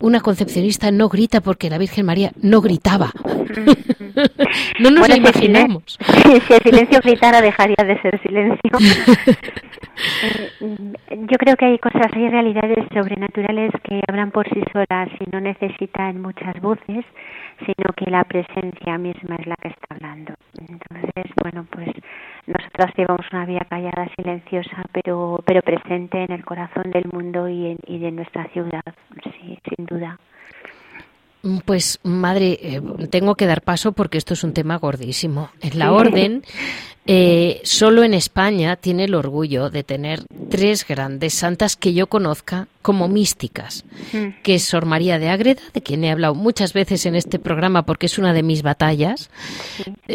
una 0.00 0.20
concepcionista 0.20 0.90
no 0.90 1.08
grita 1.08 1.40
porque 1.40 1.70
la 1.70 1.78
Virgen 1.78 2.06
María 2.06 2.30
no 2.40 2.60
gritaba. 2.60 3.10
no 4.80 4.90
nos 4.90 5.08
lo 5.08 5.16
imaginamos. 5.16 5.98
Si, 6.24 6.54
el 6.54 6.62
silencio 6.62 7.00
gritara 7.02 7.40
dejaría 7.40 7.76
de 7.84 8.00
ser 8.00 8.20
silencio. 8.22 8.70
Eh, 10.60 10.90
yo 11.30 11.38
creo 11.38 11.54
que 11.56 11.66
hay 11.66 11.78
cosas, 11.78 12.10
hay 12.14 12.28
realidades 12.28 12.84
sobrenaturales 12.92 13.70
que 13.84 14.00
hablan 14.08 14.32
por 14.32 14.44
sí 14.48 14.60
solas 14.72 15.08
y 15.20 15.30
no 15.30 15.40
necesitan 15.40 16.20
muchas 16.20 16.60
voces, 16.60 17.04
sino 17.60 17.92
que 17.96 18.10
la 18.10 18.24
presencia 18.24 18.98
misma 18.98 19.36
es 19.36 19.46
la 19.46 19.56
que 19.56 19.68
está 19.68 19.94
hablando. 19.94 20.34
Entonces, 20.58 21.32
bueno, 21.42 21.66
pues 21.70 21.90
nosotras 22.46 22.92
llevamos 22.96 23.26
una 23.32 23.46
vida 23.46 23.66
callada, 23.68 24.08
silenciosa, 24.16 24.84
pero, 24.92 25.42
pero 25.46 25.62
presente 25.62 26.24
en 26.24 26.32
el 26.32 26.44
corazón 26.44 26.90
del 26.90 27.06
mundo 27.12 27.48
y, 27.48 27.66
en, 27.66 27.78
y 27.86 27.98
de 27.98 28.10
nuestra 28.10 28.46
ciudad, 28.48 28.82
sí, 29.22 29.58
sin 29.76 29.86
duda. 29.86 30.18
Pues 31.66 32.00
madre, 32.04 32.58
eh, 32.62 32.80
tengo 33.10 33.34
que 33.34 33.46
dar 33.46 33.60
paso 33.60 33.92
porque 33.92 34.16
esto 34.16 34.32
es 34.32 34.44
un 34.44 34.54
tema 34.54 34.78
gordísimo. 34.78 35.50
En 35.60 35.78
la 35.78 35.92
orden 35.92 36.42
eh, 37.06 37.60
solo 37.64 38.02
en 38.02 38.14
España 38.14 38.76
tiene 38.76 39.04
el 39.04 39.14
orgullo 39.14 39.68
de 39.68 39.84
tener 39.84 40.24
tres 40.48 40.86
grandes 40.86 41.34
santas 41.34 41.76
que 41.76 41.92
yo 41.92 42.06
conozca 42.06 42.66
como 42.80 43.08
místicas, 43.08 43.84
mm. 44.12 44.42
que 44.42 44.54
es 44.54 44.64
Sor 44.64 44.86
María 44.86 45.18
de 45.18 45.28
Ágreda, 45.28 45.60
de 45.74 45.82
quien 45.82 46.02
he 46.04 46.10
hablado 46.10 46.34
muchas 46.34 46.72
veces 46.72 47.04
en 47.04 47.14
este 47.14 47.38
programa 47.38 47.84
porque 47.84 48.06
es 48.06 48.18
una 48.18 48.32
de 48.32 48.42
mis 48.42 48.62
batallas, 48.62 49.28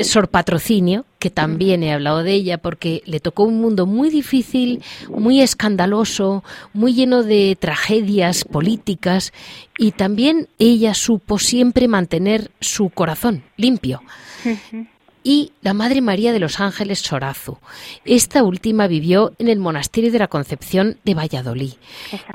Sor 0.02 0.30
Patrocinio, 0.30 1.06
que 1.20 1.30
también 1.30 1.84
he 1.84 1.94
hablado 1.94 2.24
de 2.24 2.34
ella 2.34 2.58
porque 2.58 3.04
le 3.06 3.20
tocó 3.20 3.44
un 3.44 3.62
mundo 3.62 3.86
muy 3.86 4.10
difícil, 4.10 4.84
muy 5.10 5.42
escandaloso, 5.42 6.44
muy 6.74 6.94
lleno 6.94 7.22
de 7.22 7.56
tragedias 7.60 8.46
políticas 8.46 9.32
y 9.78 9.92
también 9.92 10.48
ella 10.58 10.96
supo 10.96 11.38
siempre 11.38 11.88
mantener 11.88 12.50
su 12.62 12.90
corazón 12.90 13.44
limpio. 13.58 14.02
Y 15.30 15.52
la 15.62 15.76
Madre 15.76 16.02
María 16.02 16.34
de 16.34 16.40
los 16.40 16.60
Ángeles 16.60 17.04
Sorazu. 17.04 17.60
Esta 18.04 18.42
última 18.42 18.88
vivió 18.88 19.34
en 19.38 19.48
el 19.48 19.60
Monasterio 19.60 20.12
de 20.12 20.18
la 20.18 20.28
Concepción 20.28 20.96
de 21.06 21.14
Valladolid 21.14 21.74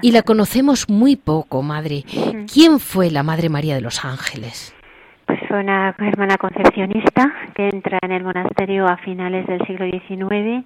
y 0.01 0.13
la 0.13 0.23
conocemos 0.23 0.89
muy 0.89 1.17
poco, 1.17 1.61
Madre. 1.63 2.05
¿Quién 2.47 2.79
fue 2.79 3.11
la 3.11 3.25
Madre 3.25 3.49
María 3.49 3.75
de 3.75 3.81
los 3.81 4.05
Ángeles? 4.05 4.73
Pues 5.27 5.41
fue 5.49 5.59
una 5.59 5.97
hermana 5.99 6.37
concepcionista 6.37 7.35
que 7.57 7.69
entra 7.69 7.99
en 8.01 8.13
el 8.13 8.23
monasterio 8.23 8.87
a 8.87 8.97
finales 8.99 9.45
del 9.49 9.67
siglo 9.67 9.87
XIX 9.91 10.65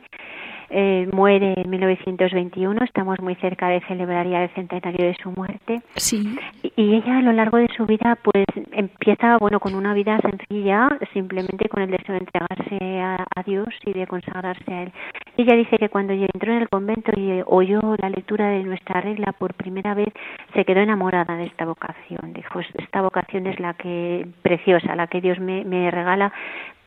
eh, 0.70 1.08
muere 1.12 1.54
en 1.56 1.70
1921, 1.70 2.84
estamos 2.84 3.18
muy 3.20 3.34
cerca 3.36 3.68
de 3.68 3.80
celebrar 3.82 4.26
ya 4.26 4.44
el 4.44 4.50
centenario 4.50 5.06
de 5.06 5.16
su 5.22 5.30
muerte. 5.30 5.80
Sí. 5.96 6.38
Y, 6.76 6.94
ella 6.94 7.18
a 7.18 7.22
lo 7.22 7.32
largo 7.32 7.58
de 7.58 7.68
su 7.76 7.86
vida 7.86 8.18
pues 8.22 8.44
empieza, 8.72 9.36
bueno, 9.38 9.60
con 9.60 9.74
una 9.74 9.94
vida 9.94 10.18
sencilla, 10.20 10.88
simplemente 11.12 11.68
con 11.68 11.82
el 11.82 11.90
deseo 11.90 12.14
de 12.14 12.20
entregarse 12.20 13.00
a, 13.00 13.24
Dios 13.46 13.68
y 13.86 13.92
de 13.92 14.06
consagrarse 14.06 14.74
a 14.74 14.82
Él. 14.82 14.92
Ella 15.36 15.54
dice 15.54 15.78
que 15.78 15.88
cuando 15.88 16.12
entró 16.12 16.52
en 16.52 16.62
el 16.62 16.68
convento 16.68 17.12
y 17.16 17.40
oyó 17.46 17.80
la 17.98 18.10
lectura 18.10 18.48
de 18.50 18.64
nuestra 18.64 19.00
regla 19.00 19.32
por 19.32 19.54
primera 19.54 19.94
vez, 19.94 20.08
se 20.54 20.64
quedó 20.64 20.80
enamorada 20.80 21.36
de 21.36 21.44
esta 21.44 21.64
vocación. 21.64 22.32
Dijo, 22.34 22.60
esta 22.60 23.00
vocación 23.00 23.46
es 23.46 23.58
la 23.60 23.74
que, 23.74 24.26
preciosa, 24.42 24.96
la 24.96 25.06
que 25.06 25.20
Dios 25.20 25.38
me, 25.38 25.64
me 25.64 25.90
regala 25.90 26.32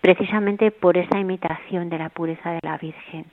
precisamente 0.01 0.71
por 0.71 0.97
esa 0.97 1.19
imitación 1.19 1.89
de 1.89 1.97
la 1.97 2.09
pureza 2.09 2.51
de 2.51 2.59
la 2.63 2.77
Virgen 2.77 3.25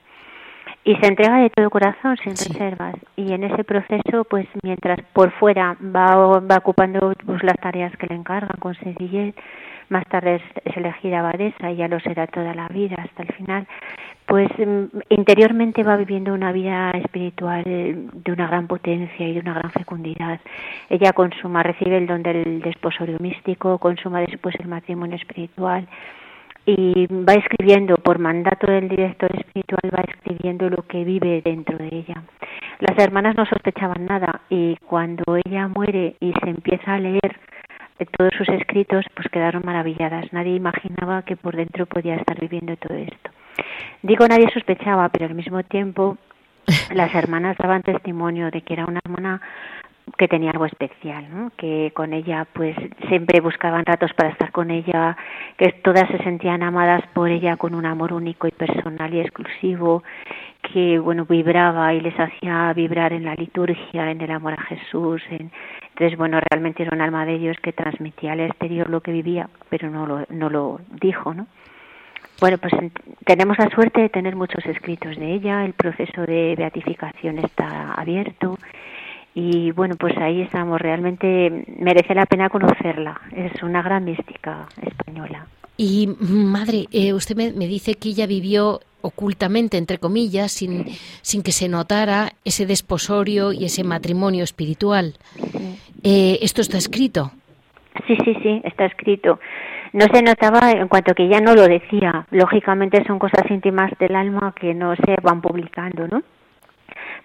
y 0.89 0.95
se 0.95 1.05
entrega 1.05 1.37
de 1.37 1.51
todo 1.51 1.69
corazón 1.69 2.17
sin 2.17 2.31
reservas 2.31 2.95
y 3.15 3.31
en 3.31 3.43
ese 3.43 3.63
proceso 3.63 4.23
pues 4.23 4.47
mientras 4.63 4.97
por 5.13 5.29
fuera 5.33 5.77
va, 5.79 6.39
va 6.39 6.57
ocupando 6.57 7.13
pues, 7.27 7.43
las 7.43 7.57
tareas 7.57 7.95
que 7.97 8.07
le 8.07 8.15
encargan 8.15 8.57
con 8.59 8.73
sencillez 8.73 9.35
más 9.89 10.03
tarde 10.07 10.41
es, 10.65 10.75
elegida 10.75 11.19
abadesa 11.19 11.69
y 11.69 11.75
ya 11.75 11.87
lo 11.87 11.99
será 11.99 12.25
toda 12.25 12.55
la 12.55 12.67
vida 12.69 12.95
hasta 12.97 13.21
el 13.21 13.31
final 13.33 13.67
pues 14.25 14.49
mm, 14.57 14.85
interiormente 15.09 15.83
va 15.83 15.95
viviendo 15.95 16.33
una 16.33 16.51
vida 16.51 16.89
espiritual 16.89 17.63
de 17.65 18.31
una 18.31 18.47
gran 18.47 18.65
potencia 18.65 19.27
y 19.27 19.33
de 19.33 19.39
una 19.41 19.53
gran 19.53 19.71
fecundidad. 19.71 20.39
Ella 20.89 21.13
consuma, 21.13 21.61
recibe 21.61 21.97
el 21.97 22.07
don 22.07 22.23
del 22.23 22.61
desposorio 22.61 23.17
místico, 23.19 23.77
consuma 23.77 24.21
después 24.21 24.55
el 24.59 24.67
matrimonio 24.67 25.17
espiritual, 25.17 25.87
y 26.65 27.07
va 27.07 27.33
escribiendo 27.33 27.95
por 27.97 28.19
mandato 28.19 28.71
del 28.71 28.89
director 28.89 29.29
espiritual 29.35 29.91
va 29.93 30.03
escribiendo 30.07 30.69
lo 30.69 30.83
que 30.87 31.03
vive 31.03 31.41
dentro 31.43 31.77
de 31.77 31.87
ella. 31.87 32.23
Las 32.79 32.97
hermanas 32.97 33.35
no 33.35 33.45
sospechaban 33.45 34.05
nada 34.05 34.41
y 34.49 34.77
cuando 34.85 35.35
ella 35.43 35.67
muere 35.67 36.15
y 36.19 36.33
se 36.33 36.49
empieza 36.49 36.93
a 36.93 36.99
leer 36.99 37.39
todos 38.17 38.31
sus 38.37 38.47
escritos 38.49 39.05
pues 39.15 39.27
quedaron 39.29 39.63
maravilladas. 39.65 40.31
Nadie 40.31 40.55
imaginaba 40.55 41.23
que 41.23 41.35
por 41.35 41.55
dentro 41.55 41.85
podía 41.85 42.15
estar 42.15 42.39
viviendo 42.39 42.75
todo 42.77 42.97
esto. 42.97 43.31
Digo 44.01 44.27
nadie 44.27 44.49
sospechaba 44.53 45.09
pero 45.09 45.25
al 45.25 45.35
mismo 45.35 45.63
tiempo 45.63 46.17
las 46.93 47.13
hermanas 47.13 47.57
daban 47.57 47.83
testimonio 47.83 48.51
de 48.51 48.61
que 48.61 48.73
era 48.73 48.85
una 48.85 49.01
hermana 49.03 49.41
que 50.17 50.27
tenía 50.27 50.51
algo 50.51 50.65
especial, 50.65 51.25
¿no? 51.29 51.51
que 51.57 51.91
con 51.93 52.13
ella 52.13 52.47
pues 52.53 52.75
siempre 53.07 53.41
buscaban 53.41 53.85
ratos 53.85 54.11
para 54.13 54.29
estar 54.29 54.51
con 54.51 54.71
ella, 54.71 55.17
que 55.57 55.71
todas 55.83 56.07
se 56.09 56.17
sentían 56.23 56.63
amadas 56.63 57.03
por 57.13 57.29
ella 57.29 57.57
con 57.57 57.75
un 57.75 57.85
amor 57.85 58.13
único 58.13 58.47
y 58.47 58.51
personal 58.51 59.13
y 59.13 59.19
exclusivo, 59.19 60.03
que 60.61 60.99
bueno 60.99 61.25
vibraba 61.25 61.93
y 61.93 62.01
les 62.01 62.17
hacía 62.19 62.73
vibrar 62.73 63.13
en 63.13 63.25
la 63.25 63.35
liturgia, 63.35 64.11
en 64.11 64.21
el 64.21 64.31
amor 64.31 64.53
a 64.53 64.61
Jesús, 64.63 65.21
en... 65.29 65.51
entonces 65.89 66.17
bueno 66.17 66.39
realmente 66.49 66.83
era 66.83 66.95
un 66.95 67.01
alma 67.01 67.25
de 67.25 67.37
Dios 67.37 67.57
que 67.61 67.73
transmitía 67.73 68.33
al 68.33 68.41
exterior 68.41 68.89
lo 68.89 69.01
que 69.01 69.11
vivía, 69.11 69.49
pero 69.69 69.89
no 69.89 70.05
lo, 70.05 70.25
no 70.29 70.49
lo 70.49 70.79
dijo, 71.01 71.33
¿no? 71.33 71.47
Bueno, 72.39 72.57
pues 72.57 72.71
tenemos 73.25 73.57
la 73.59 73.69
suerte 73.69 73.99
de 73.99 74.09
tener 74.09 74.33
muchos 74.33 74.65
escritos 74.65 75.17
de 75.17 75.33
ella, 75.33 75.65
el 75.65 75.73
proceso 75.73 76.21
de 76.25 76.55
beatificación 76.57 77.39
está 77.39 77.93
abierto 77.93 78.57
y 79.39 79.71
bueno, 79.71 79.95
pues 79.97 80.17
ahí 80.17 80.41
estamos, 80.41 80.81
realmente 80.81 81.65
merece 81.77 82.13
la 82.13 82.25
pena 82.25 82.49
conocerla, 82.49 83.21
es 83.33 83.63
una 83.63 83.81
gran 83.81 84.03
mística 84.03 84.67
española. 84.81 85.47
Y 85.77 86.09
madre, 86.19 86.87
eh, 86.91 87.13
usted 87.13 87.37
me, 87.37 87.51
dice 87.51 87.93
que 87.93 88.09
ella 88.09 88.27
vivió 88.27 88.81
ocultamente, 89.01 89.77
entre 89.77 89.97
comillas, 89.97 90.51
sin, 90.51 90.83
sin 91.21 91.41
que 91.41 91.53
se 91.53 91.69
notara 91.69 92.33
ese 92.43 92.65
desposorio 92.65 93.53
y 93.53 93.63
ese 93.63 93.85
matrimonio 93.85 94.43
espiritual. 94.43 95.13
Eh, 96.03 96.39
¿Esto 96.41 96.59
está 96.59 96.77
escrito? 96.77 97.31
Sí, 98.07 98.17
sí, 98.25 98.35
sí, 98.43 98.61
está 98.65 98.87
escrito. 98.87 99.39
No 99.93 100.05
se 100.13 100.21
notaba 100.21 100.71
en 100.71 100.89
cuanto 100.89 101.13
que 101.13 101.23
ella 101.23 101.39
no 101.39 101.55
lo 101.55 101.65
decía. 101.65 102.27
Lógicamente 102.31 103.05
son 103.05 103.17
cosas 103.17 103.49
íntimas 103.49 103.91
del 103.99 104.17
alma 104.17 104.53
que 104.59 104.73
no 104.73 104.95
se 104.97 105.15
van 105.23 105.41
publicando, 105.41 106.09
¿no? 106.09 106.23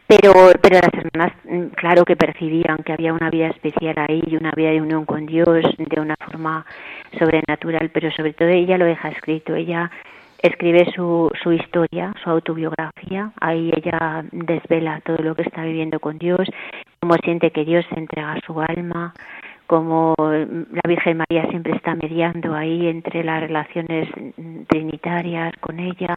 Pero 0.06 0.32
pero 0.60 0.80
las 0.80 0.94
hermanas 0.94 1.32
mm, 1.44 1.66
claro 1.76 2.04
que 2.04 2.16
percibían 2.16 2.78
que 2.84 2.92
había 2.92 3.12
una 3.12 3.30
vida 3.30 3.48
especial 3.48 3.94
ahí 3.98 4.22
y 4.26 4.36
una 4.36 4.52
vida 4.52 4.70
de 4.70 4.80
unión 4.80 5.04
con 5.04 5.26
Dios 5.26 5.64
de 5.78 6.00
una 6.00 6.16
forma 6.16 6.66
sobrenatural 7.18 7.90
pero 7.90 8.10
sobre 8.12 8.32
todo 8.32 8.48
ella 8.48 8.78
lo 8.78 8.84
deja 8.84 9.08
escrito. 9.08 9.54
Ella 9.54 9.90
escribe 10.42 10.86
su, 10.94 11.30
su 11.42 11.52
historia 11.52 12.12
su 12.22 12.30
autobiografía. 12.30 13.32
Ahí 13.40 13.70
ella 13.76 14.24
desvela 14.32 15.00
todo 15.00 15.18
lo 15.18 15.34
que 15.34 15.42
está 15.42 15.64
viviendo 15.64 16.00
con 16.00 16.18
Dios 16.18 16.48
cómo 17.00 17.16
siente 17.22 17.50
que 17.50 17.64
Dios 17.66 17.84
se 17.92 18.00
entrega 18.00 18.40
su 18.46 18.58
alma 18.60 19.12
cómo 19.66 20.14
la 20.18 20.88
Virgen 20.88 21.18
María 21.18 21.46
siempre 21.50 21.74
está 21.74 21.94
mediando 21.94 22.54
ahí 22.54 22.86
entre 22.86 23.24
las 23.24 23.40
relaciones 23.40 24.08
trinitarias 24.68 25.52
con 25.60 25.80
ella 25.80 26.16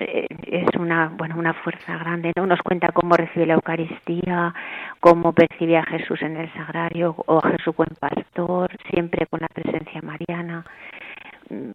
eh, 0.00 0.26
es 0.46 0.76
una 0.78 1.08
bueno 1.16 1.36
una 1.38 1.54
fuerza 1.54 1.96
grande 1.96 2.32
no 2.36 2.46
nos 2.46 2.60
cuenta 2.62 2.88
cómo 2.92 3.16
recibe 3.16 3.46
la 3.46 3.54
Eucaristía 3.54 4.54
cómo 5.00 5.32
percibe 5.32 5.76
a 5.76 5.84
Jesús 5.84 6.20
en 6.22 6.36
el 6.36 6.52
sagrario 6.52 7.14
o 7.26 7.38
a 7.38 7.50
Jesús 7.50 7.74
buen 7.76 7.94
pastor 7.98 8.70
siempre 8.90 9.26
con 9.26 9.40
la 9.40 9.48
presencia 9.48 10.00
mariana 10.02 10.64
mm, 11.50 11.70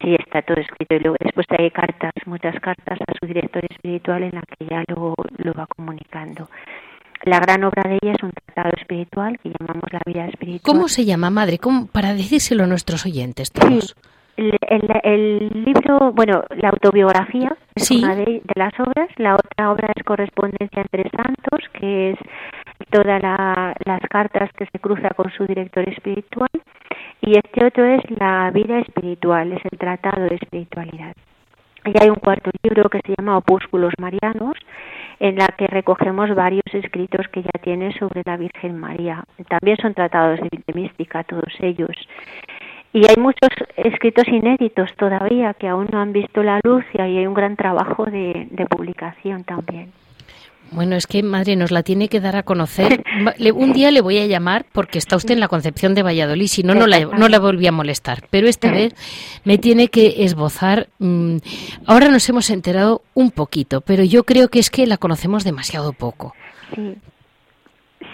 sí 0.00 0.14
está 0.14 0.42
todo 0.42 0.60
escrito 0.60 0.94
y 0.94 1.00
luego 1.00 1.16
después 1.20 1.46
hay 1.58 1.70
cartas 1.70 2.12
muchas 2.26 2.58
cartas 2.60 2.98
a 3.06 3.12
su 3.18 3.26
director 3.26 3.64
espiritual 3.68 4.22
en 4.22 4.34
la 4.34 4.42
que 4.42 4.66
ya 4.66 4.84
lo, 4.88 5.14
lo 5.38 5.52
va 5.52 5.66
comunicando 5.66 6.48
la 7.24 7.40
gran 7.40 7.64
obra 7.64 7.82
de 7.88 7.98
ella 8.02 8.12
es 8.12 8.22
un 8.22 8.32
tratado 8.32 8.70
espiritual 8.76 9.38
que 9.42 9.50
llamamos 9.50 9.84
la 9.90 10.00
vida 10.04 10.26
espiritual. 10.26 10.60
¿Cómo 10.62 10.88
se 10.88 11.06
llama, 11.06 11.30
madre? 11.30 11.58
¿Cómo, 11.58 11.86
para 11.86 12.12
decírselo 12.12 12.64
a 12.64 12.66
nuestros 12.66 13.06
oyentes 13.06 13.50
todos. 13.50 13.96
El, 14.36 14.58
el, 15.04 15.64
libro, 15.64 16.12
bueno, 16.12 16.42
la 16.56 16.70
autobiografía 16.70 17.56
es 17.76 17.90
una 17.92 18.16
de, 18.16 18.42
las 18.56 18.72
obras, 18.80 19.08
la 19.16 19.36
otra 19.36 19.70
obra 19.70 19.92
es 19.94 20.02
Correspondencia 20.02 20.82
entre 20.82 21.08
Santos, 21.10 21.68
que 21.78 22.10
es 22.10 22.18
todas 22.90 23.22
las 23.22 24.00
cartas 24.10 24.50
que 24.56 24.66
se 24.66 24.78
cruza 24.80 25.10
con 25.10 25.30
su 25.32 25.46
director 25.46 25.88
espiritual, 25.88 26.50
y 27.20 27.38
este 27.38 27.64
otro 27.64 27.84
es 27.84 28.02
La 28.18 28.50
vida 28.50 28.80
espiritual, 28.80 29.52
es 29.52 29.62
el 29.70 29.78
Tratado 29.78 30.24
de 30.24 30.34
Espiritualidad. 30.34 31.14
Y 31.86 32.02
hay 32.02 32.08
un 32.08 32.16
cuarto 32.16 32.50
libro 32.62 32.88
que 32.88 33.00
se 33.04 33.14
llama 33.16 33.36
Opúsculos 33.36 33.92
Marianos, 33.98 34.56
en 35.20 35.36
la 35.36 35.46
que 35.48 35.66
recogemos 35.66 36.34
varios 36.34 36.64
escritos 36.72 37.28
que 37.28 37.42
ya 37.42 37.60
tiene 37.62 37.92
sobre 37.98 38.22
la 38.24 38.36
Virgen 38.36 38.78
María. 38.78 39.24
También 39.48 39.76
son 39.76 39.94
tratados 39.94 40.40
de 40.40 40.74
mística, 40.74 41.24
todos 41.24 41.52
ellos. 41.60 41.96
Y 42.94 43.00
hay 43.08 43.16
muchos 43.20 43.50
escritos 43.76 44.24
inéditos 44.28 44.88
todavía 44.96 45.52
que 45.54 45.66
aún 45.66 45.88
no 45.90 46.00
han 46.00 46.12
visto 46.12 46.44
la 46.44 46.60
luz 46.62 46.84
y 46.94 47.00
hay 47.00 47.26
un 47.26 47.34
gran 47.34 47.56
trabajo 47.56 48.04
de, 48.04 48.46
publicación 48.70 49.42
también. 49.42 49.90
Bueno, 50.70 50.94
es 50.94 51.08
que 51.08 51.24
madre 51.24 51.56
nos 51.56 51.72
la 51.72 51.82
tiene 51.82 52.08
que 52.08 52.20
dar 52.20 52.36
a 52.36 52.44
conocer. 52.44 53.02
Un 53.54 53.72
día 53.72 53.90
le 53.90 54.00
voy 54.00 54.18
a 54.18 54.26
llamar 54.26 54.66
porque 54.72 54.98
está 54.98 55.16
usted 55.16 55.34
en 55.34 55.40
la 55.40 55.48
Concepción 55.48 55.94
de 55.94 56.04
Valladolid, 56.04 56.46
si 56.46 56.62
no, 56.62 56.76
no 56.76 56.86
la, 56.86 57.00
no 57.04 57.28
la 57.28 57.40
volví 57.40 57.66
a 57.66 57.72
molestar. 57.72 58.28
Pero 58.30 58.46
esta 58.46 58.70
vez 58.70 58.94
me 59.44 59.58
tiene 59.58 59.88
que 59.88 60.24
esbozar. 60.24 60.88
Mm, 61.00 61.38
ahora 61.86 62.08
nos 62.10 62.28
hemos 62.28 62.48
enterado 62.48 63.02
un 63.14 63.32
poquito, 63.32 63.80
pero 63.80 64.04
yo 64.04 64.22
creo 64.22 64.48
que 64.48 64.60
es 64.60 64.70
que 64.70 64.86
la 64.86 64.98
conocemos 64.98 65.42
demasiado 65.42 65.92
poco. 65.94 66.32
Sí, 66.76 66.94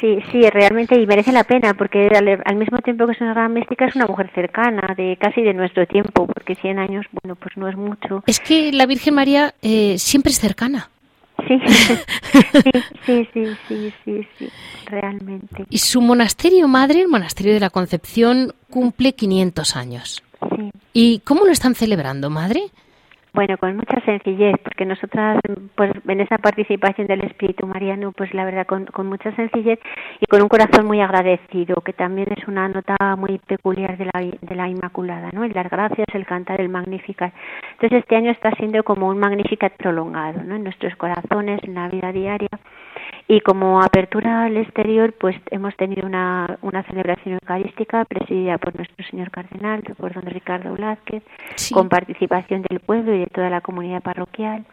Sí, 0.00 0.18
sí, 0.32 0.40
realmente 0.48 0.98
y 0.98 1.06
merece 1.06 1.30
la 1.30 1.44
pena 1.44 1.74
porque 1.74 2.08
al, 2.08 2.56
mismo 2.56 2.78
tiempo 2.78 3.06
que 3.06 3.12
es 3.12 3.20
una 3.20 3.34
gran 3.34 3.52
mística 3.52 3.84
es 3.84 3.94
una 3.94 4.06
mujer 4.06 4.30
cercana, 4.34 4.94
de 4.96 5.18
casi 5.20 5.42
de 5.42 5.52
nuestro 5.52 5.86
tiempo, 5.86 6.26
porque 6.26 6.54
100 6.54 6.78
años, 6.78 7.06
bueno, 7.22 7.36
pues 7.36 7.54
no 7.58 7.68
es 7.68 7.76
mucho. 7.76 8.22
Es 8.26 8.40
que 8.40 8.72
la 8.72 8.86
Virgen 8.86 9.14
María 9.14 9.54
eh, 9.60 9.98
siempre 9.98 10.32
es 10.32 10.40
cercana. 10.40 10.88
Sí. 11.48 11.58
sí, 13.06 13.28
sí, 13.32 13.46
sí, 13.66 13.92
sí, 14.04 14.26
sí, 14.38 14.48
realmente. 14.86 15.64
Y 15.70 15.78
su 15.78 16.00
monasterio 16.00 16.68
madre, 16.68 17.00
el 17.00 17.08
monasterio 17.08 17.54
de 17.54 17.60
la 17.60 17.70
Concepción, 17.70 18.52
cumple 18.68 19.14
500 19.14 19.74
años. 19.74 20.22
Sí. 20.56 20.70
¿Y 20.92 21.18
cómo 21.20 21.46
lo 21.46 21.50
están 21.50 21.74
celebrando, 21.74 22.28
madre? 22.30 22.64
Bueno, 23.32 23.56
con 23.58 23.76
mucha 23.76 24.00
sencillez, 24.04 24.56
porque 24.64 24.84
nosotras, 24.84 25.38
pues 25.76 25.92
en 26.08 26.20
esa 26.20 26.38
participación 26.38 27.06
del 27.06 27.22
Espíritu 27.22 27.64
Mariano, 27.64 28.10
pues 28.10 28.34
la 28.34 28.44
verdad, 28.44 28.66
con, 28.66 28.86
con 28.86 29.06
mucha 29.06 29.30
sencillez 29.36 29.78
y 30.20 30.26
con 30.26 30.42
un 30.42 30.48
corazón 30.48 30.86
muy 30.86 31.00
agradecido, 31.00 31.76
que 31.76 31.92
también 31.92 32.26
es 32.36 32.48
una 32.48 32.68
nota 32.68 32.96
muy 33.16 33.38
peculiar 33.38 33.96
de 33.96 34.06
la, 34.06 34.20
de 34.20 34.54
la 34.56 34.68
Inmaculada, 34.68 35.30
¿no? 35.32 35.44
El 35.44 35.52
dar 35.52 35.68
gracias, 35.68 36.08
el 36.12 36.26
cantar, 36.26 36.60
el 36.60 36.68
Magnificat. 36.68 37.32
Entonces 37.72 38.00
este 38.00 38.16
año 38.16 38.32
está 38.32 38.50
siendo 38.52 38.82
como 38.82 39.08
un 39.08 39.18
Magnificat 39.18 39.74
prolongado, 39.76 40.42
¿no? 40.42 40.56
En 40.56 40.64
nuestros 40.64 40.96
corazones, 40.96 41.60
en 41.62 41.74
la 41.74 41.88
vida 41.88 42.10
diaria. 42.10 42.48
Y 43.30 43.42
como 43.42 43.80
apertura 43.80 44.42
al 44.42 44.56
exterior, 44.56 45.12
pues 45.12 45.36
hemos 45.52 45.76
tenido 45.76 46.04
una, 46.04 46.58
una 46.62 46.82
celebración 46.82 47.34
eucarística 47.34 48.04
presidida 48.04 48.58
por 48.58 48.74
nuestro 48.74 49.06
señor 49.06 49.30
cardenal, 49.30 49.84
por 49.96 50.12
don 50.12 50.24
Ricardo 50.24 50.74
Blázquez, 50.74 51.22
con 51.72 51.88
participación 51.88 52.62
del 52.62 52.80
pueblo 52.80 53.14
y 53.14 53.20
de 53.20 53.26
toda 53.28 53.48
la 53.48 53.60
comunidad 53.60 54.02
parroquial. 54.02 54.64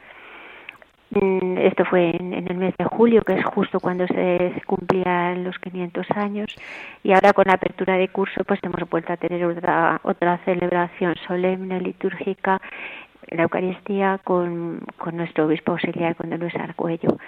Mm, 1.12 1.60
esto 1.60 1.86
fue 1.86 2.10
en, 2.16 2.34
el 2.34 2.58
mes 2.58 2.74
de 2.80 2.86
julio, 2.86 3.22
que 3.22 3.34
es 3.34 3.46
justo 3.46 3.80
cuando 3.80 4.08
se, 4.08 4.60
cumplían 4.66 5.44
los 5.44 5.60
500 5.60 6.10
años, 6.16 6.56
y 7.04 7.14
ahora 7.14 7.34
con 7.34 7.46
la 7.46 7.54
apertura 7.54 7.96
de 7.96 8.08
curso, 8.08 8.44
pues 8.44 8.60
hemos 8.64 8.90
vuelto 8.90 9.14
a 9.14 9.18
tener 9.18 9.46
otra, 9.46 10.02
otra 10.02 10.40
celebración 10.46 11.14
solemne, 11.28 11.80
litúrgica, 11.80 12.60
la 13.30 13.44
Eucaristía 13.44 14.20
con, 14.24 14.80
con 14.98 15.16
nuestro 15.16 15.46
obispo 15.46 15.74
auxiliar, 15.74 16.16
con 16.16 16.32
Luis 16.32 16.56
Argüello 16.56 17.20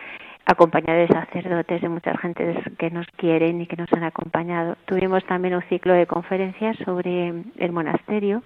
acompañado 0.49 0.99
de 0.99 1.07
sacerdotes, 1.07 1.81
de 1.81 1.89
mucha 1.89 2.17
gente 2.17 2.55
que 2.77 2.89
nos 2.89 3.05
quieren 3.17 3.61
y 3.61 3.67
que 3.67 3.75
nos 3.75 3.91
han 3.93 4.03
acompañado. 4.03 4.75
Tuvimos 4.85 5.23
también 5.25 5.55
un 5.55 5.61
ciclo 5.63 5.93
de 5.93 6.07
conferencias 6.07 6.75
sobre 6.83 7.33
el 7.57 7.71
monasterio, 7.71 8.41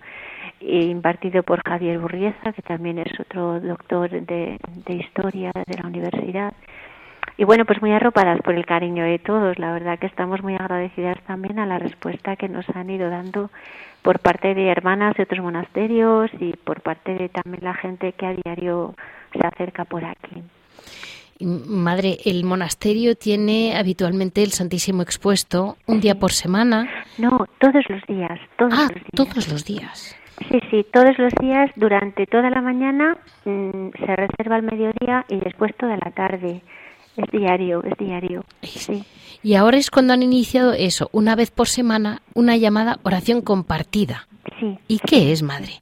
impartido 0.59 1.43
por 1.43 1.61
Javier 1.63 1.99
Burrieza, 1.99 2.51
que 2.53 2.61
también 2.61 2.99
es 2.99 3.19
otro 3.19 3.59
doctor 3.61 4.09
de, 4.09 4.59
de 4.85 4.93
historia 4.93 5.51
de 5.65 5.77
la 5.81 5.87
universidad. 5.87 6.53
Y 7.37 7.45
bueno, 7.45 7.65
pues 7.65 7.81
muy 7.81 7.91
arropadas 7.91 8.39
por 8.41 8.53
el 8.53 8.65
cariño 8.65 9.05
de 9.05 9.17
todos. 9.17 9.57
La 9.57 9.71
verdad 9.71 9.97
que 9.97 10.07
estamos 10.07 10.43
muy 10.43 10.55
agradecidas 10.55 11.17
también 11.25 11.57
a 11.57 11.65
la 11.65 11.79
respuesta 11.79 12.35
que 12.35 12.49
nos 12.49 12.67
han 12.75 12.89
ido 12.89 13.09
dando 13.09 13.49
por 14.01 14.19
parte 14.19 14.53
de 14.53 14.69
hermanas 14.69 15.15
de 15.15 15.23
otros 15.23 15.39
monasterios 15.39 16.29
y 16.39 16.53
por 16.57 16.81
parte 16.81 17.15
de 17.15 17.29
también 17.29 17.63
la 17.63 17.73
gente 17.73 18.11
que 18.11 18.25
a 18.25 18.33
diario 18.33 18.93
se 19.31 19.47
acerca 19.47 19.85
por 19.85 20.03
aquí. 20.03 20.43
Madre, 21.43 22.17
el 22.25 22.43
monasterio 22.43 23.15
tiene 23.15 23.75
habitualmente 23.75 24.43
el 24.43 24.51
Santísimo 24.51 25.01
expuesto 25.01 25.77
un 25.85 25.99
día 25.99 26.15
por 26.15 26.31
semana. 26.31 26.89
No, 27.17 27.45
todos 27.59 27.83
los 27.89 28.01
días. 28.07 28.39
Todos 28.57 28.73
ah, 28.75 28.87
los 28.93 28.93
días. 28.93 29.11
todos 29.13 29.47
los 29.49 29.65
días. 29.65 30.15
Sí, 30.49 30.59
sí, 30.69 30.85
todos 30.91 31.17
los 31.17 31.31
días, 31.39 31.69
durante 31.75 32.25
toda 32.25 32.49
la 32.49 32.61
mañana 32.61 33.17
mm, 33.45 33.89
se 34.05 34.15
reserva 34.15 34.57
el 34.57 34.63
mediodía 34.63 35.25
y 35.29 35.37
después 35.39 35.75
toda 35.77 35.97
la 36.03 36.11
tarde. 36.11 36.61
Es 37.15 37.31
diario, 37.31 37.83
es 37.83 37.97
diario. 37.97 38.43
Sí. 38.63 39.03
Y 39.43 39.55
ahora 39.55 39.77
es 39.77 39.91
cuando 39.91 40.13
han 40.13 40.23
iniciado 40.23 40.73
eso, 40.73 41.09
una 41.11 41.35
vez 41.35 41.51
por 41.51 41.67
semana, 41.67 42.21
una 42.33 42.57
llamada 42.57 42.99
oración 43.03 43.41
compartida. 43.41 44.27
Sí. 44.59 44.79
¿Y 44.87 44.99
qué 44.99 45.31
es, 45.31 45.43
madre? 45.43 45.73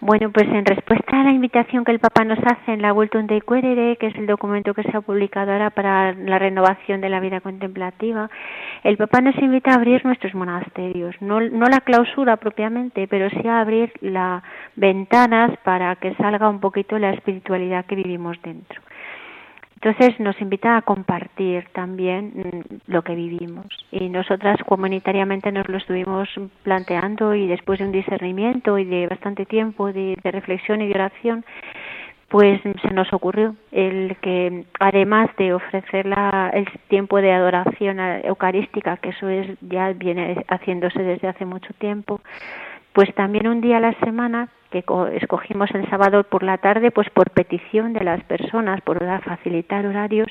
Bueno, 0.00 0.30
pues 0.30 0.46
en 0.48 0.64
respuesta 0.64 1.20
a 1.20 1.24
la 1.24 1.32
invitación 1.32 1.84
que 1.84 1.90
el 1.90 1.98
Papa 1.98 2.24
nos 2.24 2.38
hace 2.38 2.72
en 2.72 2.82
la 2.82 2.92
Vuelta 2.92 3.20
de 3.20 3.40
Querere, 3.40 3.96
que 3.96 4.06
es 4.06 4.14
el 4.14 4.28
documento 4.28 4.72
que 4.72 4.84
se 4.84 4.96
ha 4.96 5.00
publicado 5.00 5.50
ahora 5.50 5.70
para 5.70 6.12
la 6.12 6.38
renovación 6.38 7.00
de 7.00 7.08
la 7.08 7.18
vida 7.18 7.40
contemplativa, 7.40 8.30
el 8.84 8.96
Papa 8.96 9.20
nos 9.20 9.36
invita 9.38 9.72
a 9.72 9.74
abrir 9.74 10.04
nuestros 10.04 10.34
monasterios, 10.34 11.16
no 11.20 11.40
la 11.40 11.80
clausura 11.80 12.36
propiamente, 12.36 13.08
pero 13.08 13.28
sí 13.28 13.48
a 13.48 13.58
abrir 13.58 13.92
las 14.00 14.44
ventanas 14.76 15.58
para 15.64 15.96
que 15.96 16.14
salga 16.14 16.48
un 16.48 16.60
poquito 16.60 16.96
la 16.96 17.10
espiritualidad 17.10 17.84
que 17.84 17.96
vivimos 17.96 18.40
dentro. 18.42 18.80
Entonces 19.80 20.18
nos 20.18 20.40
invita 20.40 20.76
a 20.76 20.82
compartir 20.82 21.66
también 21.72 22.32
mm, 22.34 22.92
lo 22.92 23.02
que 23.02 23.14
vivimos. 23.14 23.66
Y 23.92 24.08
nosotras 24.08 24.58
comunitariamente 24.66 25.52
nos 25.52 25.68
lo 25.68 25.78
estuvimos 25.78 26.28
planteando 26.64 27.34
y 27.34 27.46
después 27.46 27.78
de 27.78 27.84
un 27.84 27.92
discernimiento 27.92 28.76
y 28.78 28.84
de 28.84 29.06
bastante 29.06 29.46
tiempo 29.46 29.92
de, 29.92 30.18
reflexión 30.24 30.82
y 30.82 30.88
de 30.88 30.94
oración, 30.94 31.44
pues 32.28 32.60
se 32.60 32.90
nos 32.90 33.10
ocurrió 33.12 33.54
el 33.70 34.16
que 34.20 34.64
además 34.80 35.30
de 35.38 35.54
ofrecer 35.54 36.06
la, 36.06 36.50
el 36.52 36.66
tiempo 36.88 37.20
de 37.20 37.32
adoración 37.32 38.00
eucarística, 38.00 38.96
que 38.96 39.10
eso 39.10 39.28
es 39.28 39.46
ya 39.60 39.92
viene 39.92 40.44
haciéndose 40.48 41.02
desde 41.02 41.28
hace 41.28 41.46
mucho 41.46 41.72
tiempo, 41.74 42.20
pues 42.98 43.14
también 43.14 43.46
un 43.46 43.60
día 43.60 43.76
a 43.76 43.80
la 43.80 43.92
semana 44.00 44.48
que 44.72 44.84
escogimos 45.12 45.70
el 45.72 45.88
sábado 45.88 46.24
por 46.24 46.42
la 46.42 46.58
tarde, 46.58 46.90
pues 46.90 47.08
por 47.10 47.30
petición 47.30 47.92
de 47.92 48.02
las 48.02 48.24
personas, 48.24 48.80
por 48.80 48.98
facilitar 49.22 49.86
horarios, 49.86 50.26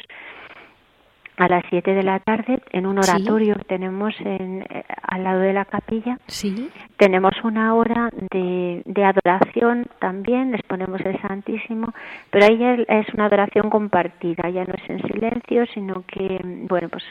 a 1.38 1.48
las 1.48 1.64
7 1.70 1.94
de 1.94 2.04
la 2.04 2.20
tarde 2.20 2.62
en 2.72 2.86
un 2.86 2.98
oratorio 2.98 3.56
que 3.56 3.64
tenemos 3.64 4.14
en, 4.20 4.64
eh, 4.70 4.84
al 5.02 5.24
lado 5.24 5.40
de 5.40 5.54
la 5.54 5.64
capilla. 5.64 6.20
Sí. 6.28 6.70
Tenemos 6.98 7.32
una 7.46 7.74
hora 7.74 8.10
de, 8.32 8.82
de, 8.84 9.04
adoración 9.06 9.86
también, 10.00 10.52
les 10.52 10.64
ponemos 10.64 11.00
el 11.06 11.18
Santísimo, 11.22 11.94
pero 12.32 12.48
ahí 12.48 12.86
es 12.90 13.08
una 13.14 13.28
adoración 13.28 13.70
compartida, 13.70 14.50
ya 14.50 14.66
no 14.66 14.74
es 14.74 14.90
en 14.90 15.02
silencio, 15.04 15.66
sino 15.74 16.04
que, 16.06 16.38
bueno, 16.68 16.90
pues 16.90 17.06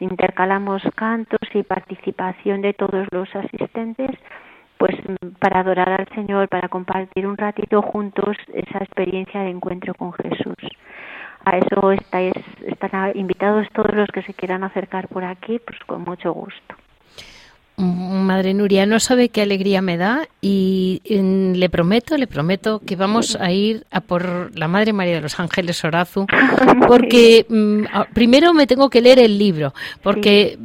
intercalamos 0.00 0.82
cantos 0.94 1.40
y 1.54 1.62
participación 1.62 2.62
de 2.62 2.74
todos 2.74 3.06
los 3.10 3.34
asistentes 3.34 4.10
pues 4.78 4.96
para 5.38 5.60
adorar 5.60 5.90
al 5.90 6.08
Señor, 6.08 6.48
para 6.48 6.68
compartir 6.68 7.24
un 7.24 7.36
ratito 7.36 7.82
juntos 7.82 8.36
esa 8.52 8.78
experiencia 8.78 9.42
de 9.42 9.50
encuentro 9.50 9.94
con 9.94 10.12
Jesús. 10.12 10.56
A 11.44 11.56
eso 11.56 11.92
estáis, 11.92 12.34
están 12.66 13.12
invitados 13.14 13.68
todos 13.72 13.94
los 13.94 14.08
que 14.08 14.22
se 14.22 14.34
quieran 14.34 14.64
acercar 14.64 15.06
por 15.06 15.22
aquí, 15.22 15.60
pues 15.60 15.78
con 15.86 16.02
mucho 16.02 16.32
gusto. 16.32 16.74
Madre 17.82 18.54
Nuria, 18.54 18.86
no 18.86 19.00
sabe 19.00 19.28
qué 19.28 19.42
alegría 19.42 19.82
me 19.82 19.96
da 19.96 20.28
y 20.40 21.02
le 21.08 21.68
prometo, 21.68 22.16
le 22.16 22.26
prometo 22.26 22.80
que 22.86 22.96
vamos 22.96 23.36
a 23.40 23.50
ir 23.50 23.84
a 23.90 24.00
por 24.00 24.56
la 24.56 24.68
Madre 24.68 24.92
María 24.92 25.16
de 25.16 25.20
los 25.20 25.38
Ángeles 25.40 25.84
Orazu, 25.84 26.26
porque 26.86 27.44
mm, 27.48 28.12
primero 28.14 28.54
me 28.54 28.66
tengo 28.66 28.88
que 28.88 29.00
leer 29.00 29.18
el 29.18 29.38
libro, 29.38 29.74
porque 30.02 30.58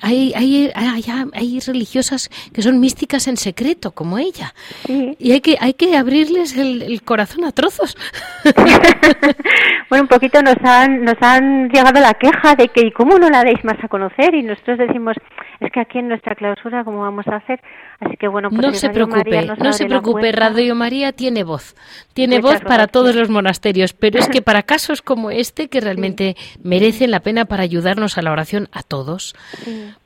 hay, 0.00 0.32
hay, 0.34 0.70
hay, 0.74 1.60
religiosas 1.66 2.30
que 2.54 2.62
son 2.62 2.80
místicas 2.80 3.26
en 3.28 3.36
secreto, 3.36 3.92
como 3.92 4.18
ella, 4.18 4.54
y 4.86 5.32
hay 5.32 5.40
que, 5.40 5.56
hay 5.60 5.74
que 5.74 5.96
abrirles 5.96 6.56
el, 6.56 7.00
corazón 7.02 7.44
a 7.44 7.52
trozos. 7.52 7.96
bueno, 9.88 10.02
un 10.02 10.08
poquito 10.08 10.42
nos 10.42 10.56
han, 10.62 11.04
nos 11.04 11.16
han 11.20 11.68
llegado 11.70 12.00
la 12.00 12.14
queja 12.14 12.54
de 12.54 12.68
que, 12.68 12.86
¿y 12.86 12.92
cómo 12.92 13.18
no 13.18 13.28
la 13.28 13.42
deis 13.42 13.64
más 13.64 13.82
a 13.82 13.88
conocer? 13.88 14.34
Y 14.34 14.42
nosotros 14.42 14.78
decimos, 14.78 15.16
es 15.60 15.72
que 15.72 15.80
aquí 15.80 15.98
en 15.98 16.08
nuestra 16.08 16.34
vamos 16.64 17.26
a 17.26 17.36
hacer. 17.36 17.60
Así 18.00 18.16
que 18.16 18.28
bueno, 18.28 18.48
pues 18.50 18.62
no 18.62 18.74
se 18.74 18.90
preocupe, 18.90 19.46
no 19.46 19.72
se 19.72 19.86
preocupe, 19.86 20.32
Radio 20.32 20.74
María 20.74 21.12
tiene 21.12 21.44
voz, 21.44 21.74
tiene 22.14 22.40
voz 22.40 22.60
para 22.60 22.86
todos 22.86 23.14
los 23.14 23.28
monasterios, 23.28 23.92
pero 23.92 24.18
es 24.18 24.28
que 24.28 24.42
para 24.42 24.62
casos 24.62 25.02
como 25.02 25.30
este 25.30 25.68
que 25.68 25.80
realmente 25.80 26.36
merecen 26.62 27.10
la 27.10 27.20
pena 27.20 27.44
para 27.44 27.62
ayudarnos 27.62 28.18
a 28.18 28.22
la 28.22 28.32
oración 28.32 28.68
a 28.72 28.82
todos, 28.82 29.34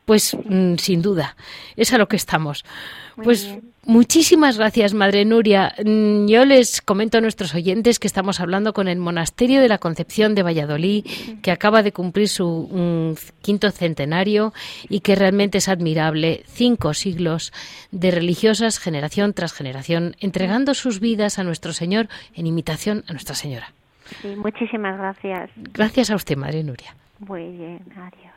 pues 0.05 0.37
mm, 0.45 0.77
sin 0.77 1.03
duda, 1.03 1.37
es 1.77 1.93
a 1.93 1.99
lo 1.99 2.09
que 2.09 2.17
estamos. 2.17 2.64
pues 3.17 3.57
Muchísimas 3.87 4.57
gracias, 4.57 4.94
Madre 4.94 5.25
Nuria. 5.25 5.75
Mm, 5.85 6.27
yo 6.27 6.44
les 6.44 6.81
comento 6.81 7.18
a 7.18 7.20
nuestros 7.20 7.55
oyentes 7.55 7.99
que 7.99 8.07
estamos 8.07 8.40
hablando 8.40 8.73
con 8.73 8.88
el 8.88 8.99
Monasterio 8.99 9.61
de 9.61 9.68
la 9.68 9.79
Concepción 9.79 10.35
de 10.35 10.42
Valladolid, 10.42 11.05
que 11.42 11.51
acaba 11.51 11.83
de 11.83 11.92
cumplir 11.92 12.29
su 12.29 13.16
quinto 13.42 13.70
centenario 13.70 14.53
y 14.88 15.01
que 15.01 15.14
realmente 15.14 15.59
es 15.59 15.68
admirable. 15.68 16.42
Cinco 16.47 16.94
siglos 16.94 17.53
de 17.90 18.11
religiosas, 18.11 18.79
generación 18.79 19.35
tras 19.35 19.53
generación, 19.53 20.16
entregando 20.20 20.75
sus 20.75 21.01
vidas 21.01 21.38
a 21.38 21.44
nuestro 21.44 21.73
Señor 21.73 22.09
en 22.35 22.47
imitación 22.47 23.05
a 23.07 23.12
Nuestra 23.12 23.35
Señora. 23.35 23.73
Sí, 24.23 24.35
muchísimas 24.37 24.99
gracias. 24.99 25.51
Gracias 25.57 26.11
a 26.11 26.16
usted, 26.16 26.37
Madre 26.37 26.62
Nuria. 26.62 26.94
Muy 27.18 27.49
bien, 27.51 27.81
adiós. 27.97 28.35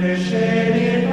Visheni 0.00 1.09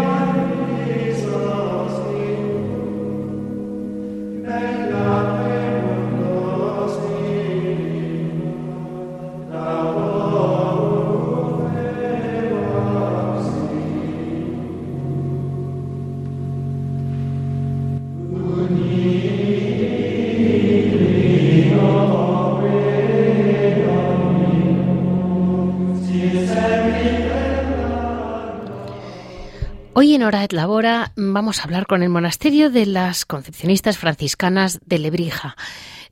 Hoy 29.99 30.13
en 30.13 30.21
Hora 30.21 30.43
et 30.43 30.53
Labora 30.53 31.11
vamos 31.15 31.59
a 31.59 31.63
hablar 31.63 31.87
con 31.87 32.03
el 32.03 32.09
monasterio 32.09 32.69
de 32.69 32.85
las 32.85 33.25
concepcionistas 33.25 33.97
franciscanas 33.97 34.79
de 34.85 34.99
Lebrija. 34.99 35.57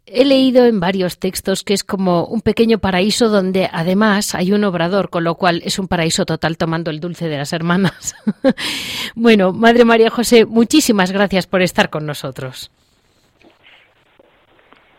He 0.08 0.26
leído 0.26 0.66
en 0.66 0.80
varios 0.80 1.20
textos 1.20 1.62
que 1.62 1.76
es 1.76 1.84
como 1.84 2.26
un 2.26 2.42
pequeño 2.42 2.80
paraíso 2.80 3.30
donde 3.30 3.70
además 3.72 4.34
hay 4.34 4.54
un 4.54 4.64
obrador, 4.64 5.12
con 5.12 5.24
lo 5.24 5.36
cual 5.36 5.62
es 5.64 5.78
un 5.78 5.88
paraíso 5.88 6.26
total 6.26 6.58
tomando 6.58 6.90
el 6.90 7.00
dulce 7.00 7.28
de 7.28 7.38
las 7.38 7.54
hermanas. 7.54 8.16
bueno, 9.16 9.54
Madre 9.54 9.86
María 9.86 10.10
José, 10.10 10.46
muchísimas 10.46 11.12
gracias 11.12 11.46
por 11.46 11.62
estar 11.62 11.92
con 11.92 12.08
nosotros. 12.08 12.72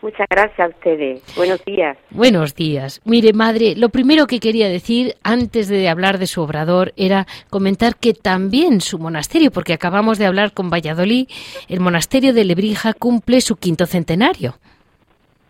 Muchas 0.01 0.27
gracias 0.29 0.59
a 0.59 0.67
ustedes. 0.67 1.35
Buenos 1.35 1.63
días. 1.65 1.97
Buenos 2.11 2.55
días. 2.55 3.01
Mire, 3.03 3.33
madre, 3.33 3.73
lo 3.75 3.89
primero 3.89 4.27
que 4.27 4.39
quería 4.39 4.69
decir 4.69 5.15
antes 5.23 5.67
de 5.69 5.89
hablar 5.89 6.19
de 6.19 6.27
su 6.27 6.41
obrador 6.41 6.93
era 6.97 7.25
comentar 7.49 7.95
que 7.95 8.13
también 8.13 8.79
su 8.81 8.99
monasterio, 8.99 9.49
porque 9.51 9.73
acabamos 9.73 10.19
de 10.19 10.27
hablar 10.27 10.53
con 10.53 10.69
Valladolid, 10.69 11.27
el 11.67 11.79
monasterio 11.79 12.33
de 12.33 12.45
Lebrija 12.45 12.93
cumple 12.93 13.41
su 13.41 13.55
quinto 13.55 13.87
centenario. 13.87 14.53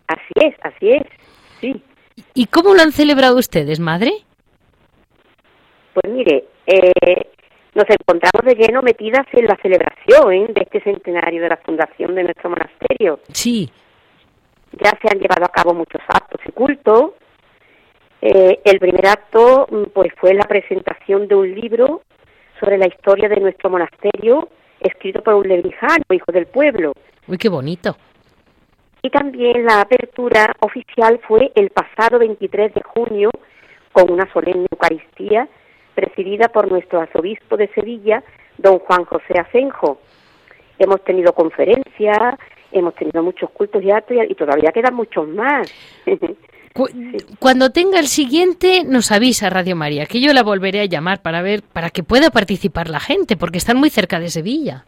Así 0.06 0.32
es, 0.36 0.54
así 0.62 0.92
es. 0.92 1.02
Sí. 1.60 1.82
¿Y 2.34 2.46
cómo 2.46 2.74
lo 2.74 2.80
han 2.80 2.92
celebrado 2.92 3.36
ustedes, 3.36 3.80
madre? 3.80 4.12
Pues 5.92 6.12
mire, 6.12 6.44
eh, 6.66 7.26
nos 7.74 7.86
encontramos 7.90 8.44
de 8.44 8.54
lleno 8.54 8.80
metidas 8.82 9.26
en 9.32 9.44
la 9.44 9.56
celebración 9.60 10.54
de 10.54 10.62
este 10.62 10.80
centenario 10.80 11.42
de 11.42 11.48
la 11.48 11.56
fundación 11.58 12.14
de 12.14 12.24
nuestro 12.24 12.50
monasterio. 12.50 13.20
Sí. 13.32 13.70
Ya 14.72 14.90
se 15.00 15.08
han 15.10 15.18
llevado 15.18 15.44
a 15.44 15.48
cabo 15.48 15.74
muchos 15.74 16.02
actos 16.08 16.40
y 16.46 16.52
cultos. 16.52 17.12
Eh, 18.20 18.60
el 18.64 18.78
primer 18.78 19.06
acto 19.06 19.66
mm, 19.70 19.90
pues 19.94 20.12
fue 20.16 20.34
la 20.34 20.44
presentación 20.44 21.28
de 21.28 21.34
un 21.34 21.54
libro 21.54 22.02
sobre 22.60 22.78
la 22.78 22.88
historia 22.88 23.28
de 23.28 23.40
nuestro 23.40 23.70
monasterio, 23.70 24.48
escrito 24.80 25.22
por 25.22 25.34
un 25.34 25.48
lebrijano, 25.48 26.04
hijo 26.10 26.32
del 26.32 26.46
pueblo. 26.46 26.92
Uy, 27.26 27.38
qué 27.38 27.48
bonito. 27.48 27.96
Y 29.02 29.10
también 29.10 29.64
la 29.64 29.82
apertura 29.82 30.52
oficial 30.60 31.20
fue 31.26 31.52
el 31.54 31.70
pasado 31.70 32.18
23 32.18 32.74
de 32.74 32.82
junio 32.82 33.30
con 33.92 34.10
una 34.10 34.30
solemne 34.32 34.66
Eucaristía 34.70 35.48
presidida 35.94 36.48
por 36.48 36.70
nuestro 36.70 37.00
arzobispo 37.00 37.56
de 37.56 37.68
Sevilla, 37.74 38.22
don 38.56 38.78
Juan 38.78 39.04
José 39.04 39.38
Asenjo. 39.38 39.98
Hemos 40.78 41.02
tenido 41.02 41.32
conferencias, 41.32 42.38
hemos 42.72 42.94
tenido 42.94 43.22
muchos 43.22 43.50
cultos 43.50 43.82
y 43.82 43.90
actos 43.90 44.16
y 44.28 44.34
todavía 44.34 44.72
quedan 44.72 44.94
muchos 44.94 45.28
más. 45.28 45.72
Cuando 47.40 47.70
tenga 47.70 47.98
el 47.98 48.06
siguiente, 48.06 48.84
nos 48.84 49.10
avisa 49.10 49.50
Radio 49.50 49.74
María, 49.74 50.06
que 50.06 50.20
yo 50.20 50.32
la 50.32 50.42
volveré 50.42 50.80
a 50.80 50.84
llamar 50.84 51.22
para 51.22 51.42
ver, 51.42 51.62
para 51.62 51.90
que 51.90 52.04
pueda 52.04 52.30
participar 52.30 52.88
la 52.88 53.00
gente, 53.00 53.36
porque 53.36 53.58
están 53.58 53.78
muy 53.78 53.90
cerca 53.90 54.20
de 54.20 54.28
Sevilla. 54.28 54.84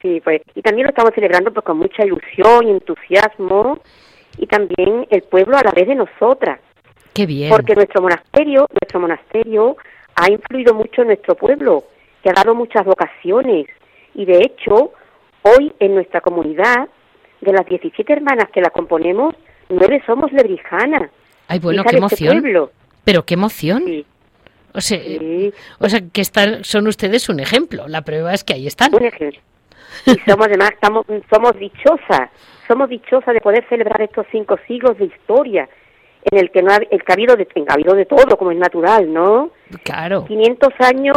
Sí, 0.00 0.20
pues, 0.22 0.42
y 0.54 0.62
también 0.62 0.86
lo 0.86 0.90
estamos 0.90 1.12
celebrando 1.14 1.52
pues, 1.52 1.64
con 1.66 1.78
mucha 1.78 2.04
ilusión 2.04 2.66
y 2.66 2.70
entusiasmo, 2.70 3.80
y 4.38 4.46
también 4.46 5.06
el 5.10 5.22
pueblo 5.22 5.58
a 5.58 5.62
la 5.62 5.72
vez 5.72 5.88
de 5.88 5.96
nosotras. 5.96 6.60
Qué 7.12 7.26
bien. 7.26 7.50
Porque 7.50 7.74
nuestro 7.74 8.00
monasterio, 8.00 8.66
nuestro 8.80 9.00
monasterio 9.00 9.76
ha 10.14 10.30
influido 10.30 10.72
mucho 10.72 11.02
en 11.02 11.08
nuestro 11.08 11.34
pueblo, 11.34 11.84
que 12.22 12.30
ha 12.30 12.34
dado 12.34 12.54
muchas 12.54 12.84
vocaciones, 12.86 13.66
y 14.14 14.24
de 14.24 14.38
hecho, 14.40 14.92
Hoy 15.42 15.72
en 15.78 15.94
nuestra 15.94 16.20
comunidad, 16.20 16.88
de 17.40 17.52
las 17.52 17.66
17 17.66 18.12
hermanas 18.12 18.50
que 18.52 18.60
la 18.60 18.70
componemos, 18.70 19.34
nueve 19.68 20.02
somos 20.06 20.32
lebrijanas. 20.32 21.10
Ay, 21.46 21.58
bueno, 21.58 21.82
qué 21.84 21.96
este 21.96 21.98
emoción. 21.98 22.70
Pero 23.04 23.24
qué 23.24 23.34
emoción. 23.34 23.84
O 24.74 24.80
sea, 24.80 25.00
o 25.78 25.88
sea 25.88 26.00
que 26.12 26.20
están, 26.20 26.64
son 26.64 26.86
ustedes 26.88 27.28
un 27.28 27.40
ejemplo. 27.40 27.88
La 27.88 28.02
prueba 28.02 28.34
es 28.34 28.44
que 28.44 28.54
ahí 28.54 28.66
están. 28.66 28.94
Un 28.94 29.04
ejemplo. 29.04 29.40
Y 30.04 30.14
somos 30.30 30.46
además, 30.46 30.70
estamos, 30.72 31.06
somos 31.32 31.56
dichosas, 31.58 32.30
somos 32.66 32.88
dichosas 32.88 33.34
de 33.34 33.40
poder 33.40 33.66
celebrar 33.68 34.02
estos 34.02 34.26
cinco 34.30 34.58
siglos 34.66 34.98
de 34.98 35.06
historia 35.06 35.68
en 36.30 36.38
el 36.38 36.50
que 36.50 36.62
no 36.62 36.72
ha, 36.72 36.76
el 36.76 37.02
que 37.02 37.12
ha 37.12 37.14
habido 37.14 37.36
de, 37.36 37.48
ha 37.68 37.72
habido 37.72 37.94
de 37.94 38.04
todo, 38.04 38.36
como 38.36 38.50
es 38.50 38.58
natural, 38.58 39.12
¿no? 39.12 39.50
Claro. 39.82 40.24
500 40.26 40.68
años 40.80 41.16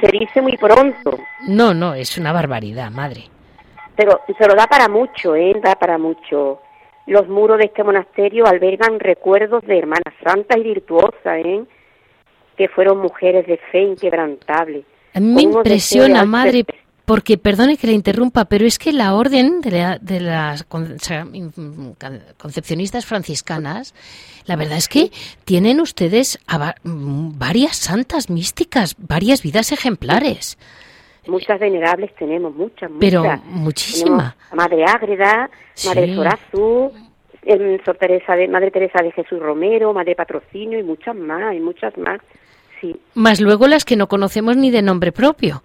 se 0.00 0.08
dice 0.18 0.42
muy 0.42 0.56
pronto. 0.56 1.18
No, 1.48 1.74
no, 1.74 1.94
es 1.94 2.16
una 2.18 2.32
barbaridad, 2.32 2.90
madre. 2.90 3.24
Pero 3.96 4.20
se 4.26 4.46
lo 4.46 4.54
da 4.54 4.66
para 4.66 4.88
mucho, 4.88 5.34
¿eh? 5.36 5.54
Da 5.62 5.74
para 5.76 5.98
mucho. 5.98 6.60
Los 7.06 7.28
muros 7.28 7.58
de 7.58 7.66
este 7.66 7.84
monasterio 7.84 8.46
albergan 8.46 8.98
recuerdos 8.98 9.62
de 9.66 9.78
hermanas 9.78 10.14
santas 10.22 10.56
y 10.58 10.62
virtuosas, 10.62 11.38
¿eh? 11.44 11.62
Que 12.56 12.68
fueron 12.68 12.98
mujeres 12.98 13.46
de 13.46 13.58
fe 13.70 13.82
inquebrantable. 13.82 14.84
A 15.12 15.20
mí 15.20 15.34
me 15.34 15.42
impresiona, 15.42 16.24
madre, 16.24 16.64
porque, 17.04 17.36
perdone 17.36 17.76
que 17.76 17.86
le 17.86 17.92
interrumpa, 17.92 18.46
pero 18.46 18.64
es 18.66 18.78
que 18.78 18.92
la 18.92 19.14
orden 19.14 19.60
de, 19.60 19.98
de 20.00 20.20
las 20.20 20.64
concepcionistas 20.64 23.04
franciscanas, 23.04 23.94
la 24.46 24.56
verdad 24.56 24.78
es 24.78 24.88
que 24.88 25.10
tienen 25.44 25.80
ustedes 25.80 26.38
varias 26.84 27.76
santas 27.76 28.30
místicas, 28.30 28.96
varias 28.98 29.42
vidas 29.42 29.72
ejemplares. 29.72 30.56
Muchas 31.26 31.58
venerables 31.58 32.14
tenemos, 32.16 32.54
muchas, 32.54 32.90
muchas. 32.90 33.00
Pero 33.00 33.24
muchísimas. 33.46 34.34
Madre 34.52 34.84
Ágreda, 34.84 35.48
Madre 35.86 36.14
Sorazú, 36.14 36.92
em, 37.42 37.78
Teresa 37.98 38.36
de, 38.36 38.48
Madre 38.48 38.70
Teresa 38.70 39.02
de 39.02 39.10
Jesús 39.12 39.40
Romero, 39.40 39.94
Madre 39.94 40.14
Patrocinio 40.14 40.78
y 40.78 40.82
muchas 40.82 41.16
más, 41.16 41.54
y 41.54 41.60
muchas 41.60 41.96
más, 41.96 42.20
sí. 42.80 42.94
Más 43.14 43.40
luego 43.40 43.68
las 43.68 43.84
que 43.84 43.96
no 43.96 44.06
conocemos 44.06 44.56
ni 44.56 44.70
de 44.70 44.82
nombre 44.82 45.12
propio. 45.12 45.62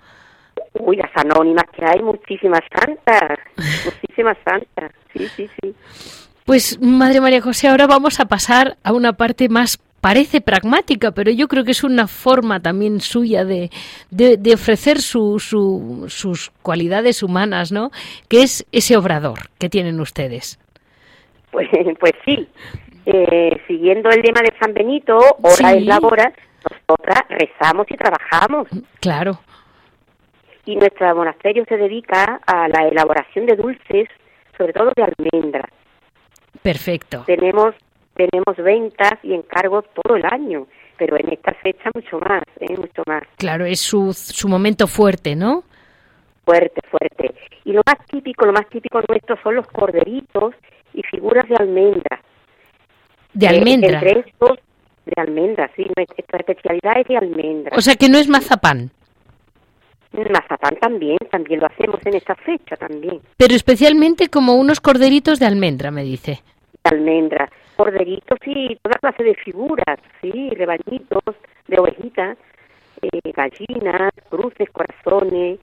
Uy, 0.73 0.97
las 0.97 1.11
anónimas 1.15 1.65
que 1.75 1.85
hay, 1.85 2.01
muchísimas 2.01 2.61
santas, 2.71 3.39
muchísimas 3.85 4.37
santas, 4.45 4.91
sí, 5.13 5.27
sí, 5.35 5.49
sí. 5.61 5.75
Pues, 6.45 6.79
Madre 6.81 7.21
María 7.21 7.41
José, 7.41 7.67
ahora 7.67 7.87
vamos 7.87 8.19
a 8.19 8.25
pasar 8.25 8.77
a 8.83 8.93
una 8.93 9.13
parte 9.13 9.49
más 9.49 9.77
parece 10.01 10.41
pragmática, 10.41 11.11
pero 11.11 11.31
yo 11.31 11.47
creo 11.47 11.63
que 11.63 11.71
es 11.71 11.83
una 11.83 12.07
forma 12.07 12.59
también 12.59 13.01
suya 13.01 13.45
de, 13.45 13.69
de, 14.09 14.53
ofrecer 14.53 14.99
su, 14.99 15.39
sus 16.07 16.51
cualidades 16.61 17.21
humanas, 17.21 17.71
¿no? 17.71 17.91
Que 18.27 18.43
es 18.43 18.65
ese 18.71 18.97
obrador 18.97 19.49
que 19.59 19.69
tienen 19.69 19.99
ustedes. 19.99 20.59
Pues, 21.51 21.67
pues 21.99 22.13
sí, 22.25 22.47
eh, 23.05 23.51
siguiendo 23.67 24.09
el 24.09 24.21
lema 24.21 24.41
de 24.41 24.53
San 24.59 24.73
Benito, 24.73 25.17
hora 25.41 25.73
es 25.73 25.85
la 25.85 25.97
hora, 25.97 26.31
nosotras 26.69 27.23
rezamos 27.29 27.85
y 27.89 27.97
trabajamos. 27.97 28.67
Claro 28.99 29.39
y 30.69 30.75
nuestro 30.75 31.15
monasterio 31.15 31.65
se 31.67 31.77
dedica 31.77 32.39
a 32.45 32.67
la 32.67 32.87
elaboración 32.87 33.47
de 33.47 33.55
dulces, 33.55 34.07
sobre 34.55 34.71
todo 34.71 34.91
de 34.95 35.03
almendras. 35.03 35.71
Perfecto. 36.61 37.23
Tenemos 37.25 37.73
tenemos 38.13 38.55
ventas 38.57 39.13
y 39.23 39.33
encargos 39.33 39.85
todo 39.95 40.17
el 40.17 40.25
año, 40.25 40.67
pero 40.97 41.17
en 41.17 41.31
esta 41.31 41.53
fecha 41.53 41.89
mucho 41.95 42.19
más, 42.19 42.43
¿eh? 42.59 42.75
mucho 42.77 43.01
más. 43.07 43.23
Claro, 43.37 43.65
es 43.65 43.79
su, 43.79 44.13
su 44.13 44.49
momento 44.49 44.87
fuerte, 44.87 45.35
¿no? 45.35 45.63
Fuerte, 46.45 46.81
fuerte. 46.91 47.33
Y 47.63 47.71
lo 47.71 47.81
más 47.87 48.05
típico, 48.07 48.45
lo 48.45 48.51
más 48.51 48.67
típico 48.67 49.01
nuestro 49.07 49.41
son 49.41 49.55
los 49.55 49.67
corderitos 49.67 50.53
y 50.93 51.01
figuras 51.03 51.47
de 51.47 51.55
almendras. 51.55 52.19
¿De 53.33 53.45
eh, 53.45 53.49
almendra? 53.49 53.99
entre 54.01 54.19
estos, 54.19 54.59
de 55.05 55.13
almendras, 55.15 55.71
sí. 55.75 55.87
Nuestra 55.95 56.39
especialidad 56.39 56.99
es 56.99 57.07
de 57.07 57.17
almendras. 57.17 57.77
O 57.77 57.81
sea 57.81 57.95
que 57.95 58.09
no 58.09 58.17
es 58.19 58.27
mazapán. 58.27 58.91
Mazapán 60.11 60.75
también, 60.79 61.17
también 61.31 61.59
lo 61.59 61.67
hacemos 61.67 61.99
en 62.05 62.15
esta 62.15 62.35
fecha 62.35 62.75
también. 62.75 63.21
Pero 63.37 63.55
especialmente 63.55 64.29
como 64.29 64.55
unos 64.55 64.79
corderitos 64.79 65.39
de 65.39 65.45
almendra, 65.45 65.91
me 65.91 66.03
dice. 66.03 66.41
De 66.83 66.95
almendra, 66.95 67.49
corderitos 67.75 68.39
y 68.45 68.75
toda 68.77 68.97
clase 68.99 69.23
de 69.23 69.35
figuras, 69.35 69.99
sí, 70.21 70.49
rebañitos 70.51 71.35
de 71.67 71.79
ovejitas, 71.79 72.37
eh, 73.01 73.31
gallinas, 73.33 74.11
cruces, 74.29 74.69
corazones, 74.71 75.59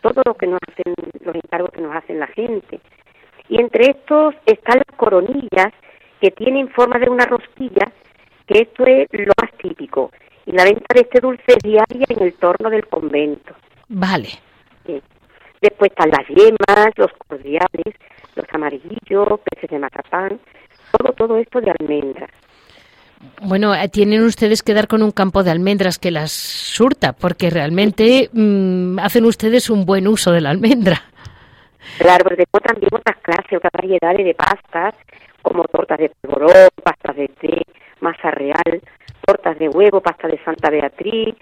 todo 0.00 0.22
lo 0.24 0.34
que 0.34 0.46
nos 0.46 0.60
hacen, 0.68 0.94
los 1.24 1.34
encargos 1.34 1.70
que 1.72 1.80
nos 1.80 1.94
hacen 1.94 2.20
la 2.20 2.26
gente. 2.28 2.80
Y 3.48 3.60
entre 3.60 3.90
estos 3.90 4.34
están 4.46 4.78
las 4.78 4.96
coronillas 4.96 5.72
que 6.20 6.30
tienen 6.30 6.68
forma 6.68 6.98
de 6.98 7.08
una 7.08 7.26
rosquilla, 7.26 7.90
que 8.46 8.60
esto 8.60 8.84
es 8.86 9.08
lo 9.12 9.32
más 9.40 9.52
típico. 9.58 10.10
Y 10.46 10.52
la 10.52 10.64
venta 10.64 10.86
de 10.94 11.00
este 11.00 11.20
dulce 11.20 11.44
es 11.46 11.58
diaria 11.62 12.06
en 12.08 12.22
el 12.22 12.34
torno 12.34 12.70
del 12.70 12.86
convento. 12.86 13.54
Vale. 13.88 14.28
Después 15.60 15.90
están 15.90 16.10
las 16.10 16.26
yemas, 16.28 16.92
los 16.96 17.10
cordiales, 17.26 17.94
los 18.36 18.46
amarillos, 18.52 19.40
peces 19.50 19.70
de 19.70 19.78
mazapán, 19.78 20.38
todo, 20.92 21.12
todo 21.14 21.38
esto 21.38 21.60
de 21.60 21.72
almendras. 21.72 22.30
Bueno, 23.42 23.74
eh, 23.74 23.88
tienen 23.88 24.22
ustedes 24.22 24.62
que 24.62 24.74
dar 24.74 24.86
con 24.86 25.02
un 25.02 25.10
campo 25.10 25.42
de 25.42 25.50
almendras 25.50 25.98
que 25.98 26.12
las 26.12 26.30
surta, 26.30 27.12
porque 27.12 27.50
realmente 27.50 28.30
mm, 28.32 29.00
hacen 29.00 29.24
ustedes 29.24 29.70
un 29.70 29.84
buen 29.84 30.06
uso 30.06 30.30
de 30.30 30.40
la 30.40 30.50
almendra. 30.50 31.02
Claro, 31.98 32.24
pero 32.24 32.36
después 32.36 32.62
también 32.62 32.90
otras 32.92 33.16
clases, 33.22 33.58
otras 33.58 33.72
variedades 33.72 34.24
de 34.24 34.34
pastas, 34.34 34.94
como 35.42 35.64
tortas 35.64 35.98
de 35.98 36.12
polvorón, 36.20 36.68
pastas 36.84 37.16
de 37.16 37.28
té, 37.28 37.62
masa 38.00 38.30
real, 38.30 38.80
tortas 39.26 39.58
de 39.58 39.68
huevo, 39.68 40.00
pasta 40.00 40.28
de 40.28 40.38
Santa 40.44 40.70
Beatriz, 40.70 41.34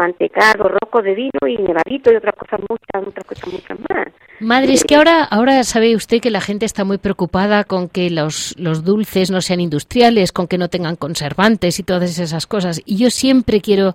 mantecado, 0.00 0.64
roco 0.64 1.02
de 1.02 1.14
vino 1.14 1.46
y 1.46 1.56
nevadito 1.58 2.10
y 2.10 2.16
otras 2.16 2.34
cosas 2.34 2.60
muchas, 2.68 3.08
otras 3.08 3.26
cosas 3.26 3.52
muchas 3.52 3.78
más. 3.80 4.08
Madre, 4.40 4.72
es 4.72 4.84
que 4.84 4.96
ahora, 4.96 5.24
ahora 5.24 5.62
sabe 5.64 5.94
usted 5.94 6.20
que 6.20 6.30
la 6.30 6.40
gente 6.40 6.64
está 6.64 6.84
muy 6.84 6.96
preocupada 6.96 7.64
con 7.64 7.90
que 7.90 8.08
los, 8.08 8.54
los 8.58 8.82
dulces 8.84 9.30
no 9.30 9.42
sean 9.42 9.60
industriales, 9.60 10.32
con 10.32 10.48
que 10.48 10.56
no 10.56 10.68
tengan 10.68 10.96
conservantes 10.96 11.78
y 11.78 11.82
todas 11.82 12.18
esas 12.18 12.46
cosas. 12.46 12.80
Y 12.86 12.96
yo 12.96 13.10
siempre 13.10 13.60
quiero 13.60 13.94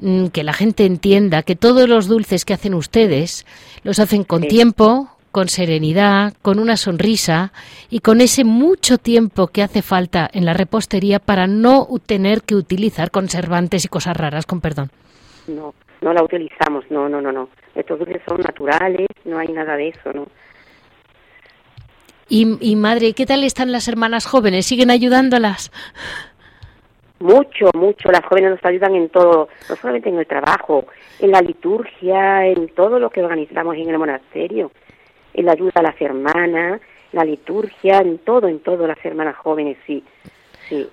mm, 0.00 0.26
que 0.26 0.42
la 0.42 0.52
gente 0.52 0.84
entienda 0.84 1.44
que 1.44 1.54
todos 1.54 1.88
los 1.88 2.08
dulces 2.08 2.44
que 2.44 2.54
hacen 2.54 2.74
ustedes 2.74 3.46
los 3.84 4.00
hacen 4.00 4.24
con 4.24 4.42
tiempo, 4.42 5.16
con 5.30 5.48
serenidad, 5.48 6.34
con 6.42 6.58
una 6.58 6.76
sonrisa 6.76 7.52
y 7.88 8.00
con 8.00 8.20
ese 8.20 8.42
mucho 8.42 8.98
tiempo 8.98 9.46
que 9.46 9.62
hace 9.62 9.82
falta 9.82 10.28
en 10.32 10.44
la 10.44 10.54
repostería 10.54 11.20
para 11.20 11.46
no 11.46 11.86
tener 12.06 12.42
que 12.42 12.56
utilizar 12.56 13.12
conservantes 13.12 13.84
y 13.84 13.88
cosas 13.88 14.16
raras, 14.16 14.46
con 14.46 14.60
perdón. 14.60 14.90
No, 15.48 15.74
no 16.00 16.12
la 16.12 16.22
utilizamos, 16.22 16.84
no, 16.90 17.08
no, 17.08 17.20
no, 17.20 17.32
no. 17.32 17.48
Estos 17.74 17.98
dulces 17.98 18.22
son 18.26 18.40
naturales, 18.40 19.06
no 19.24 19.38
hay 19.38 19.48
nada 19.48 19.76
de 19.76 19.88
eso, 19.88 20.12
¿no? 20.12 20.26
Y, 22.28 22.58
y 22.60 22.74
madre, 22.76 23.12
¿qué 23.12 23.24
tal 23.24 23.44
están 23.44 23.70
las 23.70 23.86
hermanas 23.86 24.26
jóvenes? 24.26 24.66
¿Siguen 24.66 24.90
ayudándolas? 24.90 25.70
Mucho, 27.18 27.70
mucho. 27.74 28.10
Las 28.10 28.24
jóvenes 28.24 28.50
nos 28.50 28.64
ayudan 28.64 28.94
en 28.94 29.08
todo, 29.08 29.48
no 29.68 29.76
solamente 29.76 30.08
en 30.08 30.18
el 30.18 30.26
trabajo, 30.26 30.86
en 31.18 31.30
la 31.30 31.40
liturgia, 31.40 32.46
en 32.46 32.68
todo 32.68 32.98
lo 32.98 33.10
que 33.10 33.22
organizamos 33.22 33.76
en 33.76 33.88
el 33.88 33.98
monasterio, 33.98 34.70
en 35.32 35.46
la 35.46 35.52
ayuda 35.52 35.72
a 35.76 35.82
las 35.82 36.00
hermanas, 36.00 36.80
la 37.12 37.24
liturgia, 37.24 37.98
en 38.00 38.18
todo, 38.18 38.48
en 38.48 38.60
todo, 38.60 38.86
las 38.86 39.02
hermanas 39.04 39.36
jóvenes, 39.36 39.78
sí, 39.86 40.04
sí. 40.68 40.86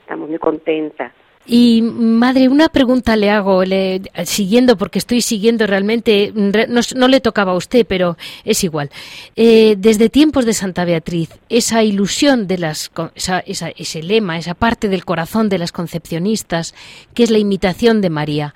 Estamos 0.00 0.28
muy 0.28 0.38
contentas. 0.38 1.12
Y 1.46 1.82
madre, 1.82 2.48
una 2.48 2.70
pregunta 2.70 3.16
le 3.16 3.30
hago, 3.30 3.64
le, 3.64 4.00
siguiendo, 4.24 4.78
porque 4.78 4.98
estoy 4.98 5.20
siguiendo 5.20 5.66
realmente, 5.66 6.32
no, 6.34 6.80
no, 6.96 7.08
le 7.08 7.20
tocaba 7.20 7.52
a 7.52 7.56
usted, 7.56 7.84
pero 7.86 8.16
es 8.44 8.64
igual. 8.64 8.90
Eh, 9.36 9.74
desde 9.76 10.08
tiempos 10.08 10.46
de 10.46 10.54
Santa 10.54 10.86
Beatriz, 10.86 11.38
esa 11.50 11.82
ilusión 11.82 12.46
de 12.46 12.58
las, 12.58 12.90
esa, 13.14 13.40
esa, 13.40 13.68
ese 13.68 14.02
lema, 14.02 14.38
esa 14.38 14.54
parte 14.54 14.88
del 14.88 15.04
corazón 15.04 15.50
de 15.50 15.58
las 15.58 15.70
concepcionistas, 15.70 16.74
que 17.12 17.24
es 17.24 17.30
la 17.30 17.38
imitación 17.38 18.00
de 18.00 18.08
María. 18.08 18.54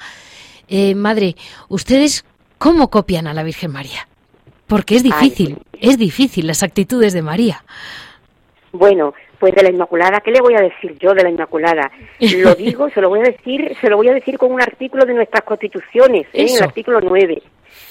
Eh, 0.68 0.94
madre, 0.94 1.36
¿ustedes 1.68 2.24
cómo 2.56 2.88
copian 2.88 3.26
a 3.26 3.34
la 3.34 3.42
Virgen 3.42 3.70
María? 3.70 4.08
Porque 4.66 4.96
es 4.96 5.02
difícil, 5.02 5.58
Ay. 5.74 5.78
es 5.90 5.98
difícil 5.98 6.46
las 6.46 6.62
actitudes 6.62 7.12
de 7.12 7.20
María. 7.20 7.64
Bueno, 8.72 9.12
pues 9.38 9.54
de 9.54 9.62
la 9.62 9.70
Inmaculada, 9.70 10.20
¿qué 10.20 10.30
le 10.30 10.40
voy 10.40 10.54
a 10.54 10.60
decir 10.60 10.98
yo 10.98 11.14
de 11.14 11.22
la 11.22 11.30
Inmaculada? 11.30 11.90
Lo 12.18 12.54
digo, 12.54 12.90
se 12.90 13.00
lo 13.00 13.08
voy 13.08 13.20
a 13.20 13.30
decir, 13.30 13.76
se 13.80 13.88
lo 13.88 13.96
voy 13.96 14.08
a 14.08 14.14
decir 14.14 14.36
con 14.36 14.52
un 14.52 14.60
artículo 14.60 15.04
de 15.04 15.14
nuestras 15.14 15.42
constituciones, 15.42 16.26
¿eh? 16.32 16.46
en 16.46 16.56
el 16.56 16.62
artículo 16.62 17.00
9. 17.00 17.42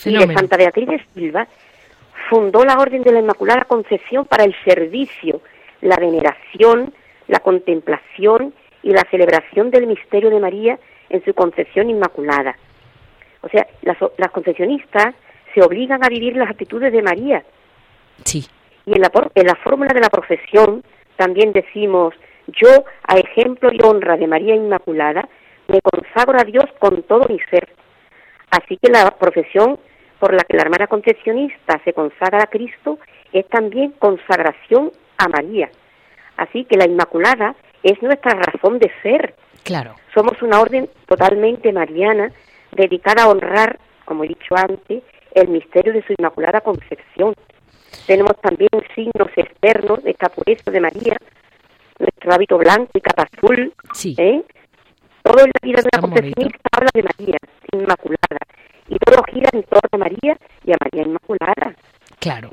Y 0.05 0.13
de 0.13 0.33
Santa 0.33 0.57
Beatriz 0.57 0.87
de 0.87 1.05
Silva 1.13 1.47
fundó 2.29 2.63
la 2.63 2.77
Orden 2.77 3.03
de 3.03 3.11
la 3.11 3.19
Inmaculada 3.19 3.63
Concepción 3.63 4.25
para 4.25 4.43
el 4.43 4.55
servicio, 4.63 5.41
la 5.81 5.95
veneración, 5.97 6.93
la 7.27 7.39
contemplación 7.39 8.53
y 8.83 8.91
la 8.91 9.05
celebración 9.09 9.71
del 9.71 9.87
misterio 9.87 10.29
de 10.29 10.39
María 10.39 10.79
en 11.09 11.23
su 11.23 11.33
concepción 11.33 11.89
inmaculada. 11.89 12.55
O 13.41 13.49
sea, 13.49 13.67
las, 13.81 13.97
las 14.17 14.31
concepcionistas 14.31 15.15
se 15.53 15.61
obligan 15.61 16.03
a 16.03 16.09
vivir 16.09 16.35
las 16.35 16.49
actitudes 16.49 16.91
de 16.91 17.01
María. 17.01 17.43
Sí. 18.23 18.45
Y 18.85 18.93
en 18.93 19.01
la, 19.01 19.11
en 19.35 19.47
la 19.47 19.55
fórmula 19.55 19.93
de 19.93 20.01
la 20.01 20.09
profesión 20.09 20.83
también 21.17 21.51
decimos, 21.51 22.13
yo, 22.47 22.85
a 23.07 23.17
ejemplo 23.17 23.69
y 23.71 23.79
honra 23.83 24.17
de 24.17 24.27
María 24.27 24.55
Inmaculada, 24.55 25.27
me 25.67 25.81
consagro 25.81 26.39
a 26.39 26.45
Dios 26.45 26.65
con 26.79 27.03
todo 27.03 27.25
mi 27.27 27.39
ser. 27.49 27.67
Así 28.51 28.77
que 28.77 28.91
la 28.91 29.11
profesión 29.11 29.77
por 30.19 30.33
la 30.33 30.43
que 30.43 30.55
la 30.55 30.63
hermana 30.63 30.87
concepcionista 30.87 31.79
se 31.83 31.93
consagra 31.93 32.43
a 32.43 32.47
Cristo 32.47 32.97
es 33.33 33.47
también 33.49 33.91
consagración 33.99 34.91
a 35.17 35.27
María. 35.27 35.69
Así 36.37 36.65
que 36.65 36.77
la 36.77 36.85
Inmaculada 36.85 37.55
es 37.83 38.01
nuestra 38.01 38.33
razón 38.33 38.79
de 38.79 38.91
ser. 39.01 39.35
Claro. 39.63 39.95
Somos 40.13 40.41
una 40.41 40.61
orden 40.61 40.89
totalmente 41.07 41.71
mariana 41.73 42.31
dedicada 42.71 43.23
a 43.23 43.29
honrar, 43.29 43.79
como 44.05 44.23
he 44.23 44.29
dicho 44.29 44.55
antes, 44.55 45.03
el 45.33 45.49
misterio 45.49 45.93
de 45.93 46.03
su 46.03 46.13
Inmaculada 46.17 46.61
Concepción. 46.61 47.33
Tenemos 48.05 48.33
también 48.41 48.69
signos 48.95 49.29
externos 49.35 50.03
de 50.03 50.11
esta 50.11 50.29
pureza 50.29 50.71
de 50.71 50.79
María, 50.79 51.17
nuestro 51.99 52.33
hábito 52.33 52.57
blanco 52.57 52.91
y 52.93 53.01
capa 53.01 53.27
azul. 53.31 53.73
Sí. 53.93 54.15
¿eh? 54.17 54.43
Todo 55.23 55.39
en 55.43 55.51
la 55.53 55.59
vida 55.61 55.81
de 55.81 55.89
la 55.91 56.01
concepcionista 56.01 56.69
habla 56.71 56.89
de 56.93 57.03
María 57.03 57.37
Inmaculada. 57.73 58.39
Y 58.87 58.97
todo 58.99 59.23
gira 59.31 59.49
en 59.51 59.63
torno 59.63 59.89
a 59.91 59.97
María 59.97 60.37
y 60.63 60.71
a 60.71 60.75
María 60.79 61.03
Inmaculada. 61.03 61.75
Claro. 62.19 62.49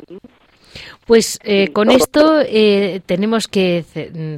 Pues 1.06 1.38
eh, 1.44 1.68
con 1.68 1.90
esto 1.90 2.40
eh, 2.40 3.00
tenemos 3.06 3.46
que 3.46 3.84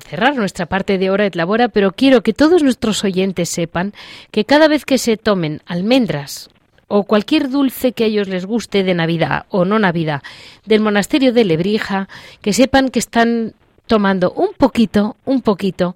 cerrar 0.05 0.37
nuestra 0.37 0.67
parte 0.67 0.99
de 0.99 1.11
hora 1.11 1.25
de 1.25 1.31
labora, 1.35 1.69
pero 1.69 1.93
quiero 1.93 2.23
que 2.23 2.35
todos 2.35 2.63
nuestros 2.63 3.05
oyentes 3.05 3.49
sepan 3.49 3.95
que 4.31 4.45
cada 4.45 4.69
vez 4.69 4.85
que 4.85 4.99
se 4.99 5.17
tomen 5.17 5.63
almendras 5.65 6.51
o 6.89 7.05
cualquier 7.05 7.49
dulce 7.49 7.93
que 7.93 8.05
a 8.05 8.07
ellos 8.07 8.29
les 8.29 8.47
guste 8.47 8.85
de 8.85 8.95
Navidad 8.95 9.47
o 9.51 9.65
no 9.65 9.79
Navidad 9.79 10.23
del 10.65 10.81
monasterio 10.81 11.33
de 11.33 11.45
Lebrija, 11.45 12.09
que 12.43 12.53
sepan 12.53 12.91
que 12.91 12.99
están 12.99 13.55
tomando 13.87 14.33
un 14.33 14.51
poquito, 14.57 15.17
un 15.25 15.43
poquito 15.43 15.95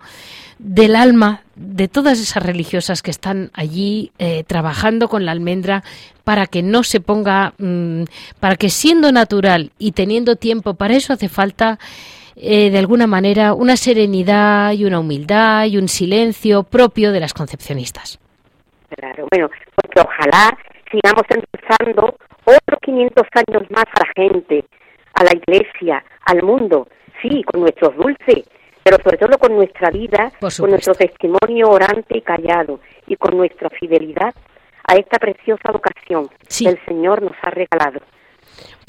del 0.58 0.94
alma 0.94 1.42
de 1.56 1.88
todas 1.88 2.20
esas 2.20 2.42
religiosas 2.42 3.02
que 3.02 3.10
están 3.10 3.50
allí 3.54 4.12
eh, 4.18 4.44
trabajando 4.44 5.08
con 5.08 5.24
la 5.24 5.32
almendra 5.32 5.82
para 6.24 6.46
que 6.46 6.62
no 6.62 6.82
se 6.82 7.00
ponga, 7.00 7.54
mmm, 7.58 8.04
para 8.38 8.56
que 8.56 8.68
siendo 8.68 9.10
natural 9.10 9.72
y 9.78 9.92
teniendo 9.92 10.36
tiempo, 10.36 10.74
para 10.74 10.94
eso 10.94 11.12
hace 11.12 11.28
falta 11.28 11.78
eh, 12.36 12.70
de 12.70 12.78
alguna 12.78 13.06
manera 13.06 13.54
una 13.54 13.76
serenidad 13.76 14.72
y 14.72 14.84
una 14.84 15.00
humildad 15.00 15.64
y 15.66 15.76
un 15.76 15.88
silencio 15.88 16.62
propio 16.62 17.12
de 17.12 17.20
las 17.20 17.34
concepcionistas. 17.34 18.18
Claro, 18.96 19.26
bueno, 19.30 19.48
porque 19.76 20.00
ojalá 20.00 20.56
sigamos 20.90 21.24
empezando 21.28 22.16
otros 22.44 22.80
500 22.82 23.26
años 23.34 23.70
más 23.70 23.84
a 23.84 24.06
la 24.06 24.12
gente, 24.14 24.64
a 25.14 25.24
la 25.24 25.34
iglesia, 25.34 26.04
al 26.26 26.42
mundo, 26.42 26.88
sí, 27.22 27.42
con 27.44 27.60
nuestros 27.60 27.94
dulces, 27.96 28.44
pero 28.82 28.96
sobre 29.02 29.18
todo 29.18 29.38
con 29.38 29.54
nuestra 29.54 29.90
vida, 29.90 30.32
con 30.58 30.70
nuestro 30.70 30.94
testimonio 30.94 31.70
orante 31.70 32.18
y 32.18 32.22
callado, 32.22 32.80
y 33.06 33.16
con 33.16 33.36
nuestra 33.36 33.70
fidelidad 33.70 34.34
a 34.86 34.94
esta 34.94 35.18
preciosa 35.18 35.70
vocación 35.72 36.28
sí. 36.48 36.64
que 36.64 36.70
el 36.70 36.84
Señor 36.86 37.22
nos 37.22 37.36
ha 37.42 37.50
regalado. 37.50 38.00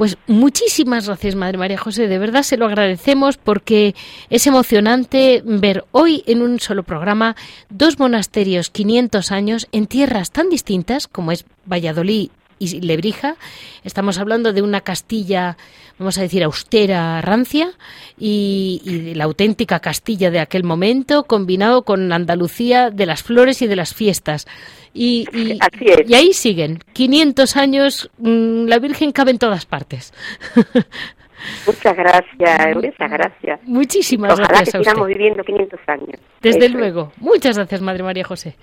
Pues 0.02 0.18
muchísimas 0.26 1.06
gracias, 1.06 1.36
Madre 1.36 1.60
María 1.60 1.78
José. 1.78 2.08
De 2.08 2.18
verdad 2.18 2.42
se 2.42 2.58
lo 2.58 2.66
agradecemos 2.66 3.38
porque 3.38 3.94
es 4.32 4.48
emocionante 4.48 5.44
ver 5.46 5.86
hoy 5.92 6.24
en 6.26 6.42
un 6.42 6.60
solo 6.60 6.82
programa 6.82 7.36
dos 7.70 8.00
monasterios 8.00 8.72
500 8.72 9.32
años 9.32 9.68
en 9.72 9.86
tierras 9.86 10.32
tan 10.32 10.50
distintas 10.50 11.08
como 11.08 11.32
es 11.32 11.46
Valladolid 11.72 12.32
y 12.58 12.82
Lebrija. 12.82 13.36
Estamos 13.84 14.18
hablando 14.18 14.54
de 14.54 14.64
una 14.64 14.82
Castilla, 14.82 15.56
vamos 16.02 16.18
a 16.18 16.22
decir, 16.24 16.44
austera, 16.44 17.22
rancia, 17.22 17.70
y, 18.18 18.82
y, 18.84 19.14
la 19.14 19.26
auténtica 19.26 19.80
Castilla 19.80 20.32
de 20.32 20.40
aquel 20.40 20.64
momento, 20.64 21.24
combinado 21.24 21.84
con 21.84 22.12
Andalucía 22.12 22.90
de 22.90 23.06
las 23.06 23.24
flores 23.24 23.62
y 23.62 23.68
de 23.68 23.76
las 23.76 23.94
fiestas. 23.94 24.48
Y, 24.94 25.26
y, 25.32 25.60
y 26.08 26.14
ahí 26.16 26.34
siguen, 26.34 26.80
500 26.94 27.56
años, 27.56 28.10
mmm, 28.18 28.66
la 28.66 28.80
Virgen 28.80 29.12
cabe 29.12 29.32
en 29.32 29.38
todas 29.38 29.66
partes. 29.66 30.12
Muchas 31.66 31.96
gracias, 31.96 32.76
muchas 32.76 33.12
gracias. 33.12 33.60
Muchísimas 33.64 34.34
Ojalá 34.34 34.48
gracias 34.48 34.72
que 34.72 34.78
a 34.78 34.82
usted. 34.82 34.92
sigamos 34.92 35.08
viviendo 35.08 35.44
500 35.44 35.80
años. 35.88 36.20
Desde 36.42 36.66
Eso 36.66 36.78
luego. 36.78 37.12
Muchas 37.18 37.58
gracias, 37.58 37.82
Madre 37.82 38.04
María 38.04 38.24
José. 38.24 38.56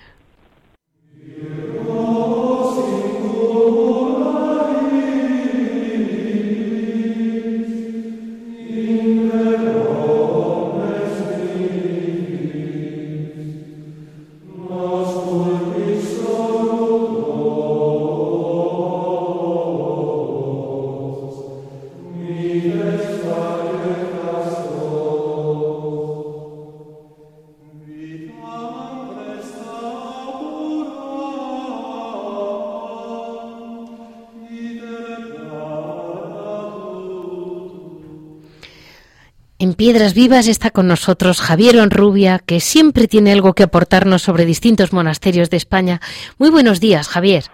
Piedras 39.89 40.13
Vivas 40.13 40.47
está 40.47 40.69
con 40.69 40.87
nosotros 40.87 41.41
Javier 41.41 41.79
Onrubia, 41.79 42.37
que 42.37 42.59
siempre 42.59 43.07
tiene 43.07 43.31
algo 43.31 43.53
que 43.53 43.63
aportarnos 43.63 44.21
sobre 44.21 44.45
distintos 44.45 44.93
monasterios 44.93 45.49
de 45.49 45.57
España. 45.57 45.99
Muy 46.37 46.51
buenos 46.51 46.79
días, 46.79 47.07
Javier. 47.07 47.45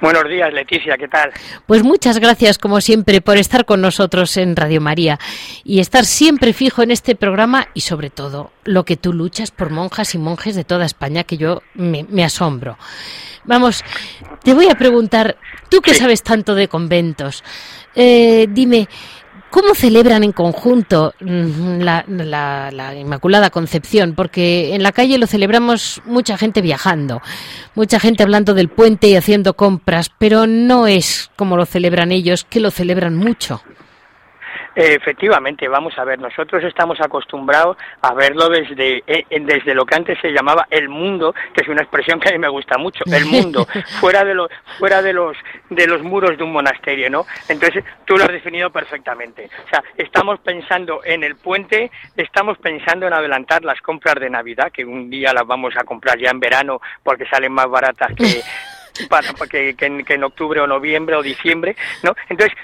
Buenos 0.00 0.26
días, 0.26 0.50
Leticia, 0.54 0.96
¿qué 0.96 1.08
tal? 1.08 1.30
Pues 1.66 1.82
muchas 1.82 2.20
gracias, 2.20 2.56
como 2.56 2.80
siempre, 2.80 3.20
por 3.20 3.36
estar 3.36 3.66
con 3.66 3.82
nosotros 3.82 4.34
en 4.38 4.56
Radio 4.56 4.80
María 4.80 5.18
y 5.62 5.80
estar 5.80 6.06
siempre 6.06 6.54
fijo 6.54 6.82
en 6.82 6.90
este 6.90 7.16
programa 7.16 7.68
y, 7.74 7.82
sobre 7.82 8.08
todo, 8.08 8.50
lo 8.64 8.86
que 8.86 8.96
tú 8.96 9.12
luchas 9.12 9.50
por 9.50 9.68
monjas 9.68 10.14
y 10.14 10.18
monjes 10.18 10.54
de 10.54 10.64
toda 10.64 10.86
España, 10.86 11.24
que 11.24 11.36
yo 11.36 11.60
me, 11.74 12.24
asombro. 12.24 12.78
Vamos, 13.44 13.84
te 14.42 14.54
voy 14.54 14.70
a 14.70 14.74
preguntar, 14.74 15.36
tú 15.68 15.82
que 15.82 15.92
sabes 15.92 16.22
tanto 16.22 16.54
de 16.54 16.66
conventos, 16.66 17.44
eh, 17.94 18.46
dime, 18.48 18.88
¿Cómo 19.54 19.76
celebran 19.76 20.24
en 20.24 20.32
conjunto 20.32 21.14
mm, 21.20 21.78
la, 21.78 22.92
Inmaculada 22.98 23.50
Concepción? 23.50 24.14
Porque 24.16 24.74
en 24.74 24.82
la 24.82 24.90
calle 24.90 25.16
lo 25.16 25.28
celebramos 25.28 26.02
mucha 26.06 26.36
gente 26.36 26.60
viajando, 26.60 27.22
mucha 27.76 28.00
gente 28.00 28.24
hablando 28.24 28.54
del 28.54 28.68
puente 28.68 29.06
y 29.06 29.14
haciendo 29.14 29.54
compras, 29.54 30.10
pero 30.18 30.48
no 30.48 30.88
es 30.88 31.30
como 31.36 31.56
lo 31.56 31.66
celebran 31.66 32.10
ellos, 32.10 32.42
que 32.42 32.58
lo 32.58 32.72
celebran 32.72 33.14
mucho. 33.14 33.62
Efectivamente, 34.74 35.68
vamos 35.68 35.96
a 35.98 36.04
ver, 36.04 36.18
nosotros 36.18 36.64
estamos 36.64 37.00
acostumbrados 37.00 37.76
a 38.02 38.12
verlo 38.14 38.48
desde, 38.48 39.04
eh, 39.06 39.24
desde 39.40 39.74
lo 39.74 39.86
que 39.86 39.94
antes 39.94 40.18
se 40.20 40.32
llamaba 40.32 40.66
el 40.70 40.88
mundo, 40.88 41.34
que 41.54 41.62
es 41.62 41.68
una 41.68 41.82
expresión 41.82 42.18
que 42.18 42.30
a 42.30 42.32
mí 42.32 42.38
me 42.38 42.48
gusta 42.48 42.76
mucho, 42.76 43.04
el 43.06 43.24
mundo, 43.26 43.66
fuera 44.00 44.24
de 44.24 44.34
los, 44.34 44.50
fuera 44.78 45.00
de 45.00 45.12
los, 45.12 45.36
de 45.70 45.86
los 45.86 46.02
muros 46.02 46.36
de 46.36 46.42
un 46.42 46.52
monasterio, 46.52 47.08
¿no? 47.08 47.24
Entonces, 47.48 47.84
tú 48.04 48.16
lo 48.16 48.24
has 48.24 48.32
definido 48.32 48.70
perfectamente. 48.70 49.48
O 49.64 49.68
sea, 49.68 49.82
estamos 49.96 50.40
pensando 50.40 51.00
en 51.04 51.22
el 51.22 51.36
puente, 51.36 51.90
estamos 52.16 52.58
pensando 52.58 53.06
en 53.06 53.12
adelantar 53.12 53.64
las 53.64 53.80
compras 53.80 54.16
de 54.16 54.30
Navidad, 54.30 54.72
que 54.72 54.84
un 54.84 55.08
día 55.08 55.32
las 55.32 55.46
vamos 55.46 55.76
a 55.76 55.84
comprar 55.84 56.18
ya 56.18 56.30
en 56.30 56.40
verano 56.40 56.80
porque 57.02 57.26
salen 57.26 57.52
más 57.52 57.68
baratas 57.68 58.12
que, 58.14 58.42
para, 59.08 59.28
que, 59.48 59.74
que, 59.76 60.14
en 60.14 60.24
octubre 60.24 60.60
o 60.60 60.66
noviembre 60.66 61.16
o 61.16 61.22
diciembre, 61.22 61.76
¿no? 62.02 62.14
Entonces, 62.28 62.56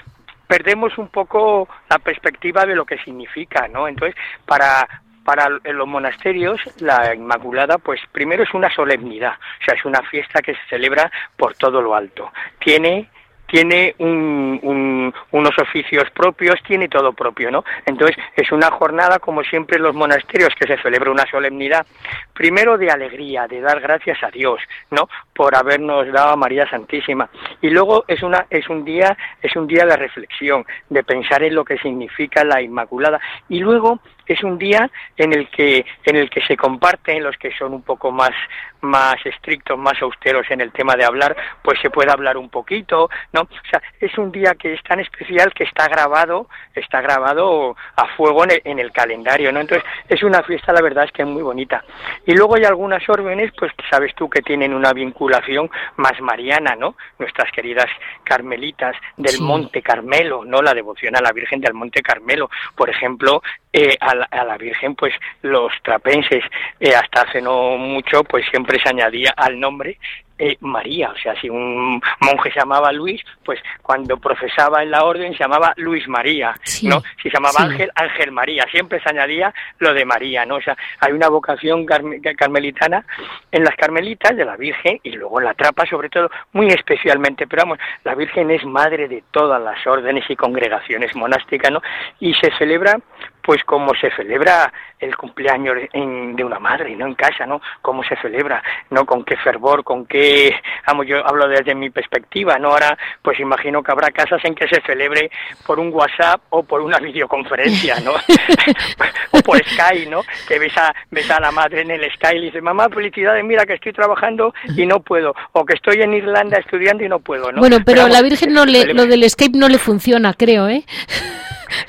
perdemos 0.51 0.97
un 0.97 1.07
poco 1.07 1.69
la 1.89 1.97
perspectiva 1.97 2.65
de 2.65 2.75
lo 2.75 2.83
que 2.83 2.97
significa, 2.97 3.69
¿no? 3.69 3.87
Entonces, 3.87 4.21
para 4.45 4.85
para 5.23 5.47
los 5.49 5.87
monasterios 5.87 6.59
la 6.81 7.15
Inmaculada 7.15 7.77
pues 7.77 8.01
primero 8.11 8.43
es 8.43 8.53
una 8.53 8.69
solemnidad, 8.73 9.33
o 9.33 9.63
sea, 9.63 9.75
es 9.75 9.85
una 9.85 10.01
fiesta 10.01 10.41
que 10.41 10.53
se 10.55 10.65
celebra 10.67 11.09
por 11.37 11.53
todo 11.53 11.81
lo 11.81 11.95
alto. 11.95 12.33
Tiene 12.59 13.07
tiene 13.51 13.93
unos 13.99 15.57
oficios 15.59 16.09
propios, 16.11 16.55
tiene 16.65 16.87
todo 16.87 17.11
propio, 17.11 17.51
¿no? 17.51 17.65
Entonces 17.85 18.15
es 18.35 18.51
una 18.51 18.71
jornada, 18.71 19.19
como 19.19 19.43
siempre 19.43 19.77
en 19.77 19.83
los 19.83 19.93
monasterios, 19.93 20.55
que 20.57 20.67
se 20.67 20.81
celebra 20.81 21.11
una 21.11 21.29
solemnidad, 21.29 21.85
primero 22.33 22.77
de 22.77 22.89
alegría, 22.89 23.47
de 23.47 23.59
dar 23.59 23.81
gracias 23.81 24.23
a 24.23 24.31
Dios, 24.31 24.61
¿no? 24.89 25.09
Por 25.33 25.55
habernos 25.55 26.11
dado 26.13 26.29
a 26.29 26.35
María 26.37 26.69
Santísima. 26.69 27.29
Y 27.61 27.69
luego 27.69 28.05
es 28.07 28.23
una 28.23 28.45
es 28.49 28.69
un 28.69 28.85
día 28.85 29.17
es 29.41 29.53
un 29.55 29.67
día 29.67 29.85
de 29.85 29.97
reflexión, 29.97 30.65
de 30.89 31.03
pensar 31.03 31.43
en 31.43 31.55
lo 31.55 31.65
que 31.65 31.77
significa 31.77 32.45
la 32.45 32.61
Inmaculada. 32.61 33.19
Y 33.49 33.59
luego 33.59 33.99
es 34.33 34.43
un 34.43 34.57
día 34.57 34.89
en 35.17 35.33
el 35.33 35.49
que 35.49 35.85
en 36.05 36.15
el 36.15 36.29
que 36.29 36.41
se 36.41 36.57
comparten 36.57 37.23
los 37.23 37.37
que 37.37 37.51
son 37.57 37.73
un 37.73 37.81
poco 37.81 38.11
más 38.11 38.33
más 38.81 39.15
estrictos, 39.25 39.77
más 39.77 40.01
austeros 40.01 40.49
en 40.49 40.61
el 40.61 40.71
tema 40.71 40.95
de 40.95 41.05
hablar, 41.05 41.35
pues 41.61 41.79
se 41.81 41.89
puede 41.89 42.11
hablar 42.11 42.37
un 42.37 42.49
poquito, 42.49 43.09
¿no? 43.31 43.41
O 43.41 43.69
sea, 43.69 43.81
es 43.99 44.17
un 44.17 44.31
día 44.31 44.55
que 44.55 44.73
es 44.73 44.83
tan 44.83 44.99
especial 44.99 45.53
que 45.53 45.63
está 45.63 45.87
grabado, 45.87 46.47
está 46.73 47.01
grabado 47.01 47.75
a 47.95 48.07
fuego 48.15 48.43
en 48.45 48.79
el, 48.79 48.91
calendario, 48.91 49.51
¿no? 49.51 49.61
Entonces, 49.61 49.87
es 50.09 50.21
una 50.23 50.43
fiesta, 50.43 50.73
la 50.73 50.81
verdad 50.81 51.05
es 51.05 51.11
que 51.11 51.21
es 51.21 51.27
muy 51.27 51.43
bonita. 51.43 51.83
Y 52.25 52.33
luego 52.33 52.55
hay 52.55 52.65
algunas 52.65 53.07
órdenes, 53.07 53.51
pues 53.57 53.71
sabes 53.89 54.13
tú 54.15 54.29
que 54.29 54.41
tienen 54.41 54.73
una 54.73 54.91
vinculación 54.91 55.69
más 55.97 56.19
mariana, 56.19 56.75
¿no? 56.75 56.95
Nuestras 57.19 57.51
queridas 57.51 57.87
carmelitas 58.23 58.95
del 59.15 59.39
Monte 59.39 59.81
Carmelo, 59.81 60.43
¿no? 60.43 60.61
La 60.61 60.73
devoción 60.73 61.15
a 61.15 61.21
la 61.21 61.31
Virgen 61.31 61.61
del 61.61 61.73
Monte 61.73 62.01
Carmelo, 62.01 62.49
por 62.75 62.89
ejemplo, 62.89 63.41
eh, 63.73 63.95
a, 64.01 64.20
la, 64.31 64.57
Virgen, 64.57 64.95
pues 64.95 65.13
los 65.41 65.71
trapenses, 65.83 66.43
eh, 66.79 66.93
hasta 66.95 67.21
hace 67.21 67.41
no 67.41 67.77
mucho, 67.77 68.23
pues 68.23 68.45
siempre 68.49 68.79
se 68.79 68.89
añadía 68.89 69.33
al 69.35 69.59
nombre 69.59 69.97
eh, 70.43 70.57
María, 70.61 71.11
o 71.11 71.17
sea, 71.17 71.39
si 71.39 71.51
un 71.51 72.01
monje 72.19 72.51
se 72.51 72.59
llamaba 72.59 72.91
Luis, 72.91 73.21
pues 73.45 73.59
cuando 73.83 74.17
profesaba 74.17 74.81
en 74.81 74.89
la 74.89 75.03
orden 75.03 75.33
se 75.33 75.43
llamaba 75.43 75.71
Luis 75.77 76.07
María, 76.07 76.55
¿no? 76.81 76.99
Si 77.21 77.29
se 77.29 77.37
llamaba 77.37 77.65
Ángel, 77.65 77.91
Ángel 77.93 78.31
María, 78.31 78.65
siempre 78.71 78.99
se 79.03 79.09
añadía 79.09 79.53
lo 79.77 79.93
de 79.93 80.03
María, 80.03 80.43
¿no? 80.47 80.55
O 80.55 80.61
sea, 80.61 80.75
hay 80.99 81.11
una 81.11 81.29
vocación 81.29 81.85
carmelitana 81.85 83.05
en 83.51 83.63
las 83.63 83.75
carmelitas 83.75 84.35
de 84.35 84.43
la 84.43 84.57
Virgen 84.57 84.99
y 85.03 85.11
luego 85.11 85.39
en 85.39 85.45
la 85.45 85.53
trapa 85.53 85.85
sobre 85.85 86.09
todo, 86.09 86.31
muy 86.53 86.69
especialmente, 86.69 87.45
pero 87.45 87.61
vamos, 87.61 87.77
la 88.03 88.15
Virgen 88.15 88.49
es 88.49 88.65
madre 88.65 89.07
de 89.07 89.23
todas 89.29 89.61
las 89.61 89.85
órdenes 89.85 90.27
y 90.27 90.35
congregaciones 90.35 91.15
monásticas, 91.15 91.71
¿no? 91.71 91.83
Y 92.19 92.33
se 92.33 92.49
celebra 92.57 92.97
pues 93.43 93.63
como 93.63 93.93
se 93.95 94.11
celebra 94.11 94.71
el 94.99 95.15
cumpleaños 95.17 95.75
de 95.91 96.43
una 96.43 96.59
madre, 96.59 96.95
¿no? 96.95 97.07
En 97.07 97.15
casa, 97.15 97.45
¿no? 97.45 97.61
Cómo 97.81 98.03
se 98.03 98.15
celebra, 98.17 98.61
¿no? 98.91 99.05
Con 99.05 99.23
qué 99.23 99.35
fervor, 99.37 99.83
con 99.83 100.05
qué, 100.05 100.53
vamos, 100.85 101.07
yo 101.07 101.25
hablo 101.25 101.47
desde 101.47 101.73
mi 101.73 101.89
perspectiva, 101.89 102.59
¿no? 102.59 102.69
Ahora, 102.69 102.95
pues 103.21 103.39
imagino 103.39 103.81
que 103.81 103.91
habrá 103.91 104.11
casas 104.11 104.39
en 104.45 104.53
que 104.53 104.67
se 104.67 104.79
celebre 104.81 105.31
por 105.65 105.79
un 105.79 105.91
WhatsApp 105.91 106.41
o 106.49 106.63
por 106.63 106.81
una 106.81 106.97
videoconferencia, 106.99 107.99
¿no? 108.01 108.13
o 109.31 109.39
por 109.41 109.57
Skype, 109.63 110.09
¿no? 110.09 110.21
Que 110.47 110.59
ves 110.59 110.77
a, 110.77 110.93
ves 111.09 111.29
a 111.31 111.39
la 111.39 111.51
madre 111.51 111.81
en 111.81 111.91
el 111.91 112.11
Skype 112.13 112.37
y 112.37 112.45
dice, 112.45 112.61
mamá, 112.61 112.87
felicidades, 112.89 113.43
mira 113.43 113.65
que 113.65 113.73
estoy 113.73 113.93
trabajando 113.93 114.53
y 114.75 114.85
no 114.85 114.99
puedo, 114.99 115.33
o 115.53 115.65
que 115.65 115.73
estoy 115.73 116.01
en 116.01 116.13
Irlanda 116.13 116.57
estudiando 116.59 117.03
y 117.03 117.09
no 117.09 117.19
puedo, 117.19 117.51
¿no? 117.51 117.59
Bueno, 117.59 117.77
pero, 117.83 118.03
a 118.03 118.09
la 118.09 118.21
Virgen 118.21 118.53
no 118.53 118.65
le, 118.65 118.93
lo 118.93 119.07
del 119.07 119.27
Skype 119.27 119.57
no 119.57 119.67
le 119.67 119.79
funciona, 119.79 120.33
creo, 120.33 120.69
¿eh? 120.69 120.83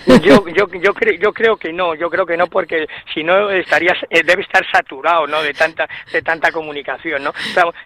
Yo, 0.07 0.47
yo, 0.49 0.69
yo, 0.81 0.95
creo, 0.95 1.19
yo 1.19 1.33
creo 1.33 1.52
que 1.57 1.73
no, 1.73 1.95
yo 1.95 2.11
creo 2.11 2.27
que 2.27 2.37
no, 2.37 2.47
porque 2.47 2.87
si 3.13 3.23
no 3.23 3.51
estarías, 3.51 3.99
eh, 4.11 4.23
debe 4.23 4.43
estar 4.43 4.65
saturado, 4.71 5.27
¿no? 5.27 5.43
De 5.43 5.55
tanta, 5.55 5.89
de 6.13 6.23
tanta 6.23 6.51
comunicación, 6.53 7.25
¿no? 7.25 7.33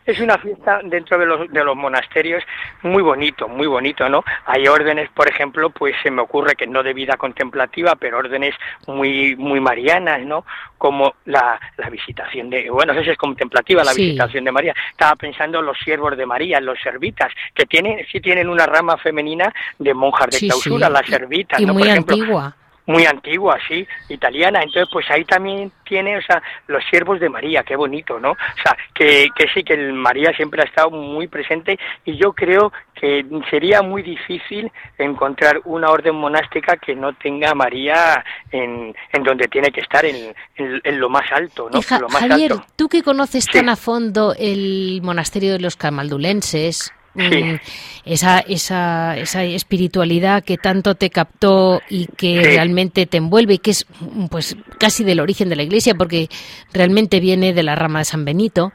es 0.05 0.21
una 0.21 0.39
fiesta 0.39 0.81
dentro 0.85 1.19
de 1.19 1.27
los, 1.27 1.51
de 1.51 1.65
los 1.65 1.77
monasterios 1.77 2.43
muy 2.83 3.03
bonito, 3.03 3.49
muy 3.49 3.67
bonito, 3.67 4.09
¿no? 4.09 4.25
Hay 4.47 4.67
órdenes, 4.67 5.11
por 5.11 5.29
ejemplo, 5.29 5.71
pues 5.71 5.95
se 6.03 6.11
me 6.11 6.23
ocurre 6.23 6.55
que 6.55 6.67
no 6.67 6.83
de 6.83 6.93
vida 6.93 7.17
contemplativa, 7.17 7.97
pero 7.97 8.19
órdenes 8.19 8.55
muy, 8.87 9.37
muy 9.37 9.61
marianas, 9.61 10.23
¿no? 10.23 10.45
Como 10.79 11.15
la, 11.25 11.61
la 11.77 11.91
visitación 11.91 12.51
de, 12.51 12.71
bueno, 12.71 12.93
no 12.93 13.01
sé 13.01 13.07
si 13.07 13.11
es 13.13 13.19
contemplativa 13.19 13.83
la 13.83 13.95
visitación 13.95 14.45
de 14.45 14.53
María. 14.53 14.75
Estaba 14.91 15.17
pensando 15.17 15.61
en 15.61 15.67
los 15.67 15.79
siervos 15.79 16.17
de 16.17 16.27
María, 16.27 16.61
los 16.61 16.79
servitas, 16.81 17.33
que 17.55 17.67
tienen, 17.67 18.05
sí 18.11 18.21
tienen 18.21 18.49
una 18.49 18.67
rama 18.67 18.97
femenina 18.97 19.53
de 19.79 19.95
monjas 19.95 20.31
de 20.31 20.39
clausura, 20.41 20.89
las 20.89 21.07
servitas, 21.07 21.61
¿no? 21.61 21.75
muy 21.75 21.89
antigua 21.89 22.55
muy 22.87 23.05
antigua, 23.05 23.59
sí, 23.69 23.87
italiana. 24.09 24.61
Entonces, 24.63 24.89
pues 24.93 25.07
ahí 25.11 25.25
también 25.25 25.73
tiene, 25.85 26.17
o 26.17 26.23
sea, 26.23 26.43
los 26.69 26.83
siervos 26.91 27.21
de 27.21 27.29
María, 27.29 27.63
qué 27.63 27.77
bonito, 27.77 28.19
¿no? 28.19 28.33
O 28.33 28.63
sea, 28.63 28.77
que, 28.95 29.29
que 29.37 29.47
sí, 29.53 29.63
que 29.63 29.77
María 29.77 30.33
siempre 30.37 30.63
ha 30.63 30.65
estado 30.65 30.91
muy 30.91 31.27
presente 31.29 31.79
y 32.05 32.17
yo 32.17 32.33
creo 32.33 32.73
que 32.95 33.25
sería 33.51 33.83
muy 33.83 34.03
difícil 34.03 34.71
encontrar 34.99 35.61
una 35.65 35.91
orden 35.91 36.15
monástica 36.15 36.77
que 36.77 36.95
no 36.95 37.13
tenga 37.15 37.51
a 37.51 37.55
María 37.55 38.25
en, 38.51 38.95
en 39.13 39.23
donde 39.23 39.49
tiene 39.49 39.71
que 39.71 39.81
estar, 39.81 40.05
en, 40.05 40.35
en, 40.57 41.01
lo 41.01 41.09
más 41.11 41.31
alto, 41.33 41.69
¿no? 41.71 41.81
lo 42.01 42.09
más 42.09 42.27
Javier, 42.27 42.55
tú 42.75 42.89
que 42.89 43.03
conoces 43.03 43.47
tan 43.47 43.69
a 43.69 43.77
fondo 43.77 44.35
el 44.39 45.01
monasterio 45.03 45.53
de 45.53 45.61
los 45.61 45.77
camaldulenses, 45.77 46.93
Mm, 47.17 47.57
esa, 48.05 48.41
esa, 48.41 49.17
esa 49.17 49.43
espiritualidad 49.45 50.45
que 50.45 50.59
tanto 50.59 50.95
te 50.95 51.11
captó 51.11 51.81
y 51.89 52.07
que 52.07 52.43
realmente 52.43 53.07
te 53.07 53.17
envuelve 53.17 53.55
y 53.55 53.59
que 53.59 53.71
es 53.71 53.87
pues 54.31 54.57
casi 54.79 55.03
del 55.03 55.21
origen 55.21 55.49
de 55.49 55.57
la 55.57 55.63
iglesia 55.63 55.95
porque 55.95 56.29
realmente 56.73 57.19
viene 57.21 57.53
de 57.53 57.63
la 57.63 57.75
rama 57.75 58.01
de 58.01 58.05
San 58.05 58.25
Benito. 58.25 58.73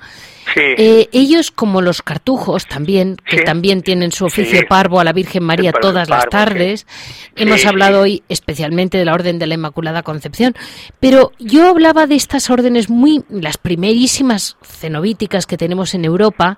Eh, 0.55 1.07
ellos, 1.13 1.51
como 1.51 1.81
los 1.81 2.01
cartujos 2.01 2.65
también, 2.67 3.15
que 3.25 3.43
también 3.43 3.83
tienen 3.83 4.11
su 4.11 4.25
oficio 4.25 4.61
parvo 4.67 4.99
a 4.99 5.03
la 5.03 5.13
Virgen 5.13 5.43
María 5.43 5.71
todas 5.71 6.09
las 6.09 6.27
tardes, 6.27 6.87
hemos 7.35 7.65
hablado 7.65 8.01
hoy 8.01 8.23
especialmente 8.27 8.97
de 8.97 9.05
la 9.05 9.13
Orden 9.13 9.39
de 9.39 9.47
la 9.47 9.53
Inmaculada 9.53 10.03
Concepción, 10.03 10.55
pero 10.99 11.31
yo 11.39 11.69
hablaba 11.69 12.05
de 12.07 12.15
estas 12.15 12.49
órdenes 12.49 12.89
muy, 12.89 13.23
las 13.29 13.57
primerísimas 13.57 14.57
cenobíticas 14.61 15.45
que 15.45 15.57
tenemos 15.57 15.93
en 15.93 16.03
Europa, 16.03 16.57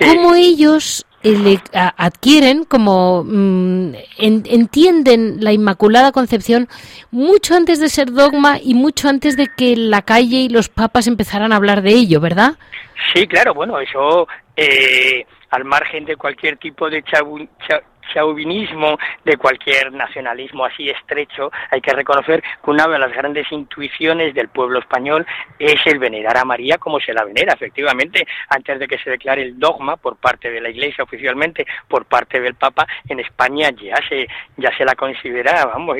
cómo 0.00 0.34
ellos 0.34 1.06
eh, 1.22 1.58
adquieren 1.72 2.64
como 2.64 3.24
mm, 3.24 3.92
entienden 4.16 5.44
la 5.44 5.52
Inmaculada 5.52 6.12
Concepción 6.12 6.68
mucho 7.10 7.54
antes 7.54 7.78
de 7.78 7.88
ser 7.88 8.10
dogma 8.10 8.58
y 8.62 8.74
mucho 8.74 9.08
antes 9.08 9.36
de 9.36 9.48
que 9.48 9.76
la 9.76 10.02
calle 10.02 10.38
y 10.38 10.48
los 10.48 10.68
papas 10.68 11.06
empezaran 11.06 11.52
a 11.52 11.56
hablar 11.56 11.82
de 11.82 11.90
ello, 11.90 12.20
¿verdad? 12.20 12.54
Sí, 13.12 13.26
claro, 13.26 13.52
bueno, 13.54 13.78
eso 13.78 14.28
eh, 14.56 15.26
al 15.50 15.64
margen 15.64 16.04
de 16.04 16.16
cualquier 16.16 16.56
tipo 16.56 16.88
de 16.88 17.02
chauvinismo, 18.12 18.98
de 19.24 19.36
cualquier 19.36 19.92
nacionalismo 19.92 20.64
así 20.64 20.88
estrecho, 20.88 21.50
hay 21.70 21.80
que 21.80 21.92
reconocer 21.92 22.42
que 22.42 22.70
una 22.70 22.86
de 22.86 22.98
las 22.98 23.12
grandes 23.12 23.50
intuiciones 23.50 24.34
del 24.34 24.48
pueblo 24.48 24.78
español 24.78 25.26
es 25.58 25.80
el 25.86 25.98
venerar 25.98 26.36
a 26.36 26.44
María 26.44 26.78
como 26.78 27.00
se 27.00 27.12
la 27.12 27.24
venera, 27.24 27.54
efectivamente, 27.54 28.26
antes 28.48 28.78
de 28.78 28.88
que 28.88 28.98
se 28.98 29.10
declare 29.10 29.42
el 29.42 29.58
dogma 29.58 29.96
por 29.96 30.16
parte 30.16 30.50
de 30.50 30.60
la 30.60 30.70
Iglesia 30.70 31.04
oficialmente, 31.04 31.66
por 31.88 32.04
parte 32.04 32.40
del 32.40 32.54
Papa, 32.54 32.86
en 33.08 33.20
España 33.20 33.70
ya 33.70 33.96
se 34.08 34.26
ya 34.56 34.76
se 34.76 34.84
la 34.84 34.94
considera, 34.94 35.64
vamos, 35.66 35.96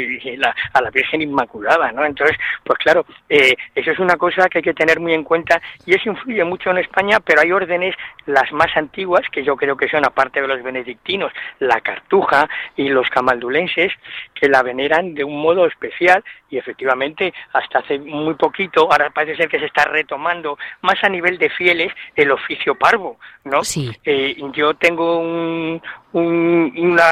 a 0.72 0.80
la 0.80 0.90
Virgen 0.90 1.22
Inmaculada, 1.22 1.92
¿no? 1.92 2.04
Entonces, 2.04 2.36
pues 2.64 2.78
claro, 2.78 3.04
eh, 3.28 3.54
eso 3.74 3.90
es 3.90 3.98
una 3.98 4.16
cosa 4.16 4.48
que 4.48 4.58
hay 4.58 4.62
que 4.62 4.74
tener 4.74 5.00
muy 5.00 5.14
en 5.14 5.24
cuenta 5.24 5.60
y 5.86 5.94
eso 5.94 6.10
influye 6.10 6.44
mucho 6.44 6.70
en 6.70 6.78
España, 6.78 7.20
pero 7.20 7.40
hay 7.40 7.52
órdenes, 7.52 7.94
las 8.26 8.50
más 8.52 8.76
antiguas, 8.76 9.22
que 9.32 9.42
yo 9.42 9.56
creo 9.56 9.76
que 9.76 9.88
son 9.88 10.04
aparte 10.04 10.40
de 10.40 10.48
los 10.48 10.62
benedictinos, 10.62 11.32
la 11.58 11.80
Cartuja 12.00 12.48
y 12.76 12.88
los 12.88 13.08
camaldulenses, 13.10 13.92
que 14.34 14.48
la 14.48 14.62
veneran 14.62 15.14
de 15.14 15.24
un 15.24 15.40
modo 15.40 15.66
especial 15.66 16.24
y 16.48 16.58
efectivamente 16.58 17.32
hasta 17.52 17.78
hace 17.78 17.98
muy 17.98 18.34
poquito, 18.34 18.90
ahora 18.90 19.10
parece 19.10 19.36
ser 19.36 19.48
que 19.48 19.58
se 19.58 19.66
está 19.66 19.84
retomando 19.84 20.58
más 20.82 21.02
a 21.02 21.08
nivel 21.08 21.38
de 21.38 21.50
fieles 21.50 21.92
el 22.16 22.30
oficio 22.30 22.74
parvo, 22.74 23.18
¿no? 23.44 23.62
Sí. 23.62 23.90
Eh, 24.04 24.36
yo 24.52 24.74
tengo 24.74 25.18
un, 25.18 25.80
una, 26.12 27.04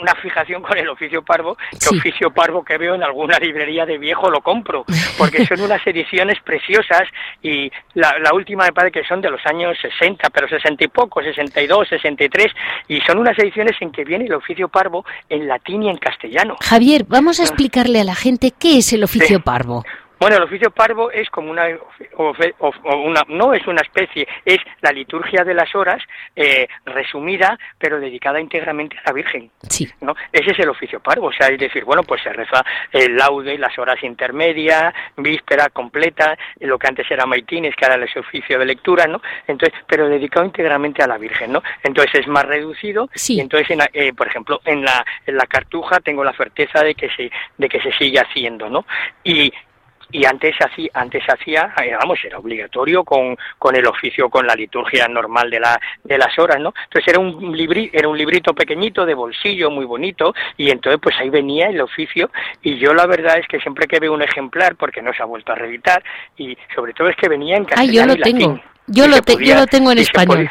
una, 0.00 0.14
fijación 0.22 0.62
con 0.62 0.78
el 0.78 0.88
oficio 0.88 1.22
parvo, 1.22 1.56
que 1.70 1.96
oficio 1.96 2.30
parvo 2.30 2.64
que 2.64 2.78
veo 2.78 2.94
en 2.94 3.02
alguna 3.02 3.38
librería 3.38 3.84
de 3.86 3.98
viejo 3.98 4.30
lo 4.30 4.40
compro, 4.40 4.84
porque 5.18 5.44
son 5.46 5.60
unas 5.60 5.84
ediciones 5.86 6.38
preciosas 6.44 7.02
y 7.42 7.70
la, 7.94 8.18
la 8.20 8.32
última 8.32 8.64
me 8.64 8.72
parece 8.72 9.00
que 9.00 9.06
son 9.06 9.20
de 9.20 9.30
los 9.30 9.44
años 9.46 9.76
60, 9.80 10.30
pero 10.30 10.48
60 10.48 10.84
y 10.84 10.88
poco, 10.88 11.22
62, 11.22 11.88
63, 11.88 12.52
y 12.88 13.00
son 13.00 13.18
unas 13.18 13.38
ediciones 13.38 13.76
en 13.80 13.90
que 13.90 14.04
viene 14.04 14.26
el 14.26 14.34
oficio 14.34 14.68
parvo 14.68 15.04
en 15.28 15.48
latín 15.48 15.82
y 15.82 15.90
en 15.90 15.96
castellano. 15.96 16.56
Javier, 16.60 17.04
vamos 17.08 17.40
a 17.40 17.42
explicarle 17.42 18.00
a 18.00 18.04
la 18.04 18.14
gente 18.14 18.52
qué 18.56 18.78
es 18.78 18.92
el 18.92 19.04
oficio 19.04 19.40
parvo. 19.40 19.84
Bueno, 20.20 20.36
el 20.36 20.42
oficio 20.42 20.70
parvo 20.70 21.10
es 21.10 21.30
como 21.30 21.50
una, 21.50 21.66
una, 22.18 23.22
no 23.28 23.54
es 23.54 23.66
una 23.66 23.80
especie, 23.80 24.28
es 24.44 24.58
la 24.82 24.92
liturgia 24.92 25.44
de 25.44 25.54
las 25.54 25.74
horas 25.74 26.02
eh, 26.36 26.68
resumida, 26.84 27.58
pero 27.78 27.98
dedicada 27.98 28.38
íntegramente 28.38 28.98
a 28.98 29.02
la 29.06 29.12
Virgen. 29.14 29.50
Sí. 29.66 29.88
¿no? 30.02 30.14
Ese 30.30 30.50
es 30.50 30.58
el 30.58 30.68
oficio 30.68 31.00
parvo, 31.00 31.28
o 31.28 31.32
sea, 31.32 31.48
es 31.48 31.58
decir, 31.58 31.86
bueno, 31.86 32.02
pues 32.02 32.22
se 32.22 32.34
reza 32.34 32.62
el 32.92 33.16
laude, 33.16 33.56
las 33.56 33.78
horas 33.78 34.02
intermedias, 34.02 34.92
víspera 35.16 35.70
completa, 35.70 36.36
lo 36.60 36.78
que 36.78 36.88
antes 36.88 37.10
era 37.10 37.24
maitines, 37.24 37.74
que 37.74 37.86
ahora 37.86 38.04
es 38.04 38.14
oficio 38.14 38.58
de 38.58 38.66
lectura, 38.66 39.06
¿no? 39.06 39.22
Entonces, 39.46 39.78
pero 39.86 40.06
dedicado 40.06 40.44
íntegramente 40.44 41.02
a 41.02 41.06
la 41.06 41.16
Virgen, 41.16 41.52
¿no? 41.52 41.62
Entonces 41.82 42.20
es 42.20 42.28
más 42.28 42.44
reducido 42.44 43.08
sí. 43.14 43.36
y 43.36 43.40
entonces, 43.40 43.74
eh, 43.94 44.12
por 44.12 44.26
ejemplo, 44.26 44.60
en 44.66 44.84
la, 44.84 45.02
en 45.24 45.38
la 45.38 45.46
cartuja 45.46 45.98
tengo 46.00 46.22
la 46.22 46.34
certeza 46.34 46.84
de 46.84 46.94
que 46.94 47.08
se, 47.08 47.30
de 47.56 47.68
que 47.70 47.80
se 47.80 47.92
sigue 47.92 48.20
haciendo, 48.20 48.68
¿no? 48.68 48.84
Y 49.24 49.50
y 50.12 50.24
antes 50.24 50.54
hacía, 50.60 50.90
antes 50.94 51.22
hacía, 51.28 51.72
eh, 51.82 51.94
vamos, 51.98 52.18
era 52.24 52.38
obligatorio 52.38 53.04
con, 53.04 53.36
con 53.58 53.76
el 53.76 53.86
oficio, 53.86 54.28
con 54.28 54.46
la 54.46 54.54
liturgia 54.54 55.08
normal 55.08 55.50
de, 55.50 55.60
la, 55.60 55.80
de 56.04 56.18
las 56.18 56.38
horas, 56.38 56.60
¿no? 56.60 56.72
Entonces 56.84 57.08
era 57.08 57.18
un, 57.18 57.56
libri, 57.56 57.90
era 57.92 58.08
un 58.08 58.18
librito 58.18 58.54
pequeñito 58.54 59.06
de 59.06 59.14
bolsillo, 59.14 59.70
muy 59.70 59.84
bonito, 59.84 60.34
y 60.56 60.70
entonces 60.70 61.00
pues 61.02 61.16
ahí 61.20 61.30
venía 61.30 61.68
el 61.68 61.80
oficio, 61.80 62.30
y 62.62 62.78
yo 62.78 62.94
la 62.94 63.06
verdad 63.06 63.38
es 63.38 63.46
que 63.46 63.60
siempre 63.60 63.86
que 63.86 64.00
veo 64.00 64.12
un 64.12 64.22
ejemplar, 64.22 64.76
porque 64.76 65.02
no 65.02 65.12
se 65.12 65.22
ha 65.22 65.26
vuelto 65.26 65.52
a 65.52 65.56
reeditar, 65.56 66.02
y 66.36 66.56
sobre 66.74 66.92
todo 66.92 67.08
es 67.08 67.16
que 67.16 67.28
venía 67.28 67.56
en 67.56 67.64
castellano 67.64 68.12
Ah, 68.12 68.14
yo 68.14 68.18
lo 68.18 68.22
tengo. 68.22 68.60
Yo 68.86 69.06
lo, 69.06 69.16
yo 69.38 69.54
lo 69.54 69.66
tengo 69.66 69.92
en 69.92 69.98
español 69.98 70.50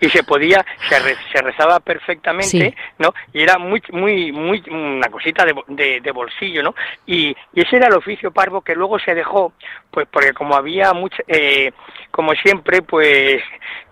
y 0.00 0.08
se 0.08 0.22
podía 0.22 0.64
se, 0.88 1.42
rezaba 1.42 1.80
perfectamente 1.80 2.74
no 2.98 3.12
y 3.32 3.42
era 3.42 3.58
muy 3.58 3.82
muy 3.92 4.32
muy 4.32 4.62
una 4.70 5.08
cosita 5.08 5.44
de, 5.44 6.00
de, 6.00 6.12
bolsillo 6.12 6.62
no 6.62 6.74
y, 7.06 7.28
y, 7.54 7.60
ese 7.60 7.76
era 7.76 7.88
el 7.88 7.94
oficio 7.94 8.30
parvo 8.30 8.60
que 8.60 8.74
luego 8.74 8.98
se 8.98 9.14
dejó 9.14 9.52
pues 9.90 10.06
porque 10.10 10.32
como 10.32 10.54
había 10.54 10.92
mucho 10.92 11.22
eh, 11.26 11.72
como 12.10 12.32
siempre 12.34 12.82
pues 12.82 13.42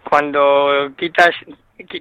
cuando 0.03 0.91
quitas 0.97 1.35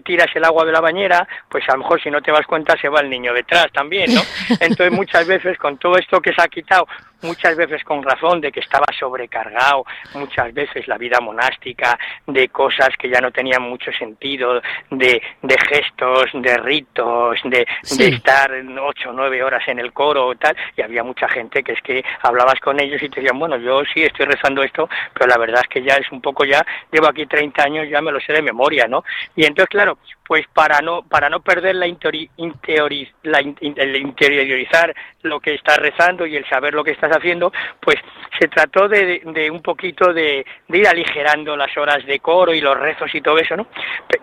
tiras 0.04 0.28
el 0.36 0.44
agua 0.44 0.66
de 0.66 0.72
la 0.72 0.82
bañera, 0.82 1.28
pues 1.50 1.64
a 1.70 1.74
lo 1.74 1.80
mejor 1.80 2.02
si 2.02 2.10
no 2.10 2.22
te 2.22 2.32
das 2.32 2.46
cuenta 2.46 2.76
se 2.80 2.90
va 2.90 3.02
el 3.02 3.10
niño 3.10 3.34
detrás 3.34 3.68
también, 3.72 4.14
¿no? 4.14 4.22
Entonces 4.60 4.92
muchas 4.92 5.28
veces 5.28 5.58
con 5.58 5.78
todo 5.78 5.98
esto 5.98 6.20
que 6.20 6.34
se 6.34 6.42
ha 6.42 6.48
quitado, 6.48 6.88
muchas 7.22 7.56
veces 7.56 7.84
con 7.84 8.04
razón 8.04 8.42
de 8.42 8.52
que 8.52 8.60
estaba 8.60 8.86
sobrecargado, 8.98 9.86
muchas 10.14 10.54
veces 10.54 10.88
la 10.88 10.98
vida 10.98 11.20
monástica, 11.20 11.98
de 12.26 12.50
cosas 12.50 12.90
que 12.98 13.10
ya 13.10 13.20
no 13.20 13.32
tenían 13.32 13.62
mucho 13.62 13.92
sentido, 13.92 14.62
de, 14.90 15.22
de 15.42 15.56
gestos, 15.70 16.30
de 16.34 16.58
ritos, 16.58 17.40
de, 17.44 17.68
de 17.98 18.08
estar 18.08 18.52
ocho 18.82 19.10
o 19.10 19.14
nueve 19.14 19.44
horas 19.44 19.64
en 19.68 19.80
el 19.80 19.94
coro 19.94 20.28
o 20.28 20.36
tal, 20.36 20.56
y 20.76 20.82
había 20.82 21.04
mucha 21.04 21.28
gente 21.28 21.64
que 21.64 21.74
es 21.74 21.82
que 21.82 22.04
hablabas 22.22 22.60
con 22.60 22.80
ellos 22.80 23.02
y 23.02 23.10
te 23.10 23.22
decían, 23.22 23.40
bueno, 23.40 23.58
yo 23.58 23.82
sí 23.94 24.04
estoy 24.04 24.26
rezando 24.26 24.64
esto, 24.64 24.90
pero 25.14 25.28
la 25.28 25.38
verdad 25.38 25.62
es 25.64 25.68
que 25.70 25.84
ya 25.84 25.96
es 25.96 26.12
un 26.12 26.22
poco 26.22 26.46
ya, 26.46 26.66
llevo 26.92 27.08
aquí 27.08 27.26
30 27.26 27.64
años, 27.64 27.90
ya 27.90 28.02
me 28.02 28.12
lo 28.12 28.20
sé 28.20 28.34
de 28.34 28.42
memoria, 28.42 28.88
¿no? 28.88 29.04
Y 29.36 29.46
entonces, 29.46 29.67
claro, 29.68 29.98
pues 30.26 30.46
para 30.54 30.80
no 30.82 31.04
para 31.04 31.30
no 31.30 31.40
perder 31.40 31.76
la, 31.76 31.88
la 31.88 33.40
el 33.40 33.96
interiorizar 33.96 34.94
lo 35.24 35.40
que 35.40 35.54
estás 35.56 35.78
rezando 35.78 36.26
y 36.26 36.36
el 36.36 36.46
saber 36.50 36.74
lo 36.74 36.84
que 36.84 36.92
estás 36.92 37.12
haciendo 37.16 37.52
pues 37.80 37.98
se 38.40 38.48
trató 38.48 38.88
de, 38.88 39.22
un 39.52 39.62
poquito 39.62 40.14
de, 40.14 40.46
ir 40.70 40.88
aligerando 40.88 41.56
las 41.56 41.76
horas 41.78 42.06
de 42.06 42.20
coro 42.20 42.54
y 42.54 42.62
los 42.62 42.78
rezos 42.78 43.14
y 43.14 43.22
todo 43.22 43.38
eso 43.38 43.56
no 43.56 43.68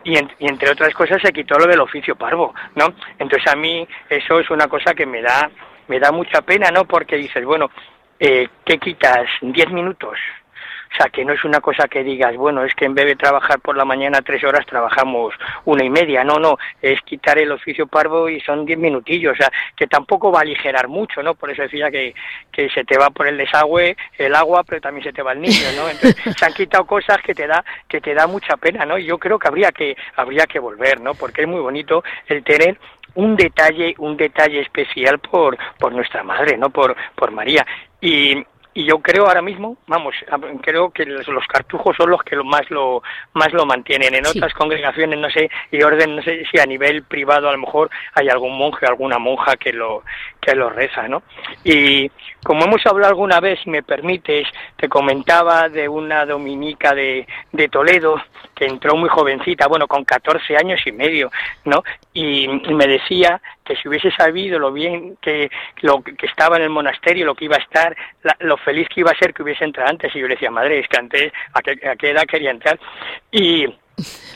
y, 0.04 0.16
y, 0.16 0.48
entre 0.48 0.70
otras 0.70 0.92
cosas 0.94 1.20
se 1.22 1.32
quitó 1.32 1.58
lo 1.58 1.66
del 1.66 1.80
oficio 1.80 2.16
parvo 2.16 2.54
no 2.74 2.94
entonces 3.18 3.50
a 3.50 3.56
mí 3.56 3.86
eso 4.08 4.40
es 4.40 4.50
una 4.50 4.68
cosa 4.68 4.94
que 4.94 5.06
me 5.06 5.22
da 5.22 5.50
me 5.88 5.98
da 5.98 6.12
mucha 6.12 6.42
pena 6.42 6.70
no 6.70 6.84
porque 6.84 7.16
dices 7.16 7.44
bueno 7.44 7.70
eh, 8.20 8.48
¿qué 8.64 8.78
quitas? 8.78 9.26
¿Diez 9.42 9.70
minutos? 9.70 10.18
O 10.94 10.96
sea, 10.96 11.10
que 11.10 11.24
no 11.24 11.32
es 11.32 11.44
una 11.44 11.60
cosa 11.60 11.88
que 11.88 12.04
digas, 12.04 12.36
bueno, 12.36 12.64
es 12.64 12.72
que 12.74 12.84
en 12.84 12.94
vez 12.94 13.06
de 13.06 13.16
trabajar 13.16 13.58
por 13.58 13.76
la 13.76 13.84
mañana 13.84 14.22
tres 14.22 14.44
horas, 14.44 14.64
trabajamos 14.64 15.34
una 15.64 15.82
y 15.82 15.90
media. 15.90 16.22
No, 16.22 16.38
no, 16.38 16.56
es 16.80 17.00
quitar 17.02 17.36
el 17.38 17.50
oficio 17.50 17.88
parvo 17.88 18.28
y 18.28 18.40
son 18.40 18.64
diez 18.64 18.78
minutillos. 18.78 19.32
O 19.32 19.36
sea, 19.36 19.50
que 19.76 19.88
tampoco 19.88 20.30
va 20.30 20.38
a 20.38 20.42
aligerar 20.42 20.86
mucho, 20.86 21.20
¿no? 21.20 21.34
Por 21.34 21.50
eso 21.50 21.62
decía 21.62 21.90
que, 21.90 22.14
que 22.52 22.70
se 22.70 22.84
te 22.84 22.96
va 22.96 23.10
por 23.10 23.26
el 23.26 23.36
desagüe 23.36 23.96
el 24.18 24.36
agua, 24.36 24.62
pero 24.62 24.80
también 24.80 25.02
se 25.02 25.12
te 25.12 25.22
va 25.22 25.32
el 25.32 25.40
niño, 25.40 25.66
¿no? 25.76 25.88
Entonces, 25.88 26.16
se 26.38 26.44
han 26.44 26.52
quitado 26.52 26.86
cosas 26.86 27.18
que 27.22 27.34
te 27.34 27.48
da, 27.48 27.64
que 27.88 28.00
te 28.00 28.14
da 28.14 28.28
mucha 28.28 28.56
pena, 28.56 28.86
¿no? 28.86 28.96
Y 28.96 29.04
yo 29.04 29.18
creo 29.18 29.36
que 29.36 29.48
habría 29.48 29.72
que, 29.72 29.96
habría 30.14 30.46
que 30.46 30.60
volver, 30.60 31.00
¿no? 31.00 31.14
Porque 31.14 31.42
es 31.42 31.48
muy 31.48 31.60
bonito 31.60 32.04
el 32.28 32.44
tener 32.44 32.78
un 33.16 33.34
detalle, 33.34 33.96
un 33.98 34.16
detalle 34.16 34.60
especial 34.60 35.18
por, 35.18 35.58
por 35.76 35.92
nuestra 35.92 36.22
madre, 36.22 36.56
¿no? 36.56 36.70
Por, 36.70 36.94
por 37.16 37.32
María. 37.32 37.66
Y, 38.00 38.44
y 38.74 38.84
yo 38.84 38.98
creo 38.98 39.26
ahora 39.26 39.40
mismo, 39.40 39.76
vamos, 39.86 40.14
creo 40.60 40.90
que 40.90 41.06
los, 41.06 41.46
cartujos 41.46 41.96
son 41.96 42.10
los 42.10 42.22
que 42.24 42.34
lo 42.34 42.44
más 42.44 42.68
lo 42.70 43.02
más 43.32 43.52
lo 43.52 43.64
mantienen. 43.64 44.14
En 44.14 44.26
otras 44.26 44.52
congregaciones, 44.52 45.18
no 45.18 45.30
sé, 45.30 45.48
y 45.70 45.82
orden, 45.82 46.16
no 46.16 46.22
sé 46.22 46.44
si 46.50 46.58
a 46.58 46.66
nivel 46.66 47.04
privado 47.04 47.48
a 47.48 47.52
lo 47.52 47.58
mejor 47.58 47.88
hay 48.14 48.28
algún 48.28 48.58
monje, 48.58 48.84
alguna 48.84 49.18
monja 49.18 49.56
que 49.56 49.72
lo 49.72 50.02
que 50.44 50.54
lo 50.54 50.68
reza, 50.70 51.08
¿no? 51.08 51.22
Y 51.64 52.10
como 52.42 52.64
hemos 52.64 52.84
hablado 52.86 53.10
alguna 53.10 53.40
vez, 53.40 53.58
si 53.62 53.70
me 53.70 53.82
permites, 53.82 54.46
te 54.76 54.88
comentaba 54.88 55.68
de 55.68 55.88
una 55.88 56.26
dominica 56.26 56.94
de, 56.94 57.26
de 57.52 57.68
Toledo 57.68 58.20
que 58.54 58.66
entró 58.66 58.96
muy 58.96 59.08
jovencita, 59.08 59.66
bueno, 59.66 59.88
con 59.88 60.04
14 60.04 60.56
años 60.56 60.80
y 60.86 60.92
medio, 60.92 61.30
¿no? 61.64 61.82
Y, 62.12 62.46
me 62.48 62.86
decía 62.86 63.40
que 63.64 63.76
si 63.76 63.88
hubiese 63.88 64.10
sabido 64.10 64.58
lo 64.58 64.72
bien 64.72 65.16
que 65.20 65.50
lo 65.80 66.02
que 66.02 66.26
estaba 66.26 66.56
en 66.56 66.64
el 66.64 66.70
monasterio, 66.70 67.24
lo 67.24 67.34
que 67.34 67.46
iba 67.46 67.56
a 67.56 67.60
estar, 67.60 67.96
lo 68.40 68.56
feliz 68.58 68.88
que 68.88 69.00
iba 69.00 69.10
a 69.10 69.18
ser 69.18 69.32
que 69.32 69.42
hubiese 69.42 69.64
entrado 69.64 69.90
antes. 69.90 70.14
Y 70.14 70.20
yo 70.20 70.28
le 70.28 70.34
decía, 70.34 70.50
madre, 70.50 70.80
es 70.80 70.88
que 70.88 70.98
antes, 70.98 71.32
¿a 71.52 71.62
qué, 71.62 71.88
a 71.88 71.96
qué 71.96 72.10
edad 72.10 72.26
quería 72.26 72.50
entrar? 72.50 72.78
Y, 73.30 73.66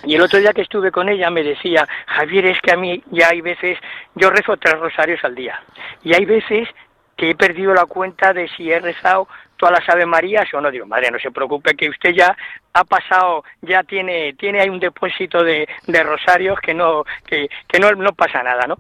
y 0.05 0.15
el 0.15 0.21
otro 0.21 0.39
día 0.39 0.53
que 0.53 0.63
estuve 0.63 0.91
con 0.91 1.09
ella 1.09 1.31
me 1.31 1.43
decía, 1.43 1.87
Javier, 2.07 2.47
es 2.47 2.61
que 2.61 2.73
a 2.73 2.77
mí 2.77 3.03
ya 3.11 3.29
hay 3.29 3.41
veces, 3.41 3.79
yo 4.15 4.31
rezo 4.31 4.57
tres 4.57 4.79
rosarios 4.79 5.23
al 5.25 5.35
día, 5.35 5.61
y 6.03 6.15
hay 6.15 6.25
veces 6.25 6.69
que 7.17 7.31
he 7.31 7.35
perdido 7.35 7.75
la 7.75 7.85
cuenta 7.85 8.33
de 8.33 8.49
si 8.49 8.71
he 8.71 8.79
rezado 8.79 9.27
todas 9.57 9.81
las 9.81 9.89
Ave 9.89 10.07
Marías 10.07 10.49
o 10.55 10.61
no. 10.61 10.71
Digo, 10.71 10.87
madre, 10.87 11.11
no 11.11 11.19
se 11.19 11.33
preocupe 11.33 11.75
que 11.75 11.91
usted 11.91 12.15
ya 12.15 12.35
ha 12.73 12.85
pasado, 12.85 13.45
ya 13.61 13.83
tiene, 13.83 14.35
tiene 14.35 14.61
ahí 14.61 14.69
un 14.69 14.79
depósito 14.79 15.43
de, 15.43 15.69
de 15.87 16.03
rosarios 16.05 16.61
que 16.61 16.73
no, 16.73 17.05
que, 17.27 17.49
que 17.67 17.81
no, 17.81 17.91
no 17.91 18.13
pasa 18.13 18.43
nada, 18.43 18.67
¿no? 18.69 18.77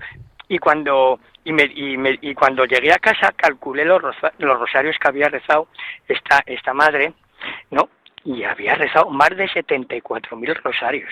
Y 0.49 0.59
cuando, 0.59 1.19
y, 1.45 1.53
me, 1.53 1.65
y, 1.65 1.97
me, 1.97 2.17
y 2.23 2.33
cuando 2.33 2.65
llegué 2.65 2.93
a 2.93 2.99
casa 2.99 3.33
calculé 3.37 3.85
los, 3.85 4.03
los 4.39 4.59
rosarios 4.59 4.97
que 4.99 5.09
había 5.09 5.29
rezado 5.29 5.67
esta, 6.07 6.43
esta 6.47 6.73
madre, 6.73 7.13
¿no? 7.73 7.91
Y 8.29 8.45
había 8.45 8.75
rezado 8.75 9.09
más 9.09 9.31
de 9.31 9.49
74 9.49 10.37
mil 10.37 10.55
rosarios. 10.57 11.11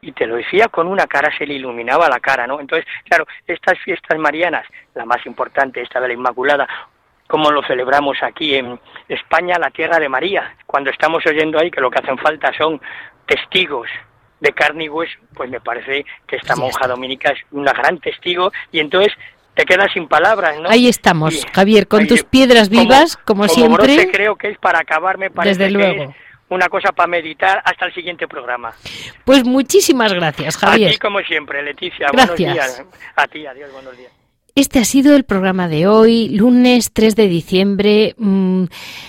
Y 0.00 0.10
te 0.10 0.26
lo 0.26 0.34
decía 0.34 0.66
con 0.66 0.88
una 0.88 1.06
cara, 1.06 1.30
se 1.38 1.46
le 1.46 1.54
iluminaba 1.54 2.08
la 2.08 2.18
cara, 2.18 2.46
¿no? 2.46 2.60
Entonces, 2.60 2.86
claro, 3.04 3.24
estas 3.46 3.78
fiestas 3.78 4.18
marianas, 4.18 4.66
la 4.94 5.04
más 5.04 5.24
importante, 5.26 5.80
esta 5.80 6.00
de 6.00 6.08
la 6.08 6.14
Inmaculada, 6.14 6.68
como 7.28 7.52
lo 7.52 7.62
celebramos 7.62 8.20
aquí 8.20 8.56
en 8.56 8.80
España, 9.08 9.58
la 9.60 9.70
tierra 9.70 10.00
de 10.00 10.08
María, 10.08 10.56
cuando 10.66 10.90
estamos 10.90 11.24
oyendo 11.24 11.58
ahí 11.58 11.70
que 11.70 11.80
lo 11.80 11.88
que 11.88 12.00
hacen 12.00 12.18
falta 12.18 12.52
son 12.52 12.80
testigos 13.26 13.88
de 14.40 14.52
carne 14.52 14.84
y 14.84 14.88
hueso, 14.88 15.18
pues 15.34 15.48
me 15.48 15.60
parece 15.60 16.04
que 16.26 16.36
esta 16.36 16.56
monja 16.56 16.88
dominica 16.88 17.30
es 17.30 17.38
una 17.52 17.72
gran 17.72 17.98
testigo 18.00 18.50
y 18.72 18.80
entonces 18.80 19.12
te 19.54 19.64
quedas 19.64 19.92
sin 19.92 20.08
palabras, 20.08 20.60
¿no? 20.60 20.68
Ahí 20.68 20.88
estamos, 20.88 21.46
Javier, 21.52 21.86
con 21.86 22.06
tus 22.08 22.24
piedras 22.24 22.68
vivas, 22.68 23.16
como, 23.16 23.46
siempre. 23.48 24.10
creo 24.10 24.36
que 24.36 24.50
es 24.50 24.58
para 24.58 24.80
acabar, 24.80 25.16
me 25.16 25.30
parece 25.30 25.58
Desde 25.58 25.70
luego. 25.70 26.14
Una 26.48 26.68
cosa 26.68 26.92
para 26.92 27.06
meditar 27.08 27.62
hasta 27.64 27.86
el 27.86 27.94
siguiente 27.94 28.28
programa. 28.28 28.72
Pues 29.24 29.44
muchísimas 29.44 30.12
gracias, 30.12 30.56
Javier. 30.56 30.90
A 30.90 30.92
ti 30.92 30.98
como 30.98 31.20
siempre, 31.20 31.62
Leticia. 31.62 32.08
Gracias. 32.12 32.38
Buenos 32.38 32.54
días. 32.54 32.84
A 33.16 33.26
ti, 33.26 33.46
adiós, 33.46 33.72
buenos 33.72 33.96
días. 33.96 34.12
Este 34.58 34.78
ha 34.78 34.86
sido 34.86 35.14
el 35.16 35.24
programa 35.24 35.68
de 35.68 35.86
hoy, 35.86 36.30
lunes 36.30 36.90
3 36.94 37.14
de 37.14 37.28
diciembre. 37.28 38.14
Mm, 38.16 38.64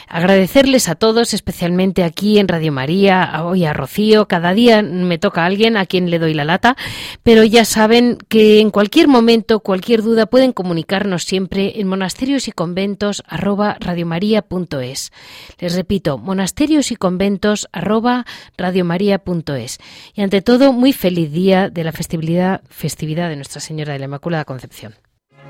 agradecerles 0.10 0.90
a 0.90 0.96
todos, 0.96 1.34
especialmente 1.34 2.04
aquí 2.04 2.38
en 2.38 2.50
Radio 2.50 2.74
María, 2.74 3.32
hoy 3.46 3.64
a 3.64 3.72
Rocío. 3.72 4.28
Cada 4.28 4.54
día 4.54 4.82
me 4.82 5.18
toca 5.18 5.44
a 5.44 5.46
alguien 5.46 5.78
a 5.78 5.86
quien 5.86 6.10
le 6.10 6.20
doy 6.20 6.34
la 6.34 6.44
lata, 6.44 6.76
pero 7.24 7.46
ya 7.46 7.64
saben 7.64 8.18
que 8.28 8.60
en 8.60 8.72
cualquier 8.72 9.08
momento, 9.08 9.62
cualquier 9.62 10.02
duda, 10.02 10.26
pueden 10.26 10.52
comunicarnos 10.52 11.24
siempre 11.24 11.80
en 11.80 11.88
monasterios 11.88 12.50
y 12.50 12.52
conventos 12.52 13.24
arroba. 13.26 13.78
Les 15.60 15.76
repito, 15.78 16.18
monasterios 16.18 16.92
y 16.92 16.98
conventos 16.98 17.70
arroba. 17.72 18.26
Y 20.14 20.22
ante 20.22 20.42
todo, 20.42 20.74
muy 20.74 20.92
feliz 20.92 21.32
día 21.32 21.70
de 21.70 21.86
la 21.86 21.94
festividad, 21.94 22.62
festividad 22.68 23.30
de 23.30 23.38
Nuestra 23.38 23.62
Señora 23.62 23.94
de 23.94 24.00
la 24.00 24.06
Inmaculada 24.06 24.44
Concepción. 24.44 25.07